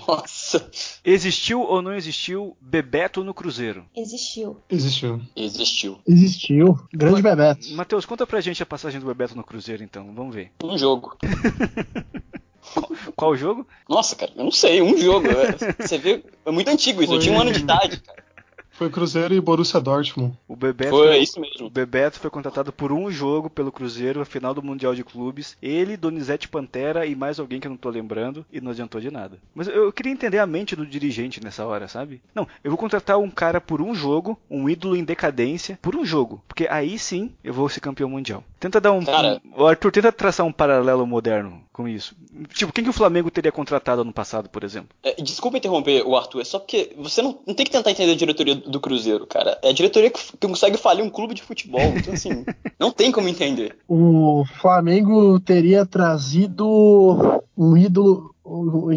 Nossa. 0.07 0.69
Existiu 1.03 1.61
ou 1.61 1.81
não 1.81 1.93
existiu 1.93 2.55
Bebeto 2.61 3.23
no 3.27 3.33
Cruzeiro? 3.33 3.85
Existiu. 3.95 4.57
Existiu. 4.69 5.21
Existiu. 5.35 5.99
Existiu. 6.07 6.79
Grande 6.91 7.21
Bebeto. 7.21 7.71
Matheus, 7.73 8.05
conta 8.05 8.25
pra 8.25 8.41
gente 8.41 8.63
a 8.63 8.65
passagem 8.65 8.99
do 8.99 9.05
Bebeto 9.05 9.35
no 9.35 9.43
Cruzeiro, 9.43 9.83
então. 9.83 10.11
Vamos 10.15 10.33
ver. 10.33 10.51
Um 10.63 10.77
jogo. 10.77 11.15
Qual 13.15 13.31
o 13.31 13.37
jogo? 13.37 13.65
Nossa, 13.89 14.15
cara, 14.15 14.31
eu 14.35 14.43
não 14.43 14.51
sei, 14.51 14.81
um 14.81 14.97
jogo. 14.97 15.27
É- 15.27 15.85
Você 15.87 15.97
vê, 15.97 16.23
é 16.45 16.51
muito 16.51 16.69
antigo 16.69 17.01
isso. 17.03 17.13
Eu 17.13 17.19
tinha 17.19 17.33
um 17.35 17.39
ano 17.41 17.51
de 17.51 17.59
idade, 17.59 17.99
cara. 18.01 18.23
Foi 18.77 18.89
Cruzeiro 18.91 19.33
e 19.33 19.41
Borussia 19.41 19.79
Dortmund. 19.81 20.37
O 20.47 20.55
Bebeto 20.55 20.91
Foi 20.91 21.17
isso 21.17 21.39
O 21.39 21.41
mesmo. 21.41 21.69
Bebeto 21.69 22.19
foi 22.19 22.29
contratado 22.29 22.71
por 22.71 22.91
um 22.91 23.09
jogo 23.09 23.49
pelo 23.49 23.71
Cruzeiro, 23.71 24.21
a 24.21 24.25
final 24.25 24.53
do 24.53 24.61
Mundial 24.61 24.93
de 24.93 25.03
Clubes. 25.03 25.57
Ele, 25.61 25.97
Donizete 25.97 26.47
Pantera 26.47 27.03
e 27.05 27.15
mais 27.15 27.39
alguém 27.39 27.59
que 27.59 27.65
eu 27.65 27.71
não 27.71 27.77
tô 27.77 27.89
lembrando, 27.89 28.45
e 28.53 28.61
não 28.61 28.69
adiantou 28.71 29.01
de 29.01 29.09
nada. 29.09 29.39
Mas 29.55 29.67
eu 29.67 29.91
queria 29.91 30.11
entender 30.11 30.37
a 30.37 30.45
mente 30.45 30.75
do 30.75 30.85
dirigente 30.85 31.43
nessa 31.43 31.65
hora, 31.65 31.87
sabe? 31.87 32.21
Não, 32.35 32.47
eu 32.63 32.69
vou 32.69 32.77
contratar 32.77 33.17
um 33.17 33.31
cara 33.31 33.59
por 33.59 33.81
um 33.81 33.95
jogo, 33.95 34.37
um 34.49 34.69
ídolo 34.69 34.95
em 34.95 35.03
decadência, 35.03 35.79
por 35.81 35.95
um 35.95 36.05
jogo. 36.05 36.43
Porque 36.47 36.67
aí 36.69 36.99
sim 36.99 37.31
eu 37.43 37.53
vou 37.55 37.67
ser 37.69 37.79
campeão 37.79 38.09
mundial. 38.09 38.43
Tenta 38.59 38.79
dar 38.79 38.91
um. 38.91 39.03
Cara- 39.03 39.41
um- 39.43 39.63
o 39.63 39.65
Arthur, 39.67 39.91
tenta 39.91 40.11
traçar 40.11 40.45
um 40.45 40.51
paralelo 40.51 41.05
moderno 41.07 41.61
com 41.77 41.87
isso. 41.87 42.15
Tipo, 42.55 42.73
quem 42.73 42.83
que 42.83 42.89
o 42.89 42.93
Flamengo 42.93 43.29
teria 43.29 43.51
contratado 43.51 44.01
ano 44.01 44.11
passado, 44.11 44.49
por 44.49 44.63
exemplo? 44.63 44.89
É, 45.03 45.21
desculpa 45.21 45.57
interromper 45.59 46.01
o 46.05 46.17
Arthur, 46.17 46.41
é 46.41 46.43
só 46.43 46.57
porque 46.57 46.91
você 46.97 47.21
não, 47.21 47.37
não 47.45 47.53
tem 47.53 47.63
que 47.65 47.71
tentar 47.71 47.91
entender 47.91 48.13
a 48.13 48.15
diretoria 48.15 48.55
do 48.55 48.79
Cruzeiro, 48.79 49.27
cara. 49.27 49.59
É 49.61 49.69
a 49.69 49.73
diretoria 49.73 50.09
que, 50.09 50.19
que 50.19 50.47
consegue 50.47 50.75
falir 50.75 51.03
um 51.03 51.09
clube 51.09 51.35
de 51.35 51.43
futebol. 51.43 51.93
Então, 51.95 52.15
assim, 52.15 52.43
não 52.79 52.91
tem 52.91 53.11
como 53.11 53.29
entender. 53.29 53.77
O 53.87 54.43
Flamengo 54.59 55.39
teria 55.39 55.85
trazido 55.85 56.67
um 57.55 57.77
ídolo 57.77 58.33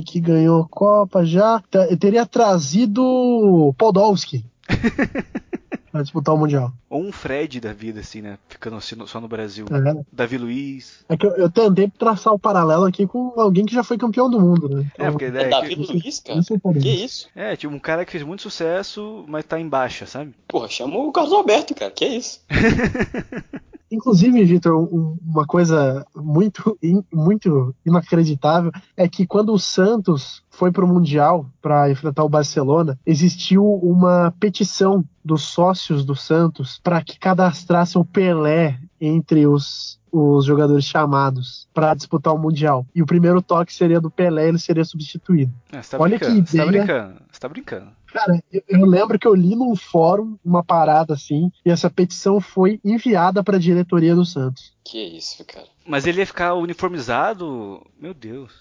que 0.07 0.19
ganhou 0.19 0.67
Copa 0.71 1.25
já. 1.25 1.63
Te- 1.71 1.97
Teria 1.97 2.25
trazido 2.25 3.75
Podolski 3.77 4.45
pra 5.91 6.03
disputar 6.03 6.35
o 6.35 6.39
Mundial. 6.39 6.73
Ou 6.89 7.03
um 7.03 7.13
Fred 7.13 7.61
da 7.61 7.73
vida, 7.73 8.01
assim, 8.01 8.21
né? 8.23 8.39
Ficando 8.49 8.77
assim 8.77 8.95
no- 8.97 9.07
só 9.07 9.21
no 9.21 9.29
Brasil. 9.29 9.67
É, 9.71 10.05
Davi 10.13 10.39
Luiz. 10.39 11.05
É 11.09 11.17
que 11.17 11.27
eu, 11.27 11.31
eu 11.33 11.51
tentei 11.51 11.89
traçar 11.89 12.33
o 12.33 12.39
paralelo 12.39 12.85
aqui 12.85 13.07
com 13.07 13.33
alguém 13.41 13.65
que 13.67 13.75
já 13.75 13.83
foi 13.83 13.97
campeão 13.99 14.31
do 14.31 14.41
mundo, 14.41 14.69
né? 14.69 14.87
É, 14.99 15.11
porque 15.11 15.27
É 15.27 15.31
né, 15.31 15.49
Davi 15.49 15.77
que- 15.77 15.93
Luiz, 15.93 16.21
cara? 16.21 16.39
Isso 16.41 16.55
é 16.55 16.59
Que 16.81 16.89
isso? 16.89 17.29
É, 17.35 17.57
tipo, 17.57 17.73
um 17.75 17.79
cara 17.79 18.05
que 18.05 18.13
fez 18.13 18.25
muito 18.25 18.43
sucesso, 18.43 19.25
mas 19.29 19.45
tá 19.45 19.59
em 19.61 19.69
baixa, 19.69 20.07
sabe? 20.07 20.35
Porra, 20.49 20.69
chama 20.69 20.97
o 20.97 21.13
Carlos 21.13 21.33
Alberto, 21.33 21.75
cara. 21.75 21.91
Que 21.91 22.07
isso? 22.07 22.41
Inclusive, 23.91 24.45
Vitor, 24.45 24.75
um- 24.77 25.19
uma 25.23 25.45
coisa 25.47 26.07
muito, 26.15 26.79
muito 27.13 27.75
inacreditável 27.85 28.71
é 28.97 29.09
que 29.09 29.27
quando 29.27 29.53
o 29.53 29.59
Santos 29.59 30.43
foi 30.49 30.71
para 30.73 30.85
o 30.85 30.89
Mundial 30.89 31.47
para 31.61 31.91
enfrentar 31.91 32.25
o 32.25 32.29
Barcelona, 32.29 32.99
existiu 33.05 33.65
uma 33.83 34.33
petição 34.39 35.05
dos 35.25 35.43
sócios 35.43 36.05
do 36.05 36.17
Santos 36.17 36.81
para 36.83 37.03
que 37.03 37.19
cadastrassem 37.19 38.01
o 38.01 38.05
Pelé 38.05 38.79
entre 39.01 39.47
os, 39.47 40.00
os 40.13 40.45
jogadores 40.45 40.85
chamados 40.85 41.69
para 41.75 41.95
disputar 41.95 42.35
o 42.35 42.39
Mundial. 42.39 42.87
E 42.95 43.03
o 43.03 43.07
primeiro 43.07 43.41
toque 43.43 43.73
seria 43.73 44.01
do 44.01 44.11
Pelé, 44.11 44.49
ele 44.49 44.59
seria 44.59 44.85
substituído. 44.85 45.53
É, 45.73 45.83
você 45.83 45.97
tá 45.97 46.03
Olha 46.03 46.19
que 46.19 46.25
Você 46.27 46.57
tá 46.57 46.65
ideia. 46.67 46.67
brincando. 46.85 47.15
Você 47.31 47.41
tá 47.41 47.49
brincando. 47.49 47.87
Cara, 48.13 48.43
eu, 48.53 48.63
eu 48.69 48.85
lembro 48.87 49.19
que 49.21 49.27
eu 49.29 49.35
li 49.35 49.55
num 49.55 49.77
fórum 49.77 50.37
uma 50.45 50.65
parada 50.65 51.15
assim, 51.15 51.49
e 51.65 51.71
essa 51.71 51.89
petição 51.89 52.41
foi 52.41 52.81
enviada 52.85 53.43
para 53.45 53.57
a 53.57 53.61
diretoria 53.61 54.17
do 54.17 54.25
Santos. 54.27 54.73
Que 54.85 54.99
isso, 54.99 55.45
cara. 55.45 55.67
Mas 55.87 56.07
ele 56.07 56.19
ia 56.19 56.27
ficar 56.27 56.55
uniformizado. 56.55 57.81
Meu 58.01 58.13
Deus. 58.15 58.53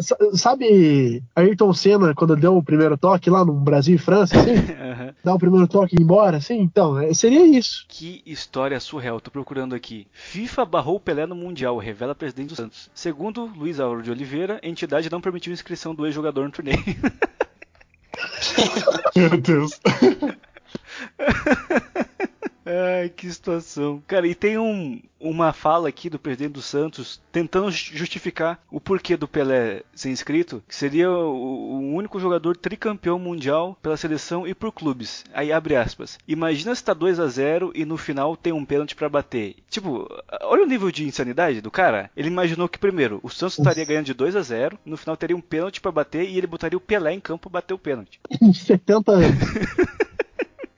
Sa- 0.00 0.16
sabe 0.34 1.22
Ayrton 1.34 1.72
Senna, 1.72 2.14
quando 2.14 2.36
deu 2.36 2.56
o 2.56 2.62
primeiro 2.62 2.96
toque 2.96 3.28
lá 3.30 3.44
no 3.44 3.52
Brasil 3.52 3.96
e 3.96 3.98
França, 3.98 4.38
assim? 4.38 4.52
Aham. 4.80 5.14
dá 5.24 5.34
o 5.34 5.38
primeiro 5.38 5.66
toque 5.66 5.96
e 5.96 6.00
ir 6.00 6.02
embora, 6.04 6.36
assim? 6.36 6.60
Então, 6.60 6.98
é- 6.98 7.12
seria 7.14 7.44
isso. 7.46 7.84
Que 7.88 8.22
história 8.24 8.78
surreal. 8.78 9.20
Tô 9.20 9.30
procurando 9.30 9.74
aqui. 9.74 10.06
FIFA 10.12 10.64
barrou 10.64 10.91
o 10.94 11.00
Pelé 11.00 11.26
no 11.26 11.34
Mundial, 11.34 11.76
revela 11.78 12.14
presidente 12.14 12.50
do 12.50 12.56
Santos. 12.56 12.90
Segundo 12.94 13.46
Luiz 13.46 13.80
Auro 13.80 14.02
de 14.02 14.10
Oliveira, 14.10 14.60
a 14.62 14.68
entidade 14.68 15.10
não 15.10 15.20
permitiu 15.20 15.52
inscrição 15.52 15.94
do 15.94 16.06
ex-jogador 16.06 16.44
no 16.44 16.50
torneio. 16.50 16.78
Meu 19.16 19.40
Deus. 19.40 19.80
Ai, 22.64 23.08
que 23.08 23.30
situação. 23.30 24.02
Cara, 24.06 24.26
e 24.26 24.34
tem 24.34 24.56
um, 24.56 25.00
uma 25.18 25.52
fala 25.52 25.88
aqui 25.88 26.08
do 26.08 26.18
presidente 26.18 26.52
do 26.52 26.62
Santos 26.62 27.20
tentando 27.32 27.70
ju- 27.72 27.90
justificar 27.96 28.60
o 28.70 28.80
porquê 28.80 29.16
do 29.16 29.26
Pelé 29.26 29.82
ser 29.94 30.10
inscrito, 30.10 30.62
que 30.68 30.74
seria 30.74 31.10
o, 31.10 31.34
o 31.34 31.94
único 31.94 32.20
jogador 32.20 32.56
tricampeão 32.56 33.18
mundial 33.18 33.76
pela 33.82 33.96
seleção 33.96 34.46
e 34.46 34.54
por 34.54 34.70
clubes. 34.70 35.24
Aí 35.34 35.52
abre 35.52 35.74
aspas. 35.74 36.18
Imagina 36.28 36.74
se 36.74 36.84
tá 36.84 36.94
2 36.94 37.18
a 37.18 37.26
0 37.26 37.72
e 37.74 37.84
no 37.84 37.96
final 37.96 38.36
tem 38.36 38.52
um 38.52 38.64
pênalti 38.64 38.94
pra 38.94 39.08
bater. 39.08 39.56
Tipo, 39.68 40.08
olha 40.42 40.62
o 40.62 40.66
nível 40.68 40.90
de 40.92 41.04
insanidade 41.04 41.60
do 41.60 41.70
cara. 41.70 42.10
Ele 42.16 42.28
imaginou 42.28 42.68
que 42.68 42.78
primeiro 42.78 43.18
o 43.24 43.28
Santos 43.28 43.58
estaria 43.58 43.84
ganhando 43.84 44.06
de 44.06 44.14
2 44.14 44.36
a 44.36 44.42
0, 44.42 44.78
no 44.86 44.96
final 44.96 45.16
teria 45.16 45.36
um 45.36 45.40
pênalti 45.40 45.80
pra 45.80 45.90
bater 45.90 46.28
e 46.28 46.38
ele 46.38 46.46
botaria 46.46 46.78
o 46.78 46.80
Pelé 46.80 47.12
em 47.12 47.20
campo 47.20 47.50
bater 47.50 47.74
o 47.74 47.78
pênalti. 47.78 48.20
Em 48.40 48.52
70 48.52 49.10
anos. 49.12 49.28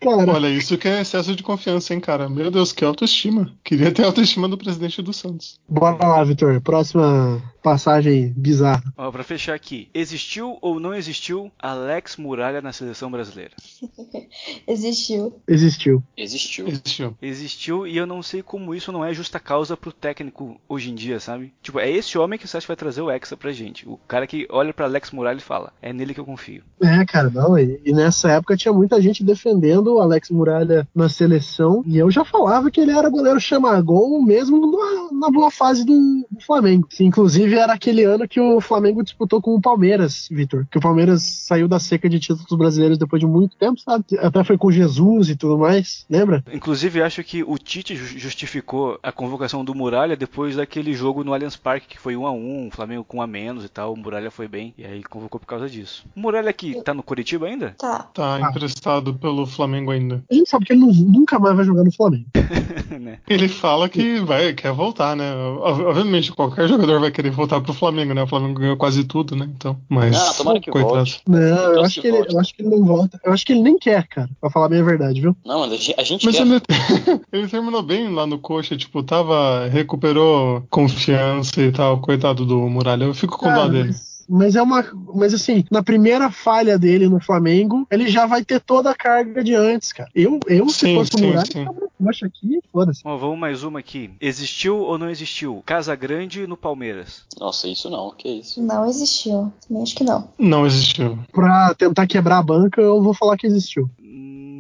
Cara, 0.05 0.33
Olha, 0.33 0.49
isso 0.49 0.77
que 0.77 0.87
é 0.87 1.01
excesso 1.01 1.35
de 1.35 1.43
confiança, 1.43 1.95
hein, 1.95 2.01
cara? 2.01 2.29
Meu 2.29 2.51
Deus, 2.51 2.73
que 2.73 2.85
autoestima. 2.85 3.51
Queria 3.65 3.91
ter 3.91 4.03
a 4.03 4.07
autoestima 4.07 4.49
do 4.49 4.59
presidente 4.59 5.01
do 5.01 5.13
Santos. 5.13 5.59
bora 5.69 6.07
lá, 6.07 6.23
Vitor. 6.23 6.61
Próxima 6.61 7.43
passagem 7.65 8.31
bizarra. 8.37 8.85
Ó, 8.95 9.11
pra 9.11 9.25
fechar 9.25 9.55
aqui, 9.55 9.89
existiu 9.95 10.59
ou 10.61 10.79
não 10.79 10.95
existiu 10.95 11.51
Alex 11.59 12.19
Muralha 12.19 12.61
na 12.61 12.75
seleção 12.75 13.11
brasileira? 13.11 13.53
Existiu. 14.69 15.41
Existiu. 15.49 16.03
Existiu. 16.15 16.69
Existiu. 16.69 17.17
Existiu 17.23 17.87
e 17.87 17.97
eu 17.97 18.07
não 18.07 18.23
sei 18.23 18.43
como 18.43 18.75
isso 18.75 18.93
não 18.93 19.03
é 19.03 19.15
justa 19.15 19.41
causa 19.41 19.79
pro 19.79 19.93
técnico 19.93 20.61
hoje 20.69 20.91
em 20.91 20.95
dia, 20.95 21.19
sabe? 21.19 21.55
Tipo, 21.63 21.81
é 21.81 21.91
esse 21.91 22.19
homem 22.19 22.39
que 22.39 22.47
você 22.47 22.59
acha 22.59 22.67
que 22.67 22.69
vai 22.69 22.77
trazer 22.77 23.01
o 23.01 23.11
Hexa 23.11 23.35
pra 23.35 23.51
gente. 23.51 23.89
O 23.89 23.97
cara 24.07 24.27
que 24.27 24.47
olha 24.51 24.75
pra 24.75 24.85
Alex 24.85 25.11
Muralha 25.11 25.39
e 25.39 25.41
fala, 25.41 25.73
é 25.81 25.91
nele 25.91 26.13
que 26.13 26.21
eu 26.21 26.27
confio. 26.27 26.63
É, 26.83 27.03
cara, 27.07 27.31
não. 27.31 27.59
E, 27.59 27.81
e 27.83 27.93
nessa 27.95 28.31
época 28.31 28.59
tinha 28.59 28.75
muita 28.75 29.01
gente 29.01 29.25
defendendo 29.25 29.94
o 29.95 30.01
Alex 30.01 30.31
Muralha 30.31 30.87
na 30.95 31.09
seleção. 31.09 31.83
E 31.87 31.97
eu 31.99 32.11
já 32.11 32.25
falava 32.25 32.71
que 32.71 32.81
ele 32.81 32.93
era 32.93 33.09
goleiro 33.09 33.41
chama-gol 33.41 34.23
mesmo 34.23 34.61
na, 34.71 35.27
na 35.27 35.31
boa 35.31 35.51
fase 35.51 35.85
do, 35.85 35.93
do 36.31 36.41
Flamengo. 36.45 36.89
Inclusive 37.01 37.55
era 37.57 37.73
aquele 37.73 38.05
ano 38.05 38.29
que 38.29 38.41
o 38.41 38.61
Flamengo 38.61 39.03
disputou 39.03 39.41
com 39.41 39.55
o 39.55 39.61
Palmeiras, 39.61 40.29
Vitor. 40.31 40.67
Que 40.71 40.79
o 40.79 40.81
Palmeiras 40.81 41.23
saiu 41.23 41.69
da 41.69 41.79
seca 41.79 42.09
de 42.09 42.19
títulos 42.19 42.59
brasileiros 42.59 42.99
depois 42.99 43.21
de 43.21 43.27
muito 43.27 43.57
tempo, 43.57 43.81
sabe? 43.81 44.05
Até 44.19 44.43
foi 44.45 44.59
com 44.59 44.71
Jesus 44.71 45.29
e 45.29 45.37
tudo 45.37 45.59
mais, 45.59 46.05
lembra? 46.09 46.45
Inclusive, 46.53 47.03
acho 47.03 47.23
que 47.25 47.43
o 47.43 47.57
Tite 47.59 47.97
ju- 47.97 48.19
justificou 48.19 48.99
a 49.03 49.13
convocação 49.13 49.65
do 49.65 49.75
Muralha 49.75 50.17
depois 50.17 50.57
daquele 50.57 50.93
jogo 50.93 51.25
no 51.25 51.33
Allianz 51.33 51.57
Parque, 51.57 51.89
que 51.89 51.99
foi 51.99 52.17
1 52.17 52.27
a 52.27 52.33
1 52.33 52.69
o 52.69 52.71
Flamengo 52.71 53.05
com 53.05 53.19
um 53.19 53.23
a 53.23 53.27
menos 53.27 53.65
e 53.65 53.69
tal, 53.69 53.93
o 53.93 53.97
Muralha 53.97 54.31
foi 54.31 54.49
bem, 54.49 54.75
e 54.77 54.85
aí 54.85 55.03
convocou 55.03 55.41
por 55.41 55.47
causa 55.47 55.69
disso. 55.69 56.05
O 56.17 56.21
Muralha 56.21 56.51
aqui 56.51 56.81
tá 56.83 56.93
no 56.95 57.03
Curitiba 57.03 57.47
ainda? 57.47 57.75
Tá. 57.79 58.09
Tá 58.15 58.41
emprestado 58.41 59.15
pelo 59.15 59.47
Flamengo 59.47 59.84
ainda. 59.91 60.23
A 60.31 60.35
gente 60.35 60.49
sabe 60.51 60.65
que 60.67 60.73
ele 60.73 60.81
não- 60.81 60.93
nunca 60.93 61.39
mais 61.39 61.57
vai 61.57 61.65
jogar 61.65 61.85
no 61.85 61.93
Flamengo. 61.93 62.27
né? 63.01 63.19
Ele 63.29 63.49
fala 63.49 63.89
que 63.89 64.21
vai, 64.21 64.53
quer 64.53 64.73
voltar, 64.73 65.17
né? 65.17 65.35
Ob- 65.35 65.85
Obviamente, 65.87 66.33
qualquer 66.33 66.69
jogador 66.69 67.01
vai 67.01 67.11
querer 67.11 67.31
voltar 67.31 67.61
pro 67.61 67.73
Flamengo, 67.73 68.15
né? 68.15 68.23
O 68.23 68.27
Flamengo 68.27 68.59
ganhou 68.61 68.77
quase 68.77 69.05
tudo, 69.05 69.35
né? 69.37 69.49
Então, 69.57 69.77
mas. 69.89 70.17
Ah, 70.17 70.35
tomara 70.35 70.61
que 70.61 70.71
coitado. 70.71 70.95
volte. 70.95 71.21
Não, 71.29 71.39
eu 71.39 71.71
Então 71.73 71.85
acho, 71.85 72.01
que 72.01 72.07
ele, 72.09 72.19
eu 72.33 72.41
acho 72.41 72.55
que 72.55 72.63
ele 72.63 72.71
não 72.71 72.85
volta. 72.85 73.21
Eu 73.25 73.33
acho 73.33 73.45
que 73.47 73.53
ele 73.53 73.63
nem 73.63 73.79
quer, 73.79 74.07
cara. 74.09 74.29
Pra 74.41 74.51
falar 74.51 74.69
bem 74.69 74.81
a 74.81 74.85
verdade, 74.85 75.21
viu? 75.21 75.37
Não, 75.45 75.61
mas 75.61 75.73
a 75.97 76.03
gente, 76.03 76.25
Mas 76.27 76.37
quer. 76.37 76.43
ele, 76.47 76.61
ele 77.33 77.49
terminou 77.49 77.83
bem 77.83 78.13
lá 78.13 78.27
no 78.27 78.39
coxa, 78.39 78.77
tipo, 78.77 79.03
tava. 79.03 79.67
recuperou 79.69 80.63
confiança 80.71 81.61
e 81.63 81.73
tal, 81.73 82.01
coitado 82.01 82.45
do 82.45 82.59
Muralha. 82.69 83.05
Eu 83.05 83.15
fico 83.15 83.39
com 83.39 83.47
dó 83.49 83.55
Cara, 83.55 83.69
dele. 83.69 83.89
mas, 83.89 84.14
mas 84.29 84.57
é 84.57 84.63
uma. 84.63 84.85
Mas 85.15 85.35
assim, 85.35 85.65
na 85.71 85.83
primeira 85.83 86.31
falha 86.31 86.79
dele 86.79 87.09
no 87.09 87.21
Flamengo, 87.21 87.87
ele 87.91 88.09
já 88.09 88.27
vai 88.27 88.45
ter 88.45 88.61
toda 88.61 88.91
a 88.91 88.95
carga 88.95 89.43
de 89.43 89.55
antes, 89.55 89.93
cara. 89.93 90.11
Eu, 90.15 90.41
eu 90.47 90.69
se 90.69 90.87
Sim, 90.87 90.95
fosse 90.95 91.15
o 91.15 91.19
sim, 91.19 91.27
Muralha, 91.27 91.47
sim. 91.51 91.67
poxa 92.03 92.27
aqui, 92.27 92.61
foda-se. 92.73 93.03
Ó, 93.05 93.17
vamos 93.17 93.39
mais 93.39 93.63
uma 93.63 93.79
aqui. 93.79 94.11
Existiu 94.21 94.79
ou 94.79 94.99
não 94.99 95.11
existiu 95.11 95.63
Casa 95.65 95.95
Grande 95.95 96.47
no 96.47 96.57
Palmeiras? 96.57 97.25
Nossa, 97.39 97.69
isso 97.69 97.89
não, 97.91 98.11
que 98.11 98.29
isso. 98.29 98.63
Não 98.63 98.87
existiu. 98.87 99.53
Também 99.67 99.83
acho 99.83 99.95
que 99.95 100.05
não. 100.05 100.29
Não 100.39 100.67
existiu. 100.67 101.19
Pra 101.33 101.75
tentar 101.75 102.07
quebrar 102.07 102.39
a 102.39 102.43
banca, 102.43 102.81
eu 102.81 103.03
vou 103.03 103.15
falar 103.15 103.37
que 103.37 103.47
existiu. 103.47 103.89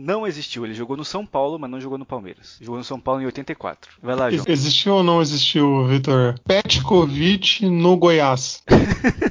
Não 0.04 0.26
existiu. 0.26 0.66
Ele 0.66 0.74
jogou 0.74 0.98
no 0.98 1.04
São 1.04 1.24
Paulo, 1.24 1.58
mas 1.58 1.70
não 1.70 1.80
jogou 1.80 1.96
no 1.96 2.04
Palmeiras. 2.04 2.58
Jogou 2.60 2.76
no 2.76 2.84
São 2.84 3.00
Paulo 3.00 3.22
em 3.22 3.24
84. 3.24 3.92
Vai 4.02 4.14
lá, 4.14 4.30
João. 4.30 4.44
Existiu 4.46 4.96
ou 4.96 5.02
não 5.02 5.22
existiu, 5.22 5.86
Vitor? 5.86 6.34
Petkovic 6.44 7.64
no 7.66 7.96
Goiás. 7.96 8.62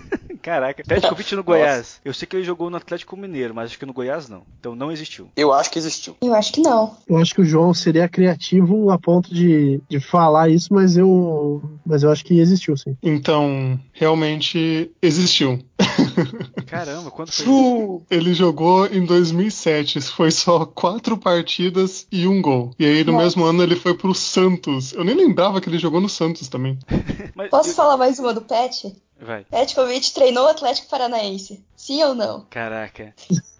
Caraca, 0.43 0.83
Petkovic 0.85 1.33
no 1.35 1.43
Goiás. 1.43 2.01
Eu 2.05 2.13
sei 2.13 2.27
que 2.27 2.35
ele 2.35 2.43
jogou 2.43 2.69
no 2.69 2.75
Atlético 2.77 3.15
Mineiro, 3.15 3.55
mas 3.55 3.67
acho 3.71 3.79
que 3.79 3.85
no 3.85 3.93
Goiás 3.93 4.27
não. 4.27 4.43
Então 4.59 4.75
não 4.75 4.91
existiu. 4.91 5.29
Eu 5.35 5.53
acho 5.53 5.71
que 5.71 5.79
existiu. 5.79 6.17
Eu 6.21 6.35
acho 6.35 6.51
que 6.51 6.61
não. 6.61 6.97
Eu 7.07 7.17
acho 7.17 7.33
que 7.33 7.41
o 7.41 7.45
João 7.45 7.73
seria 7.73 8.09
criativo 8.09 8.91
a 8.91 8.99
ponto 8.99 9.33
de, 9.33 9.81
de 9.89 9.99
falar 10.01 10.49
isso, 10.49 10.73
mas 10.73 10.97
eu. 10.97 11.63
Mas 11.85 12.03
eu 12.03 12.11
acho 12.11 12.25
que 12.25 12.37
existiu, 12.39 12.75
sim. 12.75 12.95
Então, 13.01 13.79
realmente 13.93 14.91
existiu. 15.01 15.59
Caramba, 16.67 17.09
quando 17.11 17.31
foi 17.31 17.45
isso? 17.45 18.01
Ele 18.09 18.33
jogou 18.33 18.85
em 18.87 19.05
2007, 19.05 20.01
foi 20.01 20.31
só 20.31 20.65
quatro 20.65 21.17
partidas 21.17 22.05
e 22.11 22.27
um 22.27 22.41
gol. 22.41 22.71
E 22.77 22.85
aí 22.85 23.03
no 23.03 23.13
Nossa. 23.13 23.23
mesmo 23.23 23.45
ano 23.45 23.63
ele 23.63 23.75
foi 23.75 23.93
pro 23.95 24.13
Santos. 24.13 24.93
Eu 24.93 25.03
nem 25.03 25.15
lembrava 25.15 25.61
que 25.61 25.69
ele 25.69 25.79
jogou 25.79 26.01
no 26.01 26.09
Santos 26.09 26.47
também. 26.47 26.77
Mas 27.35 27.49
Posso 27.49 27.69
eu- 27.69 27.75
falar 27.75 27.97
mais 27.97 28.19
uma 28.19 28.33
do 28.33 28.41
Pet? 28.41 28.93
Vai. 29.23 29.45
Petkovic 29.45 30.13
treinou 30.13 30.45
o 30.45 30.49
Atlético 30.49 30.89
Paranaense. 30.89 31.63
Sim 31.75 32.03
ou 32.03 32.13
não? 32.13 32.45
Caraca. 32.49 33.13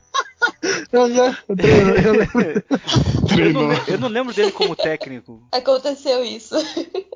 Eu, 0.91 1.14
já- 1.14 1.38
eu, 1.50 1.56
treino- 1.58 1.96
eu 1.96 2.14
lembro. 2.14 2.64
Eu 3.38 3.54
não, 3.54 3.72
eu 3.88 3.98
não 4.00 4.08
lembro 4.08 4.34
dele 4.34 4.52
como 4.52 4.76
técnico. 4.76 5.41
Aconteceu 5.52 6.24
isso. 6.24 6.56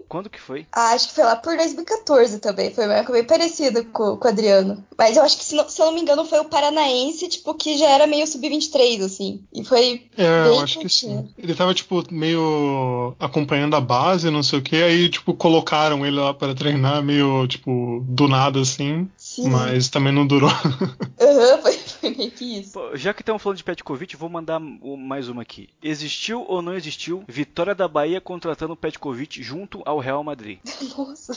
Quando 0.09 0.29
que 0.29 0.39
foi? 0.39 0.65
Ah, 0.71 0.91
acho 0.91 1.09
que 1.09 1.15
foi 1.15 1.23
lá 1.25 1.35
por 1.35 1.55
2014 1.57 2.39
também. 2.39 2.73
Foi 2.73 2.85
uma 2.85 2.93
época 2.95 3.13
bem 3.13 3.23
parecida 3.25 3.83
com, 3.83 4.15
com 4.17 4.25
o 4.25 4.31
Adriano. 4.31 4.83
Mas 4.97 5.17
eu 5.17 5.23
acho 5.23 5.37
que, 5.37 5.43
se 5.43 5.53
não, 5.55 5.67
se 5.67 5.81
eu 5.81 5.87
não 5.87 5.93
me 5.93 6.01
engano, 6.01 6.25
foi 6.25 6.39
o 6.39 6.45
Paranaense, 6.45 7.27
tipo, 7.27 7.53
que 7.53 7.77
já 7.77 7.89
era 7.89 8.07
meio 8.07 8.25
sub-23, 8.25 9.03
assim. 9.03 9.41
E 9.53 9.63
foi 9.65 10.07
É, 10.17 10.43
bem 10.43 10.53
eu 10.53 10.59
acho 10.61 10.79
que 10.79 10.87
sim. 10.89 11.27
Ele 11.37 11.53
tava, 11.53 11.73
tipo, 11.73 12.01
meio 12.09 13.15
acompanhando 13.19 13.75
a 13.75 13.81
base, 13.81 14.29
não 14.31 14.41
sei 14.43 14.59
o 14.59 14.61
que, 14.61 14.77
aí, 14.77 15.09
tipo, 15.09 15.33
colocaram 15.33 16.05
ele 16.05 16.15
lá 16.19 16.33
para 16.33 16.55
treinar, 16.55 17.03
meio, 17.03 17.45
tipo, 17.47 18.01
do 18.07 18.27
nada, 18.29 18.61
assim. 18.61 19.09
Sim. 19.17 19.49
Mas 19.49 19.89
também 19.89 20.13
não 20.13 20.25
durou. 20.25 20.49
Aham, 20.49 21.57
foi, 21.61 21.73
foi 21.73 21.76
meio 22.15 22.31
que 22.31 22.59
isso. 22.59 22.73
Pô, 22.73 22.95
já 22.95 23.13
que 23.13 23.21
estamos 23.21 23.41
falando 23.41 23.57
de 23.57 23.63
Petkovic, 23.63 24.15
vou 24.15 24.29
mandar 24.29 24.59
mais 24.59 25.29
uma 25.29 25.41
aqui. 25.41 25.69
Existiu 25.81 26.43
ou 26.47 26.61
não 26.61 26.73
existiu 26.75 27.23
vitória 27.27 27.73
da 27.75 27.87
Bahia 27.87 28.19
contratando 28.21 28.73
o 28.73 28.77
Petkovic 28.77 29.41
junto 29.41 29.81
ao 29.85 29.99
Real 29.99 30.23
Madrid? 30.23 30.59
Nossa, 30.97 31.33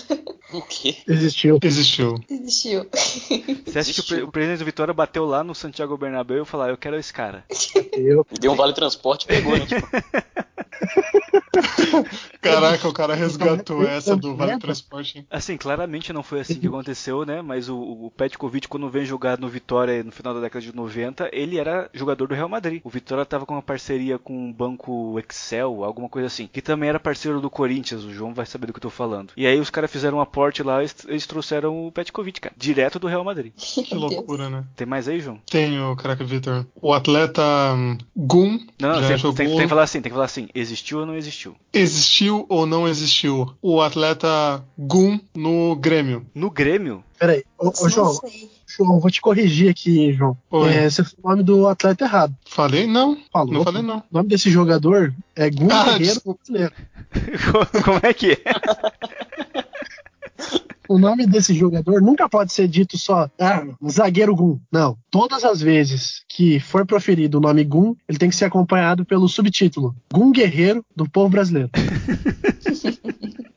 O 0.52 0.62
quê? 0.62 0.96
Existiu. 1.06 1.58
Existiu. 1.62 2.14
existiu. 2.28 2.86
Você 3.66 3.78
acha 3.78 3.92
que 3.92 4.00
o, 4.00 4.04
pre- 4.04 4.22
o 4.22 4.32
presidente 4.32 4.58
do 4.58 4.64
Vitória 4.64 4.92
bateu 4.94 5.24
lá 5.24 5.44
no 5.44 5.54
Santiago 5.54 5.96
Bernabéu 5.96 6.42
e 6.42 6.46
falou: 6.46 6.66
ah, 6.66 6.70
Eu 6.70 6.76
quero 6.76 6.96
esse 6.98 7.12
cara? 7.12 7.44
Eu. 7.92 8.26
Deu 8.40 8.52
um 8.52 8.56
vale 8.56 8.72
transporte 8.72 9.24
e 9.24 9.26
pegou, 9.28 9.56
né? 9.56 9.66
Tipo, 9.66 9.86
Caraca, 12.40 12.88
o 12.88 12.92
cara 12.92 13.14
resgatou 13.14 13.82
essa 13.84 14.16
do 14.16 14.34
Vale 14.34 14.58
Transporte. 14.58 15.26
Assim, 15.30 15.56
claramente 15.56 16.12
não 16.12 16.22
foi 16.22 16.40
assim 16.40 16.54
que 16.54 16.66
aconteceu, 16.66 17.24
né? 17.24 17.42
Mas 17.42 17.68
o, 17.68 17.76
o 17.76 18.10
Petkovic, 18.16 18.68
quando 18.68 18.88
vem 18.88 19.04
jogar 19.04 19.38
no 19.38 19.48
Vitória 19.48 20.02
no 20.02 20.10
final 20.12 20.34
da 20.34 20.40
década 20.40 20.64
de 20.64 20.74
90, 20.74 21.28
ele 21.32 21.58
era 21.58 21.90
jogador 21.92 22.26
do 22.26 22.34
Real 22.34 22.48
Madrid. 22.48 22.80
O 22.84 22.90
Vitória 22.90 23.24
tava 23.24 23.44
com 23.46 23.54
uma 23.54 23.62
parceria 23.62 24.18
com 24.18 24.48
o 24.48 24.52
banco 24.52 25.18
Excel, 25.18 25.84
alguma 25.84 26.08
coisa 26.08 26.26
assim. 26.26 26.48
Que 26.50 26.62
também 26.62 26.88
era 26.88 26.98
parceiro 27.00 27.40
do 27.40 27.50
Corinthians, 27.50 28.04
o 28.04 28.12
João 28.12 28.32
vai 28.34 28.46
saber 28.46 28.66
do 28.66 28.72
que 28.72 28.78
eu 28.78 28.82
tô 28.82 28.90
falando. 28.90 29.32
E 29.36 29.46
aí 29.46 29.58
os 29.60 29.70
caras 29.70 29.90
fizeram 29.90 30.18
um 30.18 30.20
aporte 30.20 30.62
lá 30.62 30.82
e 30.82 30.88
eles- 31.08 31.26
trouxeram 31.26 31.86
o 31.86 31.92
Petkovic, 31.92 32.40
cara. 32.40 32.54
Direto 32.56 32.98
do 32.98 33.06
Real 33.06 33.24
Madrid. 33.24 33.52
Que 33.90 33.94
loucura, 33.94 34.48
né? 34.48 34.64
Tem 34.76 34.86
mais 34.86 35.08
aí, 35.08 35.18
João? 35.20 35.40
Tenho, 35.50 35.94
caraca, 35.96 36.22
Vitor. 36.24 36.64
O 36.80 36.92
atleta 36.92 37.42
Gun 38.16 38.58
Não, 38.80 39.00
já 39.00 39.08
tem, 39.08 39.16
jogou. 39.18 39.36
tem- 39.36 39.48
tem 39.48 39.58
que 39.62 39.68
falar 39.68 39.82
assim, 39.82 40.00
tem 40.00 40.10
que 40.10 40.14
falar 40.14 40.26
assim. 40.26 40.48
Existiu 40.70 41.00
ou 41.00 41.06
não 41.06 41.16
existiu? 41.16 41.56
Existiu 41.72 42.46
ou 42.48 42.64
não 42.64 42.86
existiu 42.86 43.52
o 43.60 43.80
atleta 43.80 44.64
Gun 44.78 45.18
no 45.34 45.74
Grêmio? 45.74 46.24
No 46.32 46.48
Grêmio? 46.48 47.02
Peraí, 47.18 47.42
ô, 47.58 47.70
ô, 47.70 47.88
João. 47.88 48.20
João, 48.66 49.00
vou 49.00 49.10
te 49.10 49.20
corrigir 49.20 49.68
aqui, 49.68 50.12
João. 50.12 50.38
Oi. 50.48 50.72
É, 50.72 50.88
você 50.88 51.02
falou 51.02 51.18
o 51.24 51.30
nome 51.30 51.42
do 51.42 51.66
atleta 51.66 52.04
errado. 52.04 52.36
Falei 52.46 52.86
não. 52.86 53.18
Falou. 53.32 53.52
Não 53.52 53.64
falei 53.64 53.82
não. 53.82 53.98
O 53.98 54.04
nome 54.12 54.28
desse 54.28 54.48
jogador 54.48 55.12
é 55.34 55.50
Gun 55.50 55.66
Ah, 55.72 55.98
Guerreiro. 55.98 56.20
Brasileiro. 56.24 56.72
Como 57.84 58.00
é 58.00 58.14
que 58.14 58.32
é? 58.32 59.60
O 60.90 60.98
nome 60.98 61.24
desse 61.24 61.54
jogador 61.54 62.02
nunca 62.02 62.28
pode 62.28 62.52
ser 62.52 62.66
dito 62.66 62.98
só 62.98 63.30
ah, 63.38 63.64
zagueiro 63.88 64.34
Gun. 64.34 64.58
Não. 64.72 64.98
Todas 65.08 65.44
as 65.44 65.60
vezes 65.60 66.24
que 66.28 66.58
for 66.58 66.84
proferido 66.84 67.38
o 67.38 67.40
nome 67.40 67.62
Gun, 67.62 67.94
ele 68.08 68.18
tem 68.18 68.28
que 68.28 68.34
ser 68.34 68.46
acompanhado 68.46 69.04
pelo 69.04 69.28
subtítulo 69.28 69.94
Gun 70.12 70.32
Guerreiro 70.32 70.84
do 70.96 71.08
povo 71.08 71.28
brasileiro. 71.28 71.70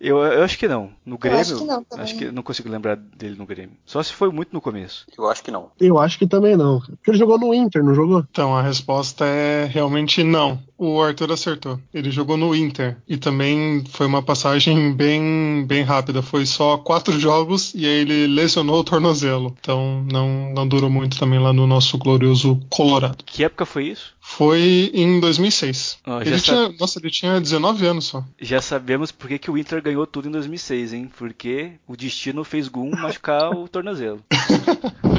Eu, 0.04 0.18
eu 0.18 0.44
acho 0.44 0.60
que 0.60 0.68
não. 0.68 0.90
No 1.06 1.18
Grêmio. 1.18 1.40
acho 1.40 1.58
que 1.58 1.64
não 1.64 1.82
também. 1.82 2.04
acho 2.04 2.18
que 2.18 2.30
não 2.30 2.44
consigo 2.44 2.68
lembrar 2.68 2.98
dele 2.98 3.38
no 3.38 3.46
Grêmio. 3.46 3.78
Só 3.86 4.04
se 4.04 4.12
foi 4.12 4.30
muito 4.30 4.52
no 4.52 4.60
começo. 4.60 5.06
eu 5.18 5.30
acho 5.30 5.42
que 5.42 5.50
não. 5.50 5.72
Eu 5.80 5.98
acho 5.98 6.20
que 6.20 6.28
também 6.28 6.58
não. 6.58 6.82
Porque 6.82 7.12
ele 7.12 7.18
jogou 7.18 7.40
no 7.40 7.54
Inter, 7.54 7.82
não 7.82 7.96
jogou? 7.96 8.26
Então 8.30 8.54
a 8.54 8.62
resposta 8.62 9.24
é 9.26 9.64
realmente 9.64 10.22
não. 10.22 10.60
O 10.86 11.02
Arthur 11.02 11.32
acertou. 11.32 11.80
Ele 11.94 12.12
jogou 12.12 12.36
no 12.36 12.54
Inter 12.56 12.98
e 13.08 13.16
também 13.18 13.84
foi 13.90 14.06
uma 14.06 14.22
passagem 14.22 14.94
bem 14.94 15.64
bem 15.68 15.84
rápida. 15.84 16.22
Foi 16.22 16.46
só 16.46 16.78
quatro 16.78 17.18
jogos 17.20 17.74
e 17.74 17.86
aí 17.86 18.02
ele 18.02 18.28
lesionou 18.28 18.80
o 18.80 18.84
tornozelo. 18.84 19.56
Então 19.60 20.06
não 20.12 20.52
não 20.54 20.68
durou 20.68 20.90
muito 20.90 21.18
também 21.18 21.40
lá 21.40 21.54
no 21.54 21.66
nosso 21.66 21.98
glorioso 21.98 22.60
Colorado. 22.70 23.24
Que 23.26 23.44
época 23.44 23.66
foi 23.66 23.88
isso? 23.88 24.14
Foi 24.20 24.90
em 24.94 25.20
2006. 25.20 26.00
Ó, 26.08 26.20
já 26.24 26.30
ele 26.32 26.40
sa- 26.40 26.44
tinha, 26.46 26.76
nossa, 26.80 27.00
ele 27.00 27.10
tinha 27.12 27.40
19 27.42 27.86
anos 27.86 28.06
só. 28.06 28.24
Já 28.42 28.62
sabemos 28.62 29.12
por 29.12 29.28
que, 29.28 29.38
que 29.38 29.52
o 29.52 29.58
Inter 29.58 29.82
ganhou 29.82 30.08
tudo 30.08 30.28
em 30.30 30.32
2006, 30.32 30.94
hein? 30.94 31.12
Porque 31.18 31.72
o 31.88 31.96
destino 31.98 32.44
fez 32.44 32.68
Gum 32.70 32.90
machucar 32.92 33.52
o 33.52 33.68
tornozelo. 33.68 34.22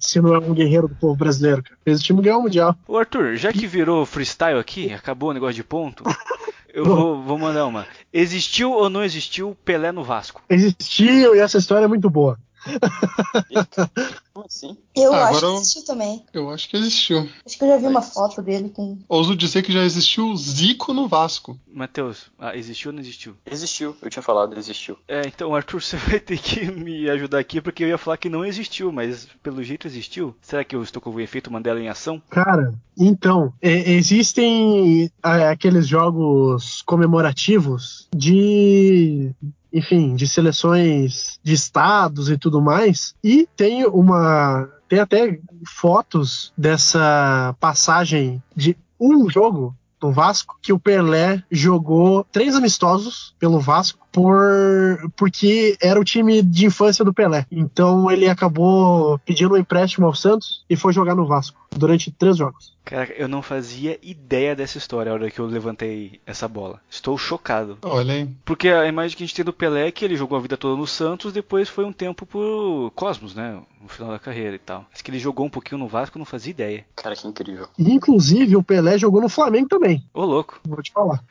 Se 0.00 0.20
não 0.20 0.34
é 0.34 0.38
um 0.38 0.54
guerreiro 0.54 0.88
do 0.88 0.94
povo 0.94 1.16
brasileiro, 1.16 1.62
cara. 1.62 1.76
Fez 1.84 2.00
o 2.00 2.02
time 2.02 2.22
ganhar 2.22 2.38
o 2.38 2.42
Mundial. 2.42 2.76
Ô 2.86 2.96
Arthur, 2.96 3.36
já 3.36 3.52
que 3.52 3.66
virou 3.66 4.06
freestyle 4.06 4.58
aqui, 4.58 4.92
acabou 4.92 5.30
o 5.30 5.34
negócio 5.34 5.54
de 5.54 5.64
ponto, 5.64 6.04
eu 6.72 6.84
vou, 6.84 7.22
vou 7.22 7.38
mandar 7.38 7.66
uma. 7.66 7.86
Existiu 8.12 8.72
ou 8.72 8.88
não 8.88 9.02
existiu 9.02 9.56
Pelé 9.64 9.92
no 9.92 10.04
Vasco? 10.04 10.42
Existiu 10.48 11.34
e 11.34 11.40
essa 11.40 11.58
história 11.58 11.84
é 11.84 11.88
muito 11.88 12.08
boa. 12.08 12.38
Assim? 14.48 14.78
Eu 14.96 15.12
Ah, 15.12 15.28
acho 15.28 15.40
que 15.40 15.44
eu- 15.44 15.54
existiu 15.56 15.84
também. 15.84 16.24
Eu 16.32 16.48
acho 16.50 16.68
que 16.70 16.76
existiu. 16.78 17.28
Acho 17.44 17.58
que 17.58 17.64
eu 17.64 17.68
já 17.68 17.76
vi 17.76 17.86
uma 17.86 18.00
foto 18.00 18.40
dele 18.40 18.70
com. 18.70 18.98
Ouso 19.06 19.36
dizer 19.36 19.62
que 19.62 19.70
já 19.70 19.84
existiu 19.84 20.34
Zico 20.36 20.94
no 20.94 21.06
Vasco. 21.06 21.58
Matheus, 21.70 22.30
ah, 22.38 22.56
existiu 22.56 22.88
ou 22.88 22.94
não 22.94 23.00
existiu? 23.00 23.34
Existiu. 23.44 23.94
Eu 24.00 24.08
tinha 24.08 24.22
falado, 24.22 24.56
existiu. 24.58 24.96
É, 25.06 25.20
então 25.26 25.54
Arthur, 25.54 25.80
você 25.82 25.96
vai 25.98 26.18
ter 26.18 26.38
que 26.38 26.64
me 26.70 27.08
ajudar 27.10 27.38
aqui 27.38 27.60
porque 27.60 27.84
eu 27.84 27.88
ia 27.88 27.98
falar 27.98 28.16
que 28.16 28.30
não 28.30 28.42
existiu, 28.44 28.90
mas 28.90 29.28
pelo 29.42 29.62
jeito 29.62 29.86
existiu. 29.86 30.34
Será 30.40 30.64
que 30.64 30.74
eu 30.74 30.82
estou 30.82 31.00
com 31.02 31.10
o 31.10 31.20
efeito 31.20 31.52
Mandela 31.52 31.78
em 31.78 31.88
ação? 31.90 32.20
Cara, 32.30 32.72
então, 32.98 33.52
é, 33.60 33.92
existem 33.92 35.10
aqueles 35.22 35.86
jogos 35.86 36.80
comemorativos 36.82 38.08
de. 38.16 39.30
Enfim, 39.72 40.14
de 40.14 40.26
seleções 40.26 41.38
de 41.42 41.54
estados 41.54 42.30
e 42.30 42.38
tudo 42.38 42.60
mais. 42.60 43.14
E 43.22 43.48
tem 43.56 43.86
uma. 43.86 44.68
Tem 44.88 45.00
até 45.00 45.38
fotos 45.66 46.52
dessa 46.56 47.54
passagem 47.60 48.42
de 48.56 48.76
um 48.98 49.28
jogo 49.28 49.76
do 50.00 50.12
Vasco 50.12 50.56
que 50.62 50.72
o 50.72 50.78
Pelé 50.78 51.42
jogou 51.50 52.24
três 52.30 52.54
amistosos 52.54 53.34
pelo 53.38 53.60
Vasco 53.60 54.06
por 54.12 55.10
porque 55.16 55.76
era 55.80 56.00
o 56.00 56.04
time 56.04 56.42
de 56.42 56.66
infância 56.66 57.04
do 57.04 57.12
Pelé. 57.12 57.46
Então 57.50 58.10
ele 58.10 58.28
acabou 58.28 59.18
pedindo 59.20 59.54
um 59.54 59.56
empréstimo 59.56 60.06
ao 60.06 60.14
Santos 60.14 60.64
e 60.68 60.76
foi 60.76 60.92
jogar 60.92 61.14
no 61.14 61.26
Vasco 61.26 61.58
durante 61.70 62.10
três 62.10 62.36
jogos. 62.36 62.76
Cara, 62.88 63.12
eu 63.18 63.28
não 63.28 63.42
fazia 63.42 63.98
ideia 64.02 64.56
dessa 64.56 64.78
história 64.78 65.12
a 65.12 65.14
hora 65.14 65.30
que 65.30 65.38
eu 65.38 65.44
levantei 65.44 66.18
essa 66.24 66.48
bola. 66.48 66.80
Estou 66.88 67.18
chocado. 67.18 67.76
Olha 67.82 68.14
aí. 68.14 68.30
Porque 68.46 68.70
a 68.70 68.86
imagem 68.86 69.14
que 69.14 69.22
a 69.22 69.26
gente 69.26 69.36
tem 69.36 69.44
do 69.44 69.52
Pelé 69.52 69.88
é 69.88 69.92
que 69.92 70.06
ele 70.06 70.16
jogou 70.16 70.38
a 70.38 70.40
vida 70.40 70.56
toda 70.56 70.74
no 70.74 70.86
Santos, 70.86 71.30
depois 71.30 71.68
foi 71.68 71.84
um 71.84 71.92
tempo 71.92 72.24
pro 72.24 72.90
Cosmos, 72.94 73.34
né? 73.34 73.60
No 73.82 73.88
final 73.88 74.10
da 74.10 74.18
carreira 74.18 74.56
e 74.56 74.58
tal. 74.58 74.86
Mas 74.90 75.02
que 75.02 75.10
ele 75.10 75.18
jogou 75.18 75.44
um 75.44 75.50
pouquinho 75.50 75.78
no 75.78 75.86
Vasco, 75.86 76.16
eu 76.16 76.18
não 76.18 76.24
fazia 76.24 76.50
ideia. 76.50 76.86
Cara, 76.96 77.14
que 77.14 77.28
incrível. 77.28 77.68
E, 77.78 77.92
inclusive 77.92 78.56
o 78.56 78.62
Pelé 78.62 78.96
jogou 78.96 79.20
no 79.20 79.28
Flamengo 79.28 79.68
também. 79.68 80.02
Ô, 80.14 80.24
louco. 80.24 80.58
Vou 80.66 80.82
te 80.82 80.90
falar. 80.90 81.22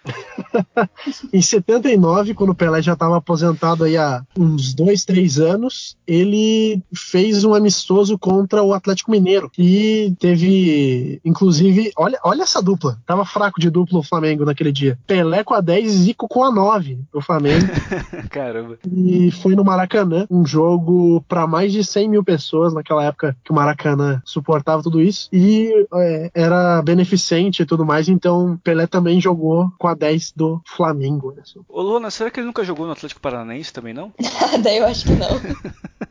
em 1.34 1.42
79, 1.42 2.36
quando 2.36 2.52
o 2.52 2.56
Pelé 2.56 2.84
já 2.84 2.94
estava 2.94 3.18
aposentado 3.18 3.84
aí 3.84 3.98
há 3.98 4.24
uns 4.38 4.76
dois, 4.76 5.04
três 5.04 5.40
anos, 5.40 5.98
ele 6.06 6.84
fez 6.94 7.44
um 7.44 7.56
amistoso 7.56 8.16
contra 8.16 8.62
o 8.62 8.74
Atlético 8.74 9.10
Mineiro. 9.10 9.52
E 9.58 10.14
teve, 10.20 11.20
inclusive, 11.26 11.47
olha, 11.98 12.20
olha 12.24 12.44
essa 12.44 12.62
dupla. 12.62 12.98
Tava 13.06 13.26
fraco 13.26 13.60
de 13.60 13.70
dupla 13.70 14.00
o 14.00 14.04
Flamengo 14.04 14.46
naquele 14.46 14.72
dia. 14.72 14.98
Pelé 15.06 15.44
com 15.44 15.54
a 15.54 15.62
10 15.62 15.86
e 15.86 15.90
Zico 15.90 16.28
com 16.28 16.44
a 16.44 16.52
9 16.52 17.00
do 17.12 17.22
Flamengo. 17.22 17.68
Caramba. 18.30 18.78
e 18.86 19.32
foi 19.32 19.56
no 19.56 19.64
Maracanã, 19.64 20.26
um 20.30 20.46
jogo 20.46 21.24
para 21.28 21.48
mais 21.48 21.72
de 21.72 21.84
100 21.84 22.10
mil 22.10 22.24
pessoas 22.24 22.74
naquela 22.74 23.04
época 23.04 23.36
que 23.44 23.52
o 23.52 23.56
Maracanã 23.56 24.22
suportava 24.26 24.84
tudo 24.84 25.02
isso. 25.02 25.30
E 25.32 25.72
é, 25.94 26.32
era 26.34 26.82
beneficente 26.82 27.62
e 27.62 27.66
tudo 27.66 27.86
mais, 27.86 28.08
então 28.08 28.60
Pelé 28.64 28.88
também 28.88 29.20
jogou 29.20 29.72
com 29.78 29.88
a 29.88 29.94
10 29.94 30.34
do 30.36 30.62
Flamengo. 30.66 31.30
olha 31.30 31.44
só. 31.44 31.60
Ô, 31.68 31.82
Lona, 31.82 32.10
será 32.10 32.30
que 32.30 32.40
ele 32.40 32.48
nunca 32.48 32.64
jogou 32.64 32.86
no 32.86 32.92
Atlético 32.92 33.22
Paranaense 33.22 33.74
também, 33.74 33.94
não? 33.94 34.12
Daí 34.64 34.78
eu 34.78 34.86
acho 34.86 35.06
que 35.06 35.14
não. 35.14 35.28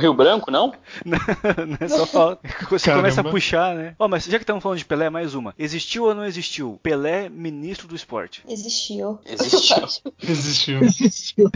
Rio 0.00 0.14
Branco, 0.14 0.50
não? 0.50 0.72
Não, 1.04 1.18
não 1.66 1.76
é 1.80 1.88
só 1.88 2.06
falta. 2.06 2.40
Você 2.70 2.86
Caramba. 2.86 3.02
começa 3.02 3.20
a 3.20 3.24
puxar, 3.24 3.74
né? 3.74 3.94
Ó, 3.98 4.08
mas 4.08 4.24
já 4.24 4.38
que 4.38 4.42
estamos 4.42 4.62
falando 4.62 4.78
de 4.78 4.84
Pelé, 4.84 5.08
mais 5.10 5.34
uma. 5.34 5.54
Existiu 5.58 6.04
ou 6.04 6.14
não 6.14 6.24
existiu? 6.24 6.78
Pelé, 6.82 7.28
ministro 7.28 7.86
do 7.88 7.94
esporte. 7.96 8.42
Existiu. 8.48 9.18
Existiu. 9.26 9.88
Existiu. 10.22 10.80
Existiu. 10.82 11.50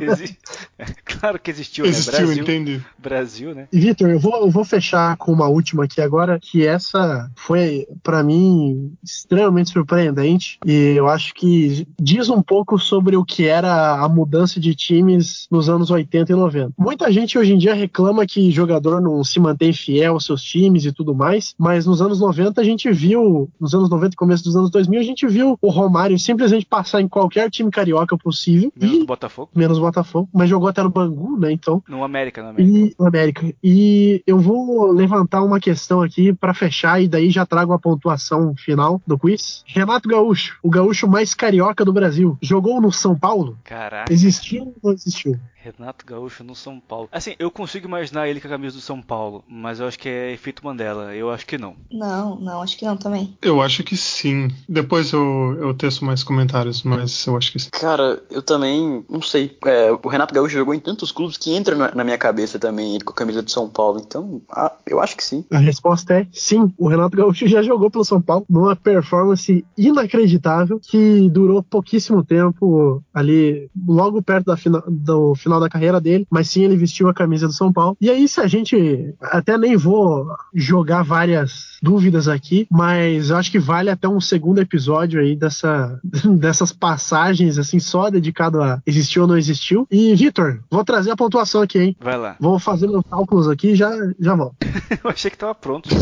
Exi- 0.00 0.36
Claro 1.04 1.38
que 1.38 1.50
existiu, 1.50 1.84
né? 1.84 1.90
Existiu, 1.90 2.12
Brasil, 2.26 2.42
entende? 2.42 2.84
Brasil, 2.98 3.54
né? 3.54 3.68
E, 3.72 3.78
Vitor, 3.78 4.08
eu 4.10 4.18
vou, 4.18 4.36
eu 4.40 4.50
vou 4.50 4.64
fechar 4.64 5.16
com 5.16 5.32
uma 5.32 5.48
última 5.48 5.84
aqui 5.84 6.00
agora, 6.00 6.38
que 6.40 6.66
essa 6.66 7.30
foi, 7.36 7.86
pra 8.02 8.22
mim, 8.22 8.92
extremamente 9.02 9.70
surpreendente. 9.70 10.58
E 10.66 10.72
eu 10.96 11.08
acho 11.08 11.32
que 11.34 11.86
diz 11.98 12.28
um 12.28 12.42
pouco 12.42 12.78
sobre 12.78 13.16
o 13.16 13.24
que 13.24 13.46
era 13.46 13.92
a 14.00 14.08
mudança 14.08 14.58
de 14.60 14.74
times 14.74 15.46
nos 15.50 15.68
anos 15.68 15.90
80 15.90 16.32
e 16.32 16.34
90. 16.34 16.72
Muita 16.76 17.10
gente 17.12 17.38
hoje 17.38 17.52
em 17.54 17.58
dia 17.58 17.63
reclama 17.72 18.26
que 18.26 18.50
jogador 18.50 19.00
não 19.00 19.22
se 19.24 19.40
mantém 19.40 19.72
fiel 19.72 20.14
aos 20.14 20.26
seus 20.26 20.42
times 20.42 20.84
e 20.84 20.92
tudo 20.92 21.14
mais, 21.14 21.54
mas 21.56 21.86
nos 21.86 22.02
anos 22.02 22.20
90 22.20 22.60
a 22.60 22.64
gente 22.64 22.90
viu, 22.90 23.48
nos 23.58 23.74
anos 23.74 23.88
90 23.88 24.14
e 24.14 24.16
começo 24.16 24.44
dos 24.44 24.56
anos 24.56 24.70
2000, 24.70 25.00
a 25.00 25.04
gente 25.04 25.26
viu 25.26 25.56
o 25.62 25.70
Romário 25.70 26.18
simplesmente 26.18 26.66
passar 26.66 27.00
em 27.00 27.08
qualquer 27.08 27.48
time 27.50 27.70
carioca 27.70 28.18
possível. 28.18 28.72
Menos 28.78 28.98
e, 28.98 29.06
Botafogo. 29.06 29.50
menos 29.54 29.78
o 29.78 29.80
Botafogo, 29.80 30.28
mas 30.32 30.50
jogou 30.50 30.68
até 30.68 30.82
no 30.82 30.90
Bangu, 30.90 31.38
né? 31.38 31.52
Então 31.52 31.82
No 31.88 32.02
América, 32.04 32.42
no 32.42 32.48
América. 32.50 32.78
e 32.78 32.94
no 32.98 33.06
América. 33.06 33.54
E 33.62 34.22
eu 34.26 34.38
vou 34.38 34.90
levantar 34.90 35.42
uma 35.42 35.60
questão 35.60 36.02
aqui 36.02 36.32
pra 36.32 36.52
fechar 36.52 37.00
e 37.00 37.08
daí 37.08 37.30
já 37.30 37.46
trago 37.46 37.72
a 37.72 37.78
pontuação 37.78 38.54
final 38.56 39.00
do 39.06 39.16
quiz. 39.18 39.62
Renato 39.66 40.08
Gaúcho, 40.08 40.58
o 40.62 40.68
gaúcho 40.68 41.06
mais 41.08 41.34
carioca 41.34 41.84
do 41.84 41.92
Brasil, 41.92 42.36
jogou 42.42 42.80
no 42.80 42.90
São 42.90 43.16
Paulo? 43.16 43.56
Caraca. 43.64 44.12
Existiu 44.12 44.64
ou 44.64 44.74
não 44.82 44.92
existiu? 44.92 45.38
Renato 45.56 46.04
Gaúcho 46.04 46.44
no 46.44 46.54
São 46.54 46.78
Paulo. 46.78 47.08
Assim, 47.10 47.34
eu 47.38 47.50
consigo 47.54 47.86
imaginar 47.86 48.28
ele 48.28 48.40
com 48.40 48.46
a 48.48 48.50
camisa 48.50 48.76
do 48.76 48.82
São 48.82 49.00
Paulo, 49.00 49.44
mas 49.48 49.80
eu 49.80 49.86
acho 49.86 49.98
que 49.98 50.08
é 50.08 50.32
efeito 50.32 50.64
Mandela. 50.64 51.14
Eu 51.14 51.30
acho 51.30 51.46
que 51.46 51.56
não. 51.56 51.76
Não, 51.90 52.36
não, 52.40 52.60
acho 52.62 52.76
que 52.76 52.84
não 52.84 52.96
também. 52.96 53.36
Eu 53.40 53.62
acho 53.62 53.82
que 53.82 53.96
sim. 53.96 54.48
Depois 54.68 55.12
eu, 55.12 55.56
eu 55.60 55.74
teço 55.74 56.04
mais 56.04 56.22
comentários, 56.22 56.82
mas 56.82 57.26
eu 57.26 57.36
acho 57.36 57.52
que 57.52 57.58
sim. 57.58 57.68
Cara, 57.70 58.22
eu 58.30 58.42
também 58.42 59.04
não 59.08 59.22
sei. 59.22 59.56
É, 59.64 59.90
o 59.92 60.08
Renato 60.08 60.34
Gaúcho 60.34 60.54
jogou 60.56 60.74
em 60.74 60.80
tantos 60.80 61.12
clubes 61.12 61.36
que 61.36 61.54
entra 61.54 61.74
na, 61.76 61.94
na 61.94 62.04
minha 62.04 62.18
cabeça 62.18 62.58
também, 62.58 62.94
ele 62.94 63.04
com 63.04 63.12
a 63.12 63.16
camisa 63.16 63.42
de 63.42 63.50
São 63.52 63.68
Paulo. 63.68 64.00
Então, 64.04 64.42
ah, 64.50 64.72
eu 64.86 65.00
acho 65.00 65.16
que 65.16 65.24
sim. 65.24 65.44
A 65.50 65.58
resposta 65.58 66.14
é 66.20 66.26
sim. 66.32 66.72
O 66.76 66.88
Renato 66.88 67.16
Gaúcho 67.16 67.46
já 67.46 67.62
jogou 67.62 67.90
pelo 67.90 68.04
São 68.04 68.20
Paulo 68.20 68.44
numa 68.48 68.74
performance 68.76 69.64
inacreditável 69.76 70.80
que 70.80 71.28
durou 71.30 71.62
pouquíssimo 71.62 72.24
tempo 72.24 73.02
ali, 73.12 73.68
logo 73.86 74.22
perto 74.22 74.46
da 74.46 74.56
fina- 74.56 74.82
do 74.88 75.34
final 75.34 75.60
da 75.60 75.68
carreira 75.68 76.00
dele. 76.00 76.26
Mas 76.30 76.48
sim, 76.48 76.64
ele 76.64 76.76
vestiu 76.76 77.08
a 77.08 77.14
camisa 77.14 77.43
do 77.46 77.52
São 77.52 77.72
Paulo. 77.72 77.96
E 78.00 78.10
aí, 78.10 78.26
se 78.28 78.40
a 78.40 78.46
gente. 78.46 79.14
Até 79.20 79.56
nem 79.58 79.76
vou 79.76 80.26
jogar 80.54 81.02
várias 81.02 81.78
dúvidas 81.82 82.28
aqui, 82.28 82.66
mas 82.70 83.30
eu 83.30 83.36
acho 83.36 83.50
que 83.50 83.58
vale 83.58 83.90
até 83.90 84.08
um 84.08 84.20
segundo 84.20 84.60
episódio 84.60 85.20
aí 85.20 85.36
dessa, 85.36 86.00
dessas 86.38 86.72
passagens, 86.72 87.58
assim, 87.58 87.78
só 87.78 88.10
dedicado 88.10 88.62
a 88.62 88.80
existiu 88.86 89.22
ou 89.22 89.28
não 89.28 89.36
existiu. 89.36 89.86
E, 89.90 90.14
Vitor, 90.14 90.60
vou 90.70 90.84
trazer 90.84 91.10
a 91.10 91.16
pontuação 91.16 91.62
aqui, 91.62 91.78
hein? 91.78 91.96
Vai 92.00 92.16
lá. 92.16 92.36
Vou 92.40 92.58
fazer 92.58 92.86
meus 92.86 93.04
cálculos 93.08 93.48
aqui 93.48 93.70
e 93.70 93.74
já, 93.74 93.90
já 94.18 94.34
volto. 94.34 94.56
Eu 95.04 95.10
achei 95.10 95.30
que 95.30 95.38
tava 95.38 95.54
pronto. 95.54 95.88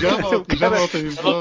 Já 0.00 0.16
volta, 0.16 0.56
já 0.56 0.68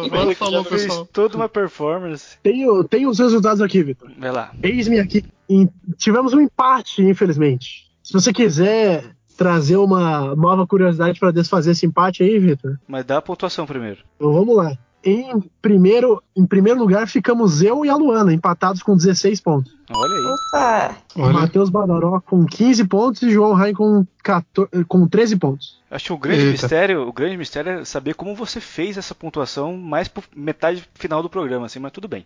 Vai 0.10 0.28
que 0.28 0.36
falou, 0.36 0.64
já 0.64 0.70
Fez 0.70 0.84
pessoal. 0.84 1.08
toda 1.12 1.36
uma 1.36 1.50
performance. 1.50 2.38
Tenho, 2.44 2.84
tenho 2.84 3.10
os 3.10 3.20
resultados 3.20 3.62
aqui, 3.62 3.84
Vitor. 3.84 4.10
Vai 4.18 4.32
lá. 4.32 4.52
Eis-me 4.62 5.00
aqui. 5.00 5.24
Em- 5.50 5.70
tivemos 5.98 6.34
um 6.34 6.42
empate, 6.42 7.02
infelizmente. 7.04 7.86
Se 8.04 8.14
você 8.14 8.32
quiser 8.34 9.16
trazer 9.38 9.76
uma 9.78 10.36
nova 10.36 10.66
curiosidade 10.66 11.20
para 11.20 11.32
desfazer 11.32 11.72
esse 11.72 11.86
empate 11.86 12.24
aí, 12.24 12.40
Vitor, 12.40 12.80
Mas 12.88 13.04
dá 13.06 13.18
a 13.18 13.22
pontuação 13.22 13.66
primeiro. 13.66 14.00
então 14.16 14.32
vamos 14.32 14.56
lá. 14.56 14.78
Em 15.06 15.40
primeiro, 15.62 16.24
em 16.36 16.48
primeiro 16.48 16.80
lugar 16.80 17.08
ficamos 17.08 17.62
eu 17.62 17.86
e 17.86 17.90
a 17.90 17.96
Luana, 17.96 18.34
empatados 18.34 18.82
com 18.82 18.98
16 18.98 19.40
pontos. 19.40 19.72
Olha 19.92 20.14
aí. 20.16 20.26
Opa! 20.26 20.98
Olha, 21.18 21.34
Matheus 21.34 21.70
Badaró 21.70 22.20
com 22.22 22.44
15 22.44 22.86
pontos 22.86 23.22
e 23.22 23.30
João 23.30 23.54
Rai 23.54 23.72
com, 23.72 24.04
14 24.24 24.84
com 24.86 25.08
13 25.08 25.36
pontos. 25.36 25.80
Acho 25.92 26.06
que 26.06 26.14
o 26.14 26.18
grande 26.18 26.42
Eita. 26.42 26.52
mistério, 26.54 27.08
o 27.08 27.14
grande 27.14 27.38
mistério 27.38 27.72
é 27.74 27.86
saber 27.86 28.16
como 28.16 28.34
você 28.34 28.60
fez 28.60 28.98
essa 28.98 29.14
pontuação 29.14 29.78
mais 29.78 30.08
pro 30.08 30.24
metade 30.36 30.84
final 30.96 31.22
do 31.22 31.30
programa, 31.30 31.68
assim, 31.68 31.78
mas 31.78 31.92
tudo 31.92 32.08
bem. 32.08 32.26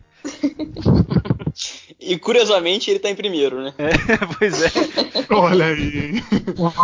E 1.99 2.17
curiosamente 2.17 2.89
ele 2.89 2.99
tá 2.99 3.09
em 3.09 3.15
primeiro, 3.15 3.61
né? 3.61 3.73
É, 3.77 3.89
pois 4.39 4.61
é. 4.61 4.71
olha 5.29 5.65
aí. 5.65 6.23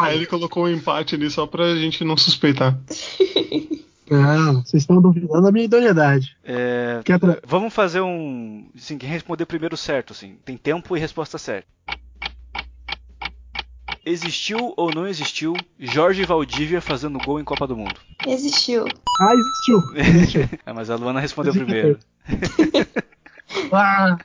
Aí 0.02 0.18
ele 0.18 0.26
colocou 0.26 0.66
um 0.66 0.70
empate 0.70 1.16
ali 1.16 1.32
só 1.32 1.48
pra 1.48 1.74
gente 1.76 2.04
não 2.04 2.18
suspeitar. 2.18 2.78
Não, 4.10 4.64
vocês 4.64 4.84
estão 4.84 5.01
duvidando 5.01 5.41
da 5.41 5.51
minha 5.51 5.66
idoneidade. 5.66 6.38
É, 6.43 7.01
Vamos 7.45 7.74
fazer 7.74 8.01
um. 8.01 8.70
Assim, 8.76 8.97
quem 8.97 9.10
responder 9.10 9.45
primeiro 9.45 9.76
certo, 9.76 10.14
assim. 10.14 10.38
Tem 10.45 10.58
tempo 10.58 10.95
e 10.95 10.99
resposta 10.99 11.38
certa. 11.38 11.68
Existiu 14.06 14.74
ou 14.78 14.93
não 14.93 15.08
existiu 15.08 15.56
Jorge 15.80 16.24
Valdívia 16.26 16.80
fazendo 16.80 17.20
gol 17.20 17.39
em 17.39 17.43
Copa 17.43 17.66
do 17.66 17.76
Mundo? 17.76 17.99
Existiu. 18.28 18.86
Ah, 19.20 19.34
existiu. 19.34 20.49
Ah, 20.64 20.74
mas 20.74 20.91
a 20.91 20.95
Luana 20.95 21.20
respondeu 21.20 21.53
primeiro. 21.53 21.97
Ah, 23.72 24.18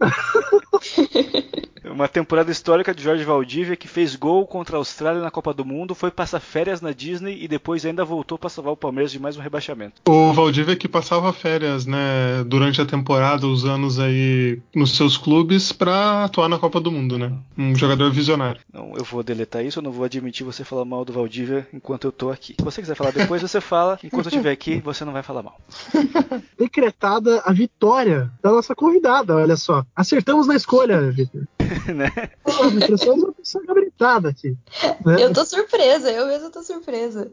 Uma 1.84 2.08
temporada 2.08 2.50
histórica 2.50 2.94
de 2.94 3.02
Jorge 3.02 3.24
Valdívia 3.24 3.76
que 3.76 3.86
fez 3.86 4.16
gol 4.16 4.46
contra 4.46 4.76
a 4.76 4.78
Austrália 4.78 5.20
na 5.20 5.30
Copa 5.30 5.52
do 5.52 5.64
Mundo, 5.64 5.94
foi 5.94 6.10
passar 6.10 6.40
férias 6.40 6.80
na 6.80 6.92
Disney 6.92 7.42
e 7.42 7.48
depois 7.48 7.84
ainda 7.84 8.04
voltou 8.04 8.38
para 8.38 8.48
salvar 8.48 8.72
o 8.72 8.76
Palmeiras 8.76 9.12
de 9.12 9.18
mais 9.18 9.36
um 9.36 9.40
rebaixamento. 9.40 10.00
O 10.08 10.32
Valdívia 10.32 10.76
que 10.76 10.88
passava 10.88 11.32
férias, 11.32 11.86
né, 11.86 12.42
durante 12.46 12.80
a 12.80 12.86
temporada, 12.86 13.46
os 13.46 13.64
anos 13.64 13.98
aí 13.98 14.58
nos 14.74 14.96
seus 14.96 15.16
clubes 15.16 15.72
pra 15.72 16.24
atuar 16.24 16.48
na 16.48 16.58
Copa 16.58 16.80
do 16.80 16.90
Mundo, 16.90 17.18
né? 17.18 17.32
Um 17.56 17.74
jogador 17.74 18.10
visionário. 18.10 18.60
Não, 18.72 18.94
eu 18.96 19.04
vou 19.04 19.22
deletar 19.22 19.64
isso, 19.64 19.78
eu 19.78 19.82
não 19.82 19.92
vou 19.92 20.04
admitir 20.04 20.44
você 20.44 20.64
falar 20.64 20.84
mal 20.84 21.04
do 21.04 21.12
Valdívia 21.12 21.66
enquanto 21.72 22.04
eu 22.04 22.12
tô 22.12 22.30
aqui. 22.30 22.54
Se 22.58 22.64
você 22.64 22.80
quiser 22.80 22.94
falar 22.94 23.10
depois, 23.10 23.42
você 23.42 23.60
fala. 23.60 23.98
Enquanto 24.02 24.26
eu 24.26 24.30
estiver 24.30 24.52
aqui, 24.52 24.80
você 24.80 25.04
não 25.04 25.12
vai 25.12 25.22
falar 25.22 25.42
mal. 25.42 25.60
decretada 26.58 27.42
a 27.44 27.52
vitória 27.52 28.30
da 28.42 28.50
nossa 28.50 28.74
convidada, 28.74 29.36
olha 29.36 29.56
só. 29.56 29.84
Acertamos 29.94 30.46
na 30.46 30.54
escolha, 30.54 31.10
Vitor. 31.10 31.42
né? 31.94 32.10
Pô, 32.42 32.50
é 32.52 33.12
uma 33.12 33.32
pessoa 33.32 33.64
gabritada 33.64 34.28
aqui. 34.28 34.56
né? 35.04 35.16
Eu 35.22 35.32
tô 35.32 35.44
surpresa, 35.44 36.10
eu 36.10 36.26
mesmo 36.26 36.50
tô 36.50 36.62
surpresa. 36.62 37.30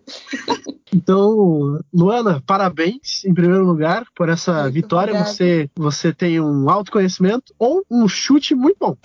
Então, 0.93 1.79
Luana, 1.93 2.43
parabéns 2.45 3.23
em 3.25 3.33
primeiro 3.33 3.65
lugar 3.65 4.05
por 4.15 4.29
essa 4.29 4.63
Muito 4.63 4.73
vitória. 4.73 5.11
obrigada. 5.13 5.33
Você, 5.33 5.69
você 5.75 6.13
tem 6.13 6.39
um 6.39 6.69
autoconhecimento 6.69 7.53
ou 7.57 7.83
um 7.89 8.07
chute 8.07 8.53
muito 8.53 8.77
bom. 8.79 8.97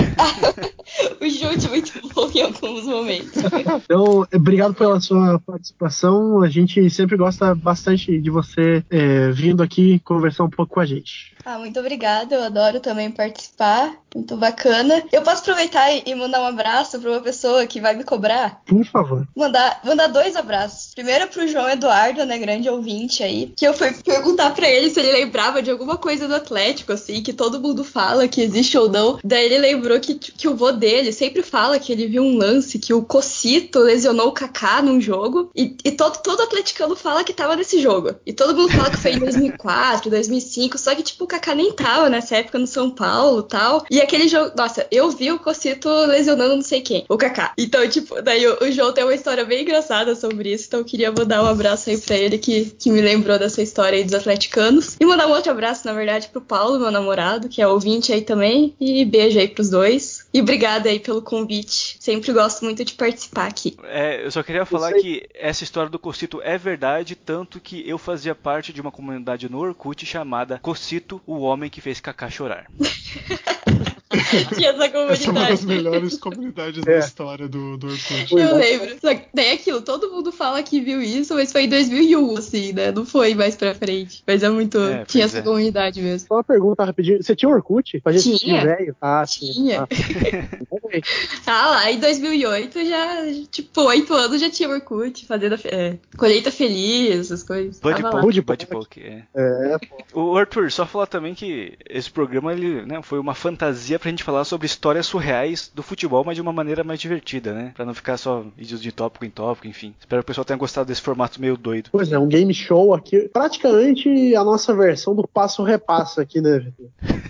O 1.21 1.25
chute 1.31 1.69
muito 1.69 1.93
bom 2.15 2.31
em 2.35 2.43
alguns 2.43 2.85
momentos. 2.85 3.43
Então, 3.85 4.27
obrigado 4.35 4.75
pela 4.75 5.01
sua 5.01 5.39
participação. 5.39 6.43
A 6.43 6.49
gente 6.49 6.89
sempre 6.91 7.17
gosta 7.17 7.55
bastante 7.55 8.21
de 8.21 8.31
você 8.31 8.85
é, 8.91 9.31
vindo 9.31 9.63
aqui 9.63 10.01
conversar 10.01 10.45
um 10.45 10.51
pouco 10.51 10.75
com 10.75 10.81
a 10.81 10.87
gente. 10.87 11.36
Ah, 11.49 11.61
muito 11.61 11.79
obrigada, 11.79 12.35
eu 12.35 12.43
adoro 12.43 12.81
também 12.81 13.09
participar. 13.09 13.97
Muito 14.17 14.35
bacana. 14.37 15.05
Eu 15.13 15.21
posso 15.21 15.43
aproveitar 15.43 15.93
e 15.93 16.15
mandar 16.15 16.41
um 16.41 16.47
abraço 16.47 16.99
pra 16.99 17.11
uma 17.11 17.21
pessoa 17.21 17.67
que 17.67 17.83
vai 17.83 17.95
me 17.95 18.03
cobrar? 18.03 18.63
Por 18.67 18.85
favor. 18.87 19.29
Mandar, 19.37 19.79
mandar 19.85 20.07
dois 20.07 20.35
abraços. 20.35 20.95
Primeiro 20.95 21.29
pro 21.29 21.47
João 21.47 21.69
Eduardo, 21.69 22.25
né, 22.25 22.39
grande 22.39 22.69
ouvinte 22.69 23.23
aí, 23.23 23.53
que 23.55 23.67
eu 23.67 23.75
fui 23.75 23.93
perguntar 23.93 24.55
pra 24.55 24.69
ele 24.69 24.89
se 24.89 24.99
ele 24.99 25.13
lembrava 25.13 25.63
de 25.63 25.71
alguma 25.71 25.99
coisa 25.99 26.27
do 26.27 26.35
Atlético, 26.35 26.95
assim, 26.95 27.23
que 27.23 27.33
todo 27.33 27.61
mundo 27.61 27.85
fala 27.85 28.27
que 28.27 28.41
existe 28.41 28.77
ou 28.79 28.89
não. 28.89 29.19
Daí 29.23 29.45
ele 29.45 29.59
lembrou 29.59 30.01
que, 30.01 30.15
que 30.15 30.49
o 30.49 30.57
vô 30.57 30.73
dele 30.73 31.13
sempre 31.13 31.43
fala 31.43 31.79
que 31.79 31.93
ele 31.93 32.07
viu 32.07 32.23
um 32.23 32.39
lance 32.39 32.79
que 32.79 32.95
o 32.95 33.03
Cocito 33.03 33.81
lesionou 33.81 34.29
o 34.29 34.33
Kaká 34.33 34.81
num 34.81 35.01
jogo 35.01 35.51
e, 35.55 35.77
e 35.85 35.93
todo, 35.93 36.17
todo 36.23 36.43
atleticano 36.43 36.97
fala 36.97 37.23
que 37.23 37.35
tava 37.35 37.55
nesse 37.55 37.81
jogo. 37.83 38.15
E 38.25 38.33
todo 38.33 38.57
mundo 38.57 38.73
fala 38.73 38.91
que 38.91 38.97
foi 38.97 39.13
em 39.13 39.19
2004, 39.21 40.09
2005, 40.11 40.79
só 40.79 40.95
que, 40.95 41.03
tipo, 41.03 41.25
o 41.25 41.29
Kaká 41.37 41.55
nem 41.55 41.73
tava 41.73 42.09
nessa 42.09 42.37
época 42.37 42.59
no 42.59 42.67
São 42.67 42.91
Paulo 42.91 43.43
tal. 43.43 43.85
E 43.91 44.01
aquele 44.01 44.29
jogo, 44.29 44.53
nossa, 44.57 44.87
eu 44.91 45.11
vi 45.11 45.31
o 45.31 45.39
Cocito 45.39 45.89
lesionando 46.07 46.57
não 46.57 46.63
sei 46.63 46.81
quem, 46.81 47.05
o 47.09 47.17
Kaká. 47.17 47.53
Então, 47.59 47.87
tipo, 47.89 48.21
daí 48.23 48.47
o, 48.47 48.65
o 48.65 48.73
João 48.73 48.93
tem 48.93 49.05
uma 49.05 49.15
história 49.15 49.45
bem 49.45 49.63
engraçada 49.63 50.15
sobre 50.15 50.53
isso, 50.53 50.65
então 50.67 50.81
eu 50.81 50.85
queria 50.85 51.13
mandar 51.13 51.43
um 51.43 51.47
abraço 51.47 51.91
aí 51.91 51.99
pra 51.99 52.17
ele 52.17 52.39
que, 52.39 52.67
que 52.79 52.91
me 52.91 53.01
lembrou 53.01 53.39
dessa 53.39 53.63
história 53.63 53.99
aí 53.99 54.05
dos 54.05 54.15
atleticanos. 54.15 54.97
E 54.99 55.05
mandar 55.05 55.27
um 55.27 55.33
outro 55.33 55.53
abraço, 55.53 55.87
na 55.87 55.93
verdade, 55.93 56.29
pro 56.29 56.41
Paulo, 56.41 56.79
meu 56.79 56.91
namorado, 56.91 57.49
que 57.49 57.61
é 57.61 57.67
ouvinte 57.67 58.13
aí 58.13 58.23
também. 58.23 58.75
E 58.81 59.05
beijo 59.05 59.39
aí 59.39 59.49
pros 59.49 59.71
dois. 59.71 60.26
E 60.37 60.41
obrigada 60.43 60.91
aí 60.91 61.01
pelo 61.01 61.23
convite. 61.23 61.97
Sempre 61.99 62.31
gosto 62.31 62.63
muito 62.63 62.85
de 62.85 62.93
participar 62.93 63.47
aqui. 63.47 63.75
É, 63.85 64.23
eu 64.23 64.31
só 64.31 64.43
queria 64.43 64.67
falar 64.67 64.93
que 64.93 65.27
essa 65.35 65.65
história 65.65 65.89
do 65.89 65.99
Cocito 65.99 66.43
é 66.43 66.59
verdade, 66.59 67.17
tanto 67.17 67.59
que 67.59 67.89
eu 67.89 67.97
fazia 67.97 68.35
parte 68.35 68.71
de 68.71 68.79
uma 68.79 68.93
comunidade 68.93 69.49
no 69.49 69.59
Orkut 69.59 70.05
chamada 70.05 70.59
Cocito, 70.59 71.23
o 71.27 71.39
homem 71.39 71.71
que 71.71 71.81
fez 71.81 72.01
Kaká 72.01 72.29
chorar. 72.29 72.67
Tinha 74.57 74.71
essa 74.71 74.85
Essa 74.85 74.97
é 74.97 74.99
uma 74.99 75.07
das 75.09 75.25
comunidade. 75.25 75.67
melhores 75.67 76.19
comunidades 76.19 76.83
É. 76.87 76.93
da 76.93 76.99
história 76.99 77.49
do, 77.49 77.77
do 77.77 77.87
Orkut. 77.89 78.33
Eu 78.33 78.57
lembro. 78.57 78.97
Só 79.01 79.15
que 79.15 79.27
tem 79.35 79.53
aquilo, 79.53 79.83
todo 79.83 80.11
mundo 80.11 80.33
fala 80.33 80.63
que 80.63 80.81
viu 80.81 81.03
isso, 81.03 81.35
mas 81.35 81.53
foi 81.53 81.65
em 81.65 81.69
2001, 81.69 82.37
assim, 82.37 82.73
né? 82.73 82.93
Não 82.93 83.05
foi 83.05 83.35
mais 83.35 83.57
pra 83.57 83.75
frente. 83.75 84.23
Mas 84.27 84.43
é 84.43 84.49
muito. 84.49 84.79
É, 84.79 85.05
tinha 85.05 85.25
essa 85.25 85.39
é. 85.39 85.43
comunidade 85.43 86.01
mesmo. 86.01 86.29
Só 86.29 86.35
uma 86.35 86.45
pergunta 86.45 86.85
rapidinho. 86.85 87.23
Você 87.23 87.35
tinha 87.37 87.49
Orkut? 87.49 88.01
Pra 88.01 88.13
gente 88.13 88.39
Tinha. 88.39 88.59
assistir 88.59 88.77
velho? 88.77 88.97
Ah, 89.01 89.25
sim. 89.27 89.53
Tinha. 89.53 89.83
Ah. 89.83 89.87
Ah, 91.47 91.71
lá 91.71 91.91
em 91.93 91.99
2008 91.99 92.85
já, 92.85 93.23
tipo, 93.51 93.83
oito 93.83 94.15
anos 94.15 94.41
já 94.41 94.49
tinha 94.51 94.69
Orkut, 94.69 95.27
fazendo 95.27 95.57
é, 95.65 95.97
colheita 96.17 96.51
feliz, 96.51 97.21
essas 97.27 97.43
coisas. 97.43 97.81
Buddy 97.81 98.03
Tava 98.03 98.17
lá. 98.17 98.23
Poke, 98.23 98.41
Buddy 98.41 98.41
Buddy 98.43 98.67
Poke. 98.67 99.01
Poke, 99.01 99.07
é. 99.07 99.25
É. 99.35 99.77
O 100.15 100.37
Arthur, 100.37 100.71
só 100.71 100.87
falar 100.87 101.07
também 101.07 101.35
que 101.35 101.77
esse 101.89 102.11
programa 102.11 102.53
ele, 102.53 102.85
né, 102.87 103.01
foi 103.03 103.19
uma 103.19 103.35
fantasia 103.35 103.99
pra 103.99 104.06
gente 104.11 104.25
falar 104.25 104.45
sobre 104.45 104.67
histórias 104.67 105.07
surreais 105.07 105.71
do 105.75 105.83
futebol, 105.83 106.25
mas 106.25 106.37
de 106.37 106.43
uma 106.43 106.53
maneira 106.53 106.85
mais 106.85 107.01
divertida, 107.01 107.53
né? 107.53 107.73
Pra 107.75 107.85
não 107.85 107.95
ficar 107.95 108.17
só 108.17 108.45
vídeos 108.57 108.81
de 108.81 108.93
tópico 108.93 109.25
em 109.25 109.31
tópico, 109.31 109.67
enfim. 109.67 109.95
Espero 109.99 110.23
que 110.23 110.27
o 110.27 110.29
pessoal 110.29 110.45
tenha 110.45 110.59
gostado 110.59 110.89
desse 110.89 111.01
formato 111.03 111.41
meio 111.41 111.57
doido. 111.57 111.91
Pois 111.93 112.13
é, 112.13 112.19
um 112.19 112.29
game 112.29 112.53
show 112.53 112.95
aqui. 112.95 113.29
Praticamente 113.33 114.35
a 114.35 114.45
nossa 114.45 114.75
versão 114.75 115.15
do 115.15 115.27
passo-repasso 115.27 116.21
aqui, 116.21 116.41
né, 116.41 116.59
Vitor? 116.59 116.87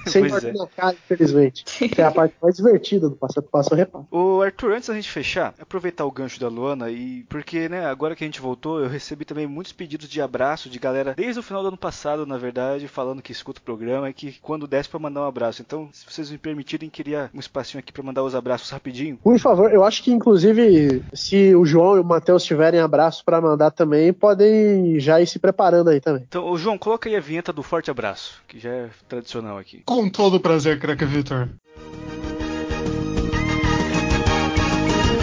Sem 0.10 0.28
bater 0.28 0.54
é. 0.54 0.58
na 0.58 0.66
cara, 0.66 0.94
infelizmente. 0.94 1.64
Que 1.88 2.00
é 2.00 2.04
a 2.04 2.10
parte 2.10 2.34
mais 2.40 2.56
divertida 2.56 3.08
do 3.08 3.16
passo- 3.16 3.42
passo-repasso. 3.42 4.06
Ô 4.10 4.42
Arthur, 4.42 4.72
antes 4.74 4.88
da 4.88 4.94
gente 4.94 5.10
fechar, 5.10 5.54
aproveitar 5.60 6.04
o 6.04 6.10
gancho 6.10 6.40
da 6.40 6.48
Luana 6.48 6.90
e 6.90 7.24
porque, 7.28 7.68
né, 7.68 7.86
agora 7.86 8.14
que 8.14 8.24
a 8.24 8.26
gente 8.26 8.40
voltou, 8.40 8.80
eu 8.80 8.88
recebi 8.88 9.24
também 9.24 9.46
muitos 9.46 9.72
pedidos 9.72 10.08
de 10.08 10.20
abraço 10.20 10.68
de 10.68 10.78
galera 10.78 11.14
desde 11.16 11.40
o 11.40 11.42
final 11.42 11.62
do 11.62 11.68
ano 11.68 11.76
passado, 11.76 12.26
na 12.26 12.36
verdade, 12.38 12.88
falando 12.88 13.22
que 13.22 13.32
escuta 13.32 13.60
o 13.60 13.62
programa 13.64 14.08
e 14.10 14.12
que 14.14 14.38
quando 14.40 14.66
desce 14.66 14.88
pra 14.88 14.98
mandar 14.98 15.22
um 15.22 15.26
abraço. 15.26 15.62
Então, 15.62 15.88
se 15.92 16.04
vocês 16.08 16.30
me 16.30 16.38
permitirem, 16.38 16.88
queria 16.90 17.30
um 17.34 17.40
espacinho 17.40 17.80
aqui 17.80 17.92
pra 17.92 18.02
mandar 18.02 18.22
os 18.22 18.34
abraços 18.34 18.70
rapidinho. 18.70 19.18
Por 19.22 19.38
favor, 19.38 19.72
eu 19.72 19.84
acho 19.84 20.02
que 20.02 20.10
inclusive, 20.12 21.02
se 21.12 21.54
o 21.54 21.64
João 21.64 21.96
e 21.96 22.00
o 22.00 22.04
Matheus 22.04 22.44
tiverem 22.44 22.80
abraço 22.80 23.24
pra 23.24 23.40
mandar 23.40 23.70
também, 23.70 24.12
podem 24.12 24.98
já 25.00 25.20
ir 25.20 25.26
se 25.26 25.38
preparando 25.38 25.90
aí 25.90 26.00
também. 26.00 26.24
Então, 26.28 26.44
ô 26.46 26.56
João, 26.56 26.78
coloca 26.78 27.08
aí 27.08 27.16
a 27.16 27.20
vinheta 27.20 27.52
do 27.52 27.62
forte 27.62 27.90
abraço, 27.90 28.42
que 28.46 28.58
já 28.58 28.70
é 28.70 28.88
tradicional 29.08 29.58
aqui. 29.58 29.82
Com 29.96 30.10
todo 30.10 30.38
prazer, 30.38 30.78
craque 30.78 31.06
Vitor. 31.06 31.48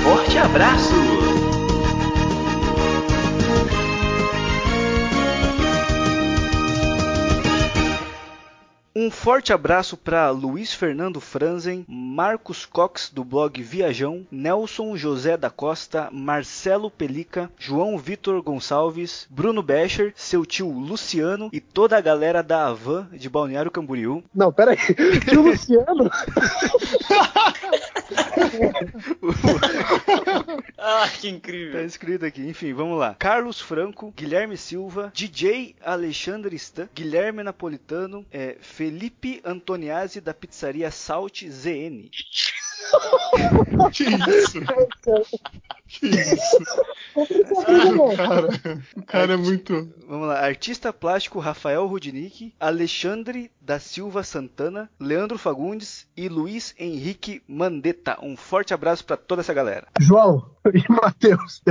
Forte 0.01 0.37
abraço! 0.39 1.12
Um 9.03 9.11
forte 9.11 9.51
abraço 9.51 9.97
para 9.97 10.29
Luiz 10.29 10.73
Fernando 10.73 11.19
Franzen, 11.19 11.83
Marcos 11.89 12.65
Cox 12.65 13.11
do 13.13 13.21
blog 13.21 13.61
Viajão, 13.61 14.25
Nelson 14.31 14.95
José 14.95 15.35
da 15.35 15.49
Costa, 15.49 16.07
Marcelo 16.09 16.89
Pelica, 16.89 17.51
João 17.59 17.97
Vitor 17.97 18.41
Gonçalves, 18.41 19.27
Bruno 19.29 19.61
Becher, 19.61 20.13
seu 20.15 20.45
tio 20.45 20.71
Luciano 20.71 21.49
e 21.51 21.59
toda 21.59 21.97
a 21.97 22.01
galera 22.01 22.41
da 22.41 22.67
Avan 22.67 23.09
de 23.11 23.29
Balneário 23.29 23.69
Camboriú. 23.69 24.23
Não, 24.33 24.53
pera 24.53 24.71
aí. 24.71 24.77
Tio 25.27 25.41
Luciano? 25.41 26.09
Ah, 30.77 31.07
que 31.09 31.21
Tá 31.21 31.27
incrível. 31.29 31.85
escrito 31.85 32.25
aqui, 32.25 32.41
enfim, 32.41 32.73
vamos 32.73 32.99
lá. 32.99 33.15
Carlos 33.17 33.61
Franco, 33.61 34.11
Guilherme 34.15 34.57
Silva, 34.57 35.11
DJ 35.13 35.75
Alexandre 35.81 36.53
Stan, 36.57 36.89
Guilherme 36.93 37.41
Napolitano, 37.43 38.25
é, 38.31 38.57
Felipe 38.59 39.41
Antoniazzi 39.45 40.19
da 40.19 40.33
pizzaria 40.33 40.91
Salt 40.91 41.45
ZN. 41.47 42.09
Que 43.91 44.03
isso? 44.03 44.59
Que 45.87 46.07
isso? 46.07 46.57
O 47.15 48.15
cara, 48.15 48.47
o 48.95 49.03
cara 49.03 49.33
é 49.33 49.37
muito. 49.37 49.89
Vamos 50.07 50.27
lá, 50.27 50.39
artista 50.39 50.91
plástico 50.91 51.39
Rafael 51.39 51.85
Rudnick, 51.85 52.53
Alexandre 52.59 53.51
da 53.61 53.79
Silva 53.79 54.23
Santana, 54.23 54.89
Leandro 54.99 55.37
Fagundes 55.37 56.05
e 56.17 56.27
Luiz 56.27 56.73
Henrique 56.77 57.41
Mandetta. 57.47 58.17
Um 58.21 58.35
forte 58.35 58.73
abraço 58.73 59.05
pra 59.05 59.15
toda 59.15 59.41
essa 59.41 59.53
galera. 59.53 59.87
João 59.99 60.45
e 60.73 60.91
Matheus, 60.91 61.61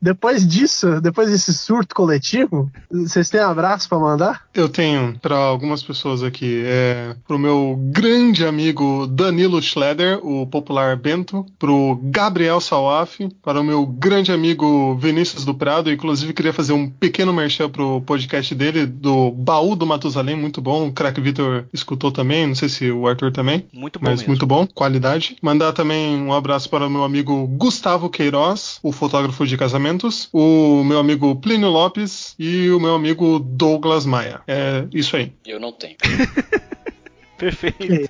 depois, 0.00 0.46
disso, 0.46 1.00
depois 1.00 1.30
desse 1.30 1.52
surto 1.52 1.94
coletivo, 1.94 2.70
vocês 2.90 3.28
têm 3.28 3.40
abraço 3.40 3.88
pra 3.88 3.98
mandar? 3.98 4.46
Eu 4.54 4.68
tenho 4.68 5.18
para 5.18 5.36
algumas 5.36 5.82
pessoas 5.82 6.22
aqui. 6.22 6.62
É, 6.64 7.16
pro 7.26 7.38
meu 7.38 7.76
grande 7.90 8.46
amigo 8.46 9.06
Danilo 9.06 9.60
Schleder, 9.60 10.24
o 10.24 10.46
popular 10.46 10.61
Bento. 11.00 11.46
Pro 11.58 11.98
Gabriel 12.02 12.60
Salaf. 12.60 13.18
Para 13.42 13.60
o 13.60 13.64
meu 13.64 13.84
grande 13.86 14.32
amigo 14.32 14.94
Vinícius 14.96 15.44
do 15.44 15.54
Prado. 15.54 15.90
Inclusive, 15.90 16.32
queria 16.32 16.52
fazer 16.52 16.72
um 16.72 16.88
pequeno 16.88 17.32
merchan 17.32 17.68
pro 17.68 18.00
podcast 18.02 18.54
dele, 18.54 18.86
do 18.86 19.30
Baú 19.30 19.74
do 19.74 19.86
Matusalém. 19.86 20.36
Muito 20.36 20.60
bom. 20.60 20.88
O 20.88 20.92
craque 20.92 21.20
Vitor 21.20 21.64
escutou 21.72 22.12
também. 22.12 22.46
Não 22.46 22.54
sei 22.54 22.68
se 22.68 22.90
o 22.90 23.06
Arthur 23.06 23.32
também. 23.32 23.66
Muito 23.72 23.98
bom 23.98 24.06
Mas 24.06 24.20
mesmo. 24.20 24.28
muito 24.28 24.46
bom, 24.46 24.66
qualidade. 24.66 25.36
Mandar 25.42 25.72
também 25.72 26.16
um 26.16 26.32
abraço 26.32 26.68
para 26.68 26.86
o 26.86 26.90
meu 26.90 27.04
amigo 27.04 27.46
Gustavo 27.46 28.08
Queiroz, 28.08 28.78
o 28.82 28.92
fotógrafo 28.92 29.46
de 29.46 29.56
casamentos, 29.56 30.28
o 30.32 30.82
meu 30.84 30.98
amigo 30.98 31.34
Plínio 31.36 31.68
Lopes 31.68 32.34
e 32.38 32.70
o 32.70 32.80
meu 32.80 32.94
amigo 32.94 33.38
Douglas 33.38 34.06
Maia. 34.06 34.40
É 34.46 34.84
isso 34.92 35.16
aí. 35.16 35.32
Eu 35.46 35.58
não 35.58 35.72
tenho. 35.72 35.96
Perfeito. 37.38 38.08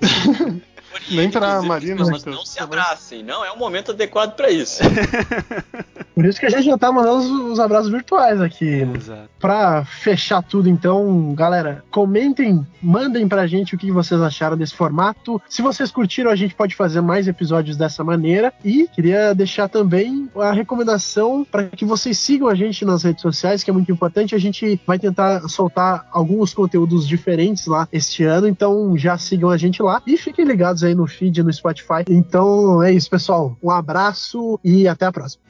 Nem 1.11 1.29
pra 1.29 1.61
Marina, 1.61 2.01
as 2.01 2.07
pessoas 2.07 2.25
Matheus, 2.25 2.35
Não 2.37 2.45
se 2.45 2.59
abracem, 2.59 3.23
não 3.23 3.43
é 3.43 3.51
o 3.51 3.57
momento 3.57 3.91
adequado 3.91 4.35
pra 4.35 4.49
isso. 4.49 4.81
Por 6.13 6.25
isso 6.25 6.39
que 6.39 6.45
a 6.45 6.49
gente 6.49 6.65
já 6.65 6.77
tá 6.77 6.91
mandando 6.91 7.17
os, 7.17 7.53
os 7.53 7.59
abraços 7.59 7.89
virtuais 7.89 8.39
aqui. 8.39 8.85
né? 8.85 8.93
Exato. 8.95 9.29
Pra 9.39 9.83
fechar 9.83 10.43
tudo, 10.43 10.69
então, 10.69 11.33
galera, 11.33 11.83
comentem, 11.89 12.65
mandem 12.81 13.27
pra 13.27 13.47
gente 13.47 13.73
o 13.73 13.77
que 13.77 13.91
vocês 13.91 14.21
acharam 14.21 14.55
desse 14.55 14.75
formato. 14.75 15.41
Se 15.49 15.61
vocês 15.61 15.89
curtiram, 15.91 16.29
a 16.29 16.35
gente 16.35 16.53
pode 16.53 16.75
fazer 16.75 17.01
mais 17.01 17.27
episódios 17.27 17.75
dessa 17.75 18.03
maneira. 18.03 18.53
E 18.63 18.87
queria 18.93 19.33
deixar 19.33 19.67
também 19.67 20.29
a 20.35 20.51
recomendação 20.51 21.45
para 21.49 21.63
que 21.65 21.83
vocês 21.83 22.17
sigam 22.19 22.47
a 22.47 22.53
gente 22.55 22.85
nas 22.85 23.03
redes 23.03 23.21
sociais, 23.21 23.63
que 23.63 23.71
é 23.71 23.73
muito 23.73 23.91
importante. 23.91 24.35
A 24.35 24.39
gente 24.39 24.79
vai 24.85 24.99
tentar 24.99 25.41
soltar 25.49 26.07
alguns 26.11 26.53
conteúdos 26.53 27.07
diferentes 27.07 27.65
lá 27.65 27.87
este 27.91 28.23
ano, 28.23 28.47
então 28.47 28.95
já 28.95 29.17
sigam 29.17 29.49
a 29.49 29.57
gente 29.57 29.81
lá 29.81 30.01
e 30.05 30.15
fiquem 30.15 30.45
ligados 30.45 30.82
aí 30.83 30.95
no 30.95 31.07
feed, 31.07 31.43
no 31.43 31.51
Spotify. 31.51 32.03
Então 32.09 32.81
é 32.83 32.91
isso, 32.91 33.09
pessoal. 33.09 33.57
Um 33.61 33.69
abraço 33.69 34.59
e 34.63 34.87
até 34.87 35.05
a 35.05 35.11
próxima. 35.11 35.43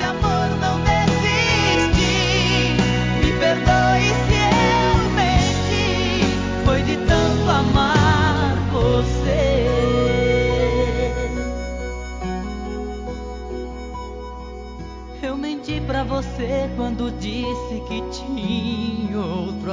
Amor 0.00 0.48
pra 15.88 16.04
você 16.04 16.70
quando 16.76 17.10
disse 17.18 17.80
que 17.88 18.02
tinha 18.10 19.18
outro 19.18 19.72